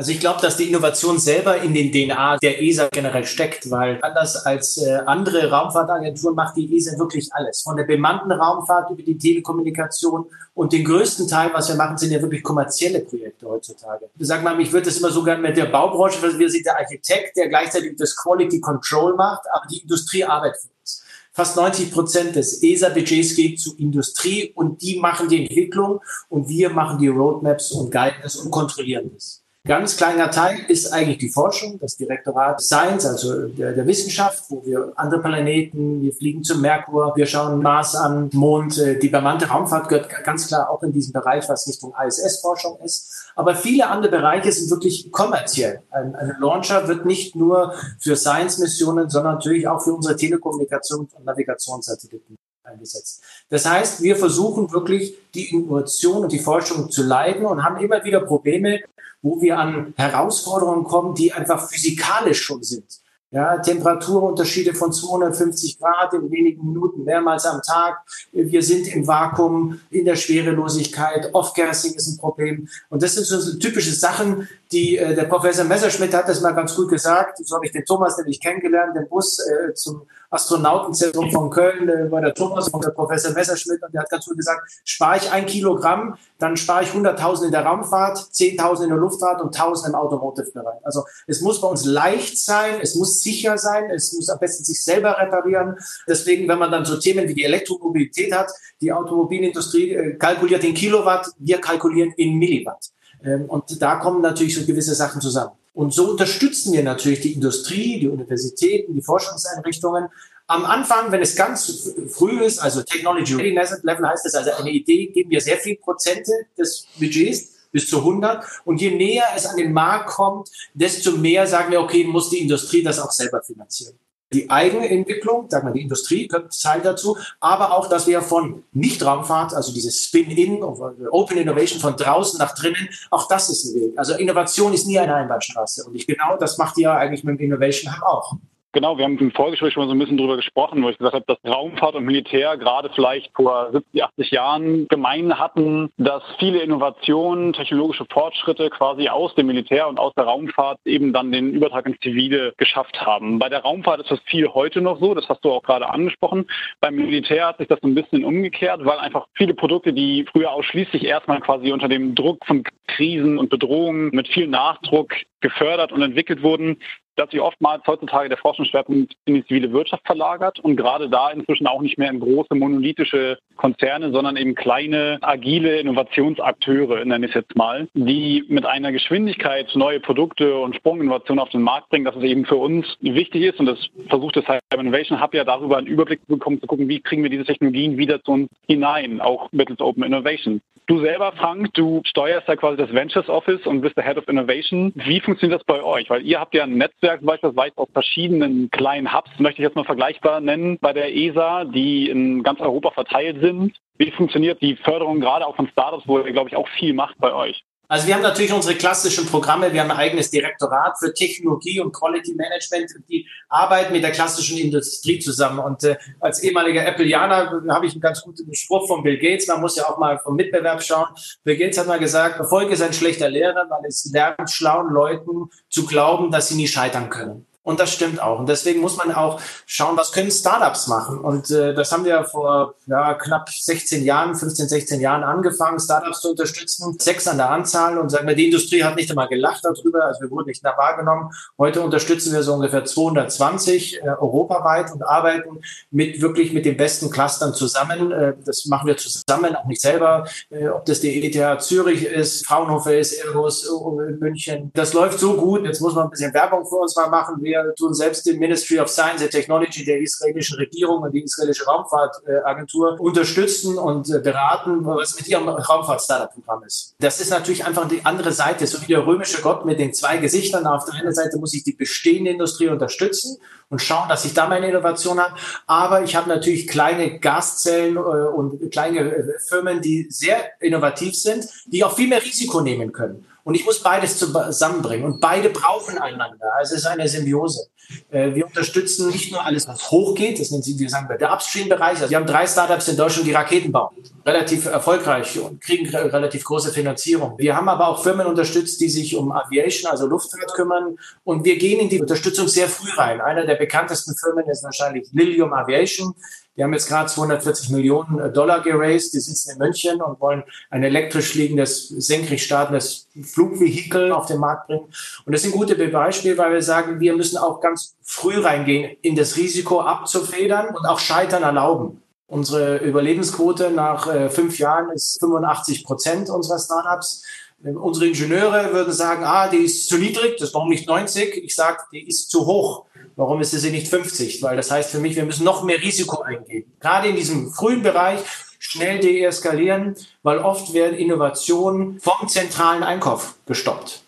Also 0.00 0.12
ich 0.12 0.20
glaube, 0.20 0.40
dass 0.40 0.56
die 0.56 0.68
Innovation 0.68 1.18
selber 1.18 1.60
in 1.60 1.74
den 1.74 1.90
DNA 1.90 2.36
der 2.36 2.62
ESA 2.62 2.86
generell 2.88 3.26
steckt, 3.26 3.68
weil 3.68 3.98
anders 4.02 4.36
als 4.46 4.78
äh, 4.78 5.00
andere 5.06 5.50
Raumfahrtagenturen 5.50 6.36
macht 6.36 6.56
die 6.56 6.72
ESA 6.76 6.96
wirklich 7.00 7.28
alles. 7.32 7.62
Von 7.62 7.76
der 7.76 7.82
bemannten 7.82 8.30
Raumfahrt 8.30 8.90
über 8.90 9.02
die 9.02 9.18
Telekommunikation 9.18 10.26
und 10.54 10.72
den 10.72 10.84
größten 10.84 11.26
Teil, 11.26 11.50
was 11.52 11.68
wir 11.68 11.74
machen, 11.74 11.98
sind 11.98 12.12
ja 12.12 12.22
wirklich 12.22 12.44
kommerzielle 12.44 13.00
Projekte 13.00 13.48
heutzutage. 13.48 14.08
Sag 14.20 14.44
mal, 14.44 14.60
ich 14.60 14.72
würde 14.72 14.86
das 14.86 14.98
immer 14.98 15.10
so 15.10 15.24
gerne 15.24 15.42
mit 15.42 15.56
der 15.56 15.66
Baubranche, 15.66 16.22
weil 16.22 16.38
wir 16.38 16.48
sind 16.48 16.64
der 16.64 16.78
Architekt, 16.78 17.36
der 17.36 17.48
gleichzeitig 17.48 17.96
das 17.96 18.14
Quality 18.14 18.60
Control 18.60 19.16
macht, 19.16 19.46
aber 19.52 19.66
die 19.66 19.78
Industrie 19.78 20.22
arbeitet 20.22 20.60
für 20.60 20.68
uns. 20.80 21.02
Fast 21.32 21.56
90 21.56 21.90
Prozent 21.90 22.36
des 22.36 22.62
ESA-Budgets 22.62 23.34
geht 23.34 23.58
zur 23.58 23.76
Industrie 23.80 24.52
und 24.54 24.80
die 24.80 25.00
machen 25.00 25.28
die 25.28 25.42
Entwicklung 25.42 26.00
und 26.28 26.48
wir 26.48 26.70
machen 26.70 27.00
die 27.00 27.08
Roadmaps 27.08 27.72
und 27.72 27.90
guiden 27.90 28.22
es 28.22 28.36
und 28.36 28.52
kontrollieren 28.52 29.10
es. 29.16 29.42
Ganz 29.68 29.98
kleiner 29.98 30.30
Teil 30.30 30.60
ist 30.68 30.94
eigentlich 30.94 31.18
die 31.18 31.28
Forschung, 31.28 31.78
das 31.78 31.98
Direktorat 31.98 32.58
Science, 32.58 33.04
also 33.04 33.48
der, 33.48 33.74
der, 33.74 33.86
Wissenschaft, 33.86 34.44
wo 34.48 34.64
wir 34.64 34.94
andere 34.96 35.20
Planeten, 35.20 36.00
wir 36.00 36.14
fliegen 36.14 36.42
zum 36.42 36.62
Merkur, 36.62 37.12
wir 37.14 37.26
schauen 37.26 37.60
Mars 37.60 37.94
an, 37.94 38.30
Mond. 38.32 38.78
Äh, 38.78 38.98
die 38.98 39.10
bemannte 39.10 39.46
Raumfahrt 39.46 39.90
gehört 39.90 40.08
ganz 40.24 40.48
klar 40.48 40.70
auch 40.70 40.82
in 40.82 40.92
diesen 40.94 41.12
Bereich, 41.12 41.46
was 41.50 41.68
Richtung 41.68 41.92
ISS-Forschung 42.02 42.78
ist. 42.82 43.30
Aber 43.36 43.54
viele 43.54 43.88
andere 43.88 44.10
Bereiche 44.10 44.50
sind 44.50 44.70
wirklich 44.70 45.12
kommerziell. 45.12 45.82
Ein, 45.90 46.16
ein 46.16 46.36
Launcher 46.40 46.88
wird 46.88 47.04
nicht 47.04 47.36
nur 47.36 47.74
für 48.00 48.16
Science-Missionen, 48.16 49.10
sondern 49.10 49.34
natürlich 49.34 49.68
auch 49.68 49.82
für 49.82 49.92
unsere 49.92 50.14
Telekommunikations- 50.14 51.14
und 51.14 51.26
Navigationssatelliten 51.26 52.38
eingesetzt. 52.64 53.22
Das 53.50 53.66
heißt, 53.66 54.02
wir 54.02 54.16
versuchen 54.16 54.72
wirklich 54.72 55.18
die 55.34 55.54
Innovation 55.54 56.22
und 56.22 56.32
die 56.32 56.38
Forschung 56.38 56.90
zu 56.90 57.02
leiten 57.02 57.44
und 57.44 57.62
haben 57.62 57.76
immer 57.84 58.02
wieder 58.02 58.20
Probleme, 58.20 58.80
wo 59.22 59.40
wir 59.40 59.58
an 59.58 59.94
Herausforderungen 59.96 60.84
kommen, 60.84 61.14
die 61.14 61.32
einfach 61.32 61.68
physikalisch 61.68 62.42
schon 62.42 62.62
sind. 62.62 63.00
Ja, 63.30 63.58
Temperaturunterschiede 63.58 64.72
von 64.72 64.90
250 64.90 65.78
Grad 65.78 66.14
in 66.14 66.30
wenigen 66.30 66.66
Minuten, 66.66 67.04
mehrmals 67.04 67.44
am 67.44 67.60
Tag. 67.60 67.98
Wir 68.32 68.62
sind 68.62 68.88
im 68.88 69.06
Vakuum, 69.06 69.80
in 69.90 70.06
der 70.06 70.16
Schwerelosigkeit. 70.16 71.34
Off-Gassing 71.34 71.92
ist 71.92 72.08
ein 72.08 72.16
Problem. 72.16 72.68
Und 72.88 73.02
das 73.02 73.14
sind 73.14 73.26
so 73.26 73.58
typische 73.58 73.92
Sachen, 73.92 74.48
die 74.72 74.98
äh, 74.98 75.14
der 75.14 75.24
Professor 75.24 75.64
Messerschmidt 75.64 76.14
hat 76.14 76.28
das 76.28 76.40
mal 76.40 76.52
ganz 76.52 76.74
gut 76.74 76.88
gesagt. 76.88 77.38
So 77.44 77.56
habe 77.56 77.66
ich 77.66 77.72
den 77.72 77.84
Thomas 77.84 78.16
nämlich 78.18 78.40
kennengelernt, 78.40 78.94
den 78.96 79.08
Bus 79.08 79.38
äh, 79.38 79.74
zum 79.74 80.06
Astronautenzentrum 80.30 81.30
von 81.30 81.48
Köln, 81.48 81.88
äh, 81.88 82.10
war 82.10 82.20
der 82.20 82.34
Thomas 82.34 82.68
und 82.68 82.84
der 82.84 82.90
Professor 82.90 83.32
Messerschmidt. 83.32 83.82
Und 83.82 83.94
der 83.94 84.02
hat 84.02 84.10
ganz 84.10 84.26
gut 84.26 84.36
gesagt, 84.36 84.60
spare 84.84 85.16
ich 85.16 85.30
ein 85.30 85.46
Kilogramm, 85.46 86.16
dann 86.38 86.56
spare 86.56 86.82
ich 86.82 86.90
100.000 86.90 87.46
in 87.46 87.52
der 87.52 87.64
Raumfahrt, 87.64 88.18
10.000 88.18 88.84
in 88.84 88.88
der 88.90 88.98
Luftfahrt 88.98 89.40
und 89.40 89.56
1.000 89.56 89.88
im 89.88 89.94
Automotive-Bereich. 89.94 90.80
Also 90.84 91.04
es 91.26 91.40
muss 91.40 91.60
bei 91.60 91.68
uns 91.68 91.86
leicht 91.86 92.38
sein, 92.38 92.74
es 92.82 92.94
muss 92.94 93.22
sicher 93.22 93.56
sein, 93.56 93.90
es 93.90 94.12
muss 94.12 94.28
am 94.28 94.38
besten 94.38 94.64
sich 94.64 94.82
selber 94.84 95.16
reparieren. 95.18 95.76
Deswegen, 96.06 96.46
wenn 96.46 96.58
man 96.58 96.70
dann 96.70 96.84
so 96.84 96.98
Themen 96.98 97.26
wie 97.26 97.34
die 97.34 97.44
Elektromobilität 97.44 98.34
hat, 98.34 98.50
die 98.80 98.92
Automobilindustrie 98.92 99.94
äh, 99.94 100.14
kalkuliert 100.16 100.62
in 100.64 100.74
Kilowatt, 100.74 101.28
wir 101.38 101.58
kalkulieren 101.58 102.12
in 102.16 102.38
Milliwatt. 102.38 102.90
Ähm, 103.24 103.46
und 103.46 103.80
da 103.80 103.96
kommen 103.96 104.20
natürlich 104.20 104.54
so 104.54 104.64
gewisse 104.64 104.94
Sachen 104.94 105.20
zusammen. 105.20 105.52
Und 105.74 105.94
so 105.94 106.10
unterstützen 106.10 106.72
wir 106.72 106.82
natürlich 106.82 107.20
die 107.20 107.32
Industrie, 107.32 108.00
die 108.00 108.08
Universitäten, 108.08 108.94
die 108.94 109.02
Forschungseinrichtungen. 109.02 110.08
Am 110.46 110.64
Anfang, 110.64 111.12
wenn 111.12 111.22
es 111.22 111.36
ganz 111.36 111.92
früh 112.08 112.42
ist, 112.42 112.58
also 112.58 112.82
Technology 112.82 113.34
Readiness 113.34 113.78
Level 113.82 114.08
heißt 114.08 114.24
das, 114.24 114.34
also 114.34 114.50
eine 114.52 114.70
Idee, 114.70 115.06
geben 115.06 115.30
wir 115.30 115.40
sehr 115.40 115.58
viel 115.58 115.76
Prozente 115.76 116.32
des 116.56 116.86
Budgets 116.98 117.68
bis 117.70 117.88
zu 117.88 117.98
100. 117.98 118.44
Und 118.64 118.80
je 118.80 118.90
näher 118.90 119.26
es 119.36 119.46
an 119.46 119.56
den 119.56 119.72
Markt 119.72 120.08
kommt, 120.08 120.50
desto 120.74 121.12
mehr 121.12 121.46
sagen 121.46 121.70
wir, 121.70 121.80
okay, 121.80 122.04
muss 122.04 122.30
die 122.30 122.38
Industrie 122.38 122.82
das 122.82 122.98
auch 122.98 123.12
selber 123.12 123.42
finanzieren 123.42 123.98
die 124.32 124.50
eigene 124.50 124.88
Entwicklung, 124.88 125.48
sagen 125.48 125.68
wir, 125.68 125.72
die 125.72 125.82
Industrie 125.82 126.28
gehört 126.28 126.60
Teil 126.60 126.80
dazu, 126.82 127.16
aber 127.40 127.72
auch, 127.72 127.88
dass 127.88 128.06
wir 128.06 128.20
von 128.20 128.62
Nicht-Raumfahrt, 128.72 129.54
also 129.54 129.72
dieses 129.72 130.04
Spin-In, 130.04 130.62
Open 130.62 131.38
Innovation 131.38 131.80
von 131.80 131.96
draußen 131.96 132.38
nach 132.38 132.54
drinnen, 132.54 132.88
auch 133.10 133.26
das 133.28 133.48
ist 133.48 133.64
ein 133.64 133.80
Weg. 133.80 133.98
Also 133.98 134.14
Innovation 134.14 134.74
ist 134.74 134.86
nie 134.86 134.98
eine 134.98 135.14
Einbahnstraße. 135.14 135.84
Und 135.84 135.94
ich 135.94 136.06
genau 136.06 136.36
das 136.36 136.58
macht 136.58 136.76
ihr 136.78 136.92
eigentlich 136.92 137.24
mit 137.24 137.38
dem 137.38 137.46
Innovation 137.46 137.94
Hub 137.94 138.02
auch. 138.02 138.36
Genau, 138.78 138.96
wir 138.96 139.06
haben 139.06 139.18
im 139.18 139.32
Vorgespräch 139.32 139.72
schon 139.72 139.82
mal 139.82 139.88
so 139.88 139.94
ein 139.96 139.98
bisschen 139.98 140.18
drüber 140.18 140.36
gesprochen, 140.36 140.84
wo 140.84 140.88
ich 140.88 140.98
gesagt 140.98 141.16
habe, 141.16 141.24
dass 141.26 141.52
Raumfahrt 141.52 141.96
und 141.96 142.04
Militär 142.04 142.56
gerade 142.56 142.88
vielleicht 142.94 143.32
vor 143.34 143.72
70, 143.72 144.04
80 144.04 144.30
Jahren 144.30 144.86
gemein 144.86 145.36
hatten, 145.36 145.90
dass 145.96 146.22
viele 146.38 146.60
Innovationen, 146.60 147.52
technologische 147.54 148.06
Fortschritte 148.08 148.70
quasi 148.70 149.08
aus 149.08 149.34
dem 149.34 149.48
Militär 149.48 149.88
und 149.88 149.98
aus 149.98 150.14
der 150.14 150.26
Raumfahrt 150.26 150.78
eben 150.84 151.12
dann 151.12 151.32
den 151.32 151.54
Übertrag 151.54 151.86
ins 151.86 151.98
Zivile 151.98 152.52
geschafft 152.56 153.04
haben. 153.04 153.40
Bei 153.40 153.48
der 153.48 153.62
Raumfahrt 153.62 154.02
ist 154.02 154.12
das 154.12 154.20
viel 154.26 154.46
heute 154.46 154.80
noch 154.80 155.00
so, 155.00 155.12
das 155.12 155.28
hast 155.28 155.44
du 155.44 155.50
auch 155.50 155.64
gerade 155.64 155.90
angesprochen. 155.90 156.46
Beim 156.80 156.94
Militär 156.94 157.48
hat 157.48 157.58
sich 157.58 157.66
das 157.66 157.82
ein 157.82 157.96
bisschen 157.96 158.24
umgekehrt, 158.24 158.84
weil 158.84 159.00
einfach 159.00 159.26
viele 159.34 159.54
Produkte, 159.54 159.92
die 159.92 160.24
früher 160.30 160.52
ausschließlich 160.52 161.02
erstmal 161.02 161.40
quasi 161.40 161.72
unter 161.72 161.88
dem 161.88 162.14
Druck 162.14 162.46
von 162.46 162.62
Krisen 162.86 163.38
und 163.38 163.50
Bedrohungen 163.50 164.10
mit 164.12 164.28
viel 164.28 164.46
Nachdruck 164.46 165.14
gefördert 165.40 165.92
und 165.92 166.02
entwickelt 166.02 166.42
wurden, 166.42 166.78
dass 167.18 167.30
sich 167.30 167.40
oftmals 167.40 167.86
heutzutage 167.86 168.28
der 168.28 168.38
Forschungsschwerpunkt 168.38 169.14
in 169.24 169.34
die 169.34 169.44
zivile 169.44 169.72
Wirtschaft 169.72 170.06
verlagert 170.06 170.60
und 170.60 170.76
gerade 170.76 171.08
da 171.08 171.30
inzwischen 171.30 171.66
auch 171.66 171.82
nicht 171.82 171.98
mehr 171.98 172.10
in 172.10 172.20
große 172.20 172.54
monolithische 172.54 173.38
Konzerne, 173.56 174.12
sondern 174.12 174.36
eben 174.36 174.54
kleine, 174.54 175.18
agile 175.20 175.80
Innovationsakteure, 175.80 177.04
nenne 177.04 177.26
ich 177.26 177.34
es 177.34 177.42
jetzt 177.42 177.56
mal, 177.56 177.88
die 177.94 178.44
mit 178.48 178.64
einer 178.66 178.92
Geschwindigkeit 178.92 179.68
neue 179.74 180.00
Produkte 180.00 180.56
und 180.56 180.76
Sprunginnovationen 180.76 181.42
auf 181.42 181.50
den 181.50 181.62
Markt 181.62 181.90
bringen, 181.90 182.04
dass 182.04 182.16
es 182.16 182.22
eben 182.22 182.44
für 182.44 182.56
uns 182.56 182.86
wichtig 183.00 183.42
ist 183.42 183.58
und 183.58 183.66
das 183.66 183.78
versucht 184.08 184.36
das 184.36 184.44
Cyber 184.44 184.60
Innovation 184.78 185.20
Hub 185.20 185.34
ja 185.34 185.44
darüber 185.44 185.78
einen 185.78 185.86
Überblick 185.86 186.20
zu 186.20 186.34
bekommen, 186.34 186.60
zu 186.60 186.66
gucken, 186.66 186.88
wie 186.88 187.00
kriegen 187.00 187.22
wir 187.22 187.30
diese 187.30 187.44
Technologien 187.44 187.98
wieder 187.98 188.22
zu 188.22 188.32
uns 188.32 188.48
hinein, 188.66 189.20
auch 189.20 189.48
mittels 189.52 189.80
Open 189.80 190.04
Innovation. 190.04 190.60
Du 190.88 191.00
selber, 191.00 191.32
Frank, 191.32 191.74
du 191.74 192.00
steuerst 192.06 192.48
ja 192.48 192.56
quasi 192.56 192.78
das 192.78 192.94
Ventures 192.94 193.28
Office 193.28 193.66
und 193.66 193.82
bist 193.82 193.98
der 193.98 194.04
Head 194.04 194.16
of 194.16 194.26
Innovation. 194.26 194.90
Wie 194.94 195.20
funktioniert 195.20 195.60
das 195.60 195.66
bei 195.66 195.82
euch? 195.82 196.08
Weil 196.08 196.22
ihr 196.22 196.40
habt 196.40 196.54
ja 196.54 196.64
ein 196.64 196.78
Netzwerk 196.78 197.07
Netzwerk 197.08 197.24
beispielsweise 197.24 197.72
aus 197.76 197.88
verschiedenen 197.92 198.70
kleinen 198.70 199.12
Hubs, 199.12 199.30
möchte 199.38 199.62
ich 199.62 199.66
jetzt 199.66 199.76
mal 199.76 199.84
vergleichbar 199.84 200.40
nennen, 200.40 200.78
bei 200.80 200.92
der 200.92 201.14
ESA, 201.14 201.64
die 201.64 202.10
in 202.10 202.42
ganz 202.42 202.60
Europa 202.60 202.90
verteilt 202.90 203.40
sind. 203.40 203.76
Wie 203.96 204.10
funktioniert 204.10 204.60
die 204.60 204.76
Förderung 204.76 205.20
gerade 205.20 205.46
auch 205.46 205.56
von 205.56 205.68
Startups, 205.68 206.06
wo 206.06 206.18
ihr, 206.18 206.32
glaube 206.32 206.50
ich, 206.50 206.56
auch 206.56 206.68
viel 206.68 206.92
macht 206.92 207.18
bei 207.18 207.32
euch? 207.32 207.64
Also 207.90 208.06
wir 208.06 208.14
haben 208.14 208.22
natürlich 208.22 208.52
unsere 208.52 208.74
klassischen 208.74 209.24
Programme. 209.24 209.72
Wir 209.72 209.80
haben 209.80 209.90
ein 209.90 209.96
eigenes 209.96 210.30
Direktorat 210.30 210.98
für 210.98 211.14
Technologie 211.14 211.80
und 211.80 211.92
Quality 211.92 212.34
Management. 212.34 212.92
Die 213.08 213.26
arbeiten 213.48 213.94
mit 213.94 214.02
der 214.02 214.12
klassischen 214.12 214.58
Industrie 214.58 215.18
zusammen. 215.18 215.58
Und 215.58 215.82
äh, 215.84 215.96
als 216.20 216.42
ehemaliger 216.42 216.86
Appleianer 216.86 217.62
habe 217.70 217.86
ich 217.86 217.92
einen 217.92 218.02
ganz 218.02 218.20
guten 218.20 218.54
Spruch 218.54 218.86
von 218.86 219.02
Bill 219.02 219.16
Gates. 219.16 219.46
Man 219.46 219.62
muss 219.62 219.76
ja 219.76 219.88
auch 219.88 219.96
mal 219.96 220.18
vom 220.18 220.36
Mitbewerb 220.36 220.82
schauen. 220.82 221.08
Bill 221.44 221.56
Gates 221.56 221.78
hat 221.78 221.86
mal 221.86 221.98
gesagt, 221.98 222.38
Erfolg 222.38 222.70
ist 222.70 222.82
ein 222.82 222.92
schlechter 222.92 223.30
Lehrer, 223.30 223.66
weil 223.70 223.86
es 223.88 224.04
lernt, 224.12 224.50
schlauen 224.50 224.92
Leuten 224.92 225.48
zu 225.70 225.86
glauben, 225.86 226.30
dass 226.30 226.48
sie 226.48 226.56
nie 226.56 226.68
scheitern 226.68 227.08
können. 227.08 227.47
Und 227.68 227.80
das 227.80 227.92
stimmt 227.92 228.18
auch. 228.18 228.38
Und 228.38 228.48
deswegen 228.48 228.80
muss 228.80 228.96
man 228.96 229.12
auch 229.12 229.42
schauen, 229.66 229.94
was 229.98 230.10
können 230.10 230.30
Startups 230.30 230.86
machen. 230.86 231.18
Und 231.18 231.50
äh, 231.50 231.74
das 231.74 231.92
haben 231.92 232.06
wir 232.06 232.24
vor 232.24 232.76
ja, 232.86 233.12
knapp 233.12 233.50
16 233.50 234.04
Jahren, 234.04 234.34
15, 234.34 234.68
16 234.68 235.00
Jahren 235.02 235.22
angefangen, 235.22 235.78
Startups 235.78 236.22
zu 236.22 236.30
unterstützen. 236.30 236.96
Sechs 236.98 237.28
an 237.28 237.36
der 237.36 237.50
Anzahl. 237.50 237.98
Und 237.98 238.08
sagen 238.08 238.26
wir, 238.26 238.34
die 238.34 238.46
Industrie 238.46 238.82
hat 238.82 238.96
nicht 238.96 239.10
einmal 239.10 239.28
gelacht 239.28 239.66
darüber. 239.66 240.06
Also 240.06 240.22
wir 240.22 240.30
wurden 240.30 240.46
nicht 240.46 240.64
da 240.64 240.78
wahrgenommen. 240.78 241.30
Heute 241.58 241.82
unterstützen 241.82 242.32
wir 242.32 242.42
so 242.42 242.54
ungefähr 242.54 242.86
220 242.86 244.02
äh, 244.02 244.08
europaweit 244.18 244.90
und 244.90 245.02
arbeiten 245.02 245.60
mit 245.90 246.22
wirklich 246.22 246.54
mit 246.54 246.64
den 246.64 246.78
besten 246.78 247.10
Clustern 247.10 247.52
zusammen. 247.52 248.12
Äh, 248.12 248.32
das 248.46 248.64
machen 248.64 248.86
wir 248.86 248.96
zusammen, 248.96 249.54
auch 249.54 249.66
nicht 249.66 249.82
selber. 249.82 250.26
Äh, 250.48 250.68
ob 250.68 250.86
das 250.86 251.00
die 251.02 251.22
ETH 251.22 251.60
Zürich 251.60 252.06
ist, 252.06 252.46
Fraunhofer 252.46 252.96
ist, 252.96 253.22
Airbus 253.22 253.66
äh, 253.68 254.12
München. 254.12 254.70
Das 254.72 254.94
läuft 254.94 255.18
so 255.18 255.34
gut. 255.34 255.66
Jetzt 255.66 255.82
muss 255.82 255.94
man 255.94 256.04
ein 256.04 256.10
bisschen 256.10 256.32
Werbung 256.32 256.64
für 256.66 256.76
uns 256.76 256.96
mal 256.96 257.10
machen. 257.10 257.36
Wir 257.42 257.57
tun 257.76 257.94
selbst 257.94 258.26
die 258.26 258.34
Ministry 258.34 258.78
of 258.78 258.88
Science 258.88 259.22
and 259.22 259.30
Technology 259.30 259.84
der 259.84 260.00
israelischen 260.00 260.56
Regierung 260.56 261.02
und 261.02 261.12
die 261.12 261.22
israelische 261.22 261.64
Raumfahrtagentur 261.64 263.00
unterstützen 263.00 263.78
und 263.78 264.10
äh, 264.10 264.18
beraten, 264.18 264.84
was 264.84 265.16
mit 265.16 265.28
ihrem 265.28 265.48
Raumfahrt-Startup-Programm 265.48 266.64
ist. 266.64 266.94
Das 266.98 267.20
ist 267.20 267.30
natürlich 267.30 267.64
einfach 267.64 267.88
die 267.88 268.04
andere 268.04 268.32
Seite, 268.32 268.66
so 268.66 268.80
wie 268.82 268.86
der 268.86 269.06
römische 269.06 269.40
Gott 269.42 269.64
mit 269.64 269.78
den 269.78 269.94
zwei 269.94 270.18
Gesichtern. 270.18 270.66
Auf 270.66 270.84
der 270.84 270.94
einen 270.94 271.14
Seite 271.14 271.38
muss 271.38 271.54
ich 271.54 271.64
die 271.64 271.72
bestehende 271.72 272.30
Industrie 272.30 272.68
unterstützen 272.68 273.38
und 273.70 273.80
schauen, 273.80 274.08
dass 274.08 274.24
ich 274.24 274.34
da 274.34 274.48
meine 274.48 274.68
Innovation 274.68 275.18
habe. 275.20 275.34
Aber 275.66 276.02
ich 276.02 276.16
habe 276.16 276.28
natürlich 276.28 276.66
kleine 276.68 277.18
Gaszellen 277.18 277.96
äh, 277.96 278.00
und 278.00 278.70
kleine 278.70 279.00
äh, 279.00 279.38
Firmen, 279.48 279.80
die 279.80 280.06
sehr 280.10 280.38
innovativ 280.60 281.14
sind, 281.14 281.48
die 281.66 281.84
auch 281.84 281.94
viel 281.94 282.08
mehr 282.08 282.22
Risiko 282.22 282.60
nehmen 282.60 282.92
können. 282.92 283.26
Und 283.48 283.54
ich 283.54 283.64
muss 283.64 283.82
beides 283.82 284.18
zusammenbringen. 284.18 285.06
Und 285.06 285.20
beide 285.22 285.48
brauchen 285.48 285.96
einander. 285.96 286.52
Also 286.58 286.74
es 286.74 286.82
ist 286.82 286.86
eine 286.86 287.08
Symbiose. 287.08 287.68
Äh, 288.10 288.34
wir 288.34 288.44
unterstützen 288.44 289.08
nicht 289.08 289.32
nur 289.32 289.42
alles, 289.42 289.66
was 289.66 289.90
hochgeht, 289.90 290.38
das 290.38 290.50
nennt 290.50 290.64
sich, 290.64 290.78
wir 290.78 290.90
sagen, 290.90 291.08
der 291.18 291.32
Upstream-Bereich. 291.32 291.96
Also 291.96 292.10
wir 292.10 292.18
haben 292.18 292.26
drei 292.26 292.46
Startups 292.46 292.88
in 292.88 292.98
Deutschland, 292.98 293.26
die 293.26 293.32
Raketen 293.32 293.72
bauen. 293.72 293.96
Relativ 294.26 294.66
erfolgreich 294.66 295.40
und 295.40 295.62
kriegen 295.62 295.88
relativ 295.88 296.44
große 296.44 296.72
Finanzierung. 296.72 297.38
Wir 297.38 297.56
haben 297.56 297.70
aber 297.70 297.88
auch 297.88 298.02
Firmen 298.02 298.26
unterstützt, 298.26 298.82
die 298.82 298.90
sich 298.90 299.16
um 299.16 299.32
Aviation, 299.32 299.90
also 299.90 300.06
Luftfahrt 300.06 300.52
kümmern. 300.52 300.98
Und 301.24 301.46
wir 301.46 301.56
gehen 301.56 301.80
in 301.80 301.88
die 301.88 302.02
Unterstützung 302.02 302.48
sehr 302.48 302.68
früh 302.68 302.90
rein. 302.98 303.22
Einer 303.22 303.46
der 303.46 303.54
bekanntesten 303.54 304.14
Firmen 304.14 304.46
ist 304.50 304.62
wahrscheinlich 304.62 305.08
Lilium 305.12 305.54
Aviation. 305.54 306.14
Die 306.58 306.64
haben 306.64 306.72
jetzt 306.72 306.88
gerade 306.88 307.08
240 307.08 307.70
Millionen 307.70 308.18
äh, 308.18 308.32
Dollar 308.32 308.60
geraced. 308.60 309.14
Die 309.14 309.20
sitzen 309.20 309.52
in 309.52 309.58
München 309.58 310.02
und 310.02 310.20
wollen 310.20 310.42
ein 310.70 310.82
elektrisch 310.82 311.30
fliegendes, 311.30 311.88
senkrecht 311.88 312.44
startendes 312.44 313.06
Flugvehikel 313.22 314.10
auf 314.10 314.26
den 314.26 314.38
Markt 314.38 314.66
bringen. 314.66 314.86
Und 315.24 315.32
das 315.32 315.44
ist 315.44 315.52
ein 315.52 315.58
gutes 315.58 315.78
Beispiel, 315.92 316.36
weil 316.36 316.52
wir 316.52 316.62
sagen, 316.62 316.98
wir 316.98 317.16
müssen 317.16 317.38
auch 317.38 317.60
ganz 317.60 317.96
früh 318.02 318.40
reingehen, 318.40 318.96
in 319.02 319.14
das 319.14 319.36
Risiko 319.36 319.80
abzufedern 319.80 320.74
und 320.74 320.84
auch 320.84 320.98
Scheitern 320.98 321.44
erlauben. 321.44 322.02
Unsere 322.26 322.78
Überlebensquote 322.78 323.70
nach 323.70 324.08
äh, 324.08 324.28
fünf 324.28 324.58
Jahren 324.58 324.90
ist 324.90 325.18
85 325.20 325.84
Prozent 325.84 326.28
unserer 326.28 326.58
Startups. 326.58 327.22
Unsere 327.62 328.06
Ingenieure 328.06 328.72
würden 328.72 328.92
sagen, 328.92 329.24
ah, 329.24 329.48
die 329.48 329.58
ist 329.58 329.88
zu 329.88 329.96
niedrig, 329.96 330.36
das 330.38 330.52
warum 330.54 330.68
nicht 330.68 330.86
90? 330.86 331.36
Ich 331.44 331.54
sage, 331.54 331.78
die 331.92 332.06
ist 332.06 332.30
zu 332.30 332.46
hoch. 332.46 332.84
Warum 333.18 333.40
ist 333.40 333.50
sie 333.50 333.70
nicht 333.70 333.88
50? 333.88 334.44
Weil 334.44 334.56
das 334.56 334.70
heißt 334.70 334.90
für 334.92 335.00
mich, 335.00 335.16
wir 335.16 335.24
müssen 335.24 335.42
noch 335.42 335.64
mehr 335.64 335.82
Risiko 335.82 336.22
eingehen. 336.22 336.72
Gerade 336.78 337.08
in 337.08 337.16
diesem 337.16 337.50
frühen 337.50 337.82
Bereich 337.82 338.20
schnell 338.60 339.00
deeskalieren, 339.00 339.96
weil 340.22 340.38
oft 340.38 340.72
werden 340.72 340.96
Innovationen 340.96 341.98
vom 341.98 342.28
zentralen 342.28 342.84
Einkauf 342.84 343.34
gestoppt. 343.44 344.04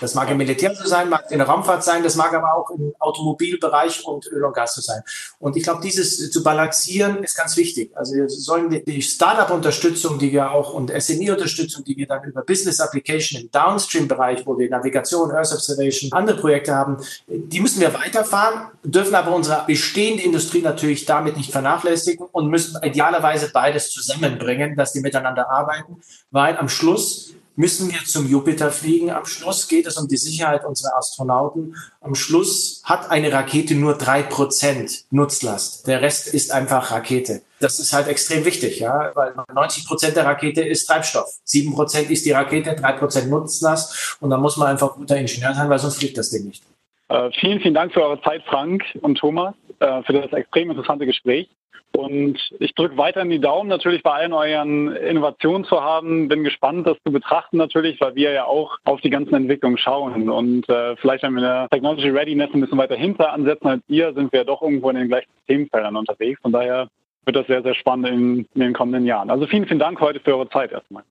Das 0.00 0.14
mag 0.14 0.30
im 0.30 0.38
Militär 0.38 0.74
so 0.74 0.86
sein, 0.88 1.08
mag 1.08 1.30
in 1.30 1.38
der 1.38 1.46
Raumfahrt 1.46 1.84
sein, 1.84 2.02
das 2.02 2.16
mag 2.16 2.32
aber 2.34 2.54
auch 2.54 2.70
im 2.70 2.94
Automobilbereich 2.98 4.04
und 4.04 4.26
Öl 4.28 4.44
und 4.44 4.54
Gas 4.54 4.74
so 4.74 4.80
sein. 4.80 5.02
Und 5.38 5.56
ich 5.56 5.62
glaube, 5.62 5.82
dieses 5.82 6.30
zu 6.30 6.42
balancieren 6.42 7.22
ist 7.22 7.36
ganz 7.36 7.56
wichtig. 7.56 7.92
Also 7.94 8.14
wir 8.14 8.28
sollen 8.28 8.82
die 8.84 9.02
Startup-Unterstützung, 9.02 10.18
die 10.18 10.32
wir 10.32 10.50
auch 10.50 10.72
und 10.72 10.90
SME-Unterstützung, 10.90 11.84
die 11.84 11.96
wir 11.96 12.06
dann 12.06 12.24
über 12.24 12.42
Business 12.42 12.80
Application 12.80 13.42
im 13.42 13.50
Downstream-Bereich, 13.50 14.46
wo 14.46 14.58
wir 14.58 14.70
Navigation, 14.70 15.30
Earth 15.30 15.52
Observation, 15.52 16.10
andere 16.12 16.38
Projekte 16.38 16.74
haben, 16.74 16.96
die 17.26 17.60
müssen 17.60 17.80
wir 17.80 17.92
weiterfahren, 17.92 18.70
dürfen 18.82 19.14
aber 19.14 19.34
unsere 19.34 19.64
bestehende 19.66 20.22
Industrie 20.22 20.62
natürlich 20.62 21.04
damit 21.04 21.36
nicht 21.36 21.52
vernachlässigen 21.52 22.26
und 22.32 22.48
müssen 22.48 22.82
idealerweise 22.82 23.50
beides 23.52 23.90
zusammenbringen, 23.90 24.76
dass 24.76 24.92
die 24.92 25.00
miteinander 25.00 25.50
arbeiten, 25.50 26.00
weil 26.30 26.56
am 26.56 26.68
Schluss 26.68 27.34
müssen 27.60 27.92
wir 27.92 27.98
zum 28.06 28.26
Jupiter 28.26 28.70
fliegen. 28.70 29.10
Am 29.10 29.26
Schluss 29.26 29.68
geht 29.68 29.86
es 29.86 29.98
um 29.98 30.08
die 30.08 30.16
Sicherheit 30.16 30.64
unserer 30.64 30.96
Astronauten. 30.96 31.76
Am 32.00 32.14
Schluss 32.14 32.82
hat 32.84 33.10
eine 33.10 33.30
Rakete 33.30 33.74
nur 33.74 33.98
drei 33.98 34.22
Prozent 34.22 35.04
Nutzlast. 35.10 35.86
Der 35.86 36.00
Rest 36.00 36.32
ist 36.32 36.52
einfach 36.52 36.90
Rakete. 36.90 37.42
Das 37.60 37.78
ist 37.78 37.92
halt 37.92 38.08
extrem 38.08 38.46
wichtig, 38.46 38.80
ja, 38.80 39.12
weil 39.14 39.34
90 39.54 39.86
Prozent 39.86 40.16
der 40.16 40.24
Rakete 40.24 40.62
ist 40.62 40.86
Treibstoff. 40.86 41.28
Sieben 41.44 41.74
Prozent 41.74 42.10
ist 42.10 42.24
die 42.24 42.32
Rakete, 42.32 42.74
drei 42.74 42.92
Prozent 42.92 43.28
Nutzlast. 43.28 44.16
Und 44.20 44.30
da 44.30 44.38
muss 44.38 44.56
man 44.56 44.68
einfach 44.68 44.94
guter 44.94 45.18
Ingenieur 45.18 45.52
sein, 45.52 45.68
weil 45.68 45.78
sonst 45.78 45.98
fliegt 45.98 46.16
das 46.16 46.30
Ding 46.30 46.46
nicht. 46.46 46.64
Äh, 47.08 47.30
vielen, 47.38 47.60
vielen 47.60 47.74
Dank 47.74 47.92
für 47.92 48.02
eure 48.02 48.22
Zeit, 48.22 48.42
Frank 48.48 48.84
und 49.02 49.18
Thomas, 49.18 49.54
äh, 49.80 50.02
für 50.04 50.14
das 50.14 50.32
extrem 50.32 50.70
interessante 50.70 51.04
Gespräch. 51.04 51.50
Und 51.92 52.38
ich 52.60 52.74
drücke 52.74 52.96
weiterhin 52.96 53.30
die 53.30 53.40
Daumen 53.40 53.68
natürlich 53.68 54.02
bei 54.02 54.12
allen 54.12 54.32
euren 54.32 54.94
Innovationen 54.94 55.64
zu 55.64 55.82
haben. 55.82 56.28
Bin 56.28 56.44
gespannt, 56.44 56.86
das 56.86 56.96
zu 57.04 57.12
betrachten 57.12 57.56
natürlich, 57.56 58.00
weil 58.00 58.14
wir 58.14 58.30
ja 58.32 58.44
auch 58.44 58.78
auf 58.84 59.00
die 59.00 59.10
ganzen 59.10 59.34
Entwicklungen 59.34 59.76
schauen. 59.76 60.30
Und 60.30 60.68
äh, 60.68 60.96
vielleicht, 60.96 61.24
wenn 61.24 61.34
wir 61.34 61.40
in 61.40 61.44
der 61.44 61.68
Technology 61.70 62.08
Readiness 62.08 62.50
ein 62.54 62.60
bisschen 62.60 62.78
weiter 62.78 62.96
hinter 62.96 63.32
ansetzen 63.32 63.66
als 63.66 63.82
ihr, 63.88 64.14
sind 64.14 64.32
wir 64.32 64.44
doch 64.44 64.62
irgendwo 64.62 64.90
in 64.90 64.96
den 64.96 65.08
gleichen 65.08 65.30
Themenfeldern 65.46 65.96
unterwegs. 65.96 66.40
Von 66.42 66.52
daher 66.52 66.88
wird 67.24 67.36
das 67.36 67.46
sehr, 67.46 67.62
sehr 67.62 67.74
spannend 67.74 68.08
in, 68.08 68.48
in 68.54 68.60
den 68.60 68.72
kommenden 68.72 69.04
Jahren. 69.04 69.30
Also 69.30 69.46
vielen, 69.46 69.66
vielen 69.66 69.80
Dank 69.80 70.00
heute 70.00 70.20
für 70.20 70.36
eure 70.36 70.48
Zeit 70.48 70.72
erstmal. 70.72 71.02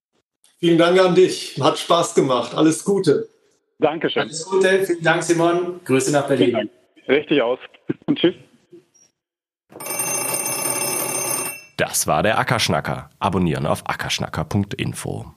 Vielen 0.59 0.77
Dank 0.77 0.99
an 0.99 1.15
dich. 1.15 1.57
Hat 1.61 1.77
Spaß 1.77 2.15
gemacht. 2.15 2.53
Alles 2.55 2.83
Gute. 2.83 3.27
Dankeschön. 3.79 4.23
Alles 4.23 4.45
Gute. 4.45 4.85
Vielen 4.85 5.03
Dank, 5.03 5.23
Simon. 5.23 5.79
Grüße 5.85 6.11
nach 6.11 6.27
Berlin. 6.27 6.69
Richtig 7.07 7.41
aus. 7.41 7.59
Und 8.05 8.19
tschüss. 8.19 8.35
Das 11.79 12.07
war 12.07 12.23
der 12.23 12.37
Ackerschnacker. 12.37 13.09
Abonnieren 13.19 13.65
auf 13.65 13.83
ackerschnacker.info. 13.89 15.31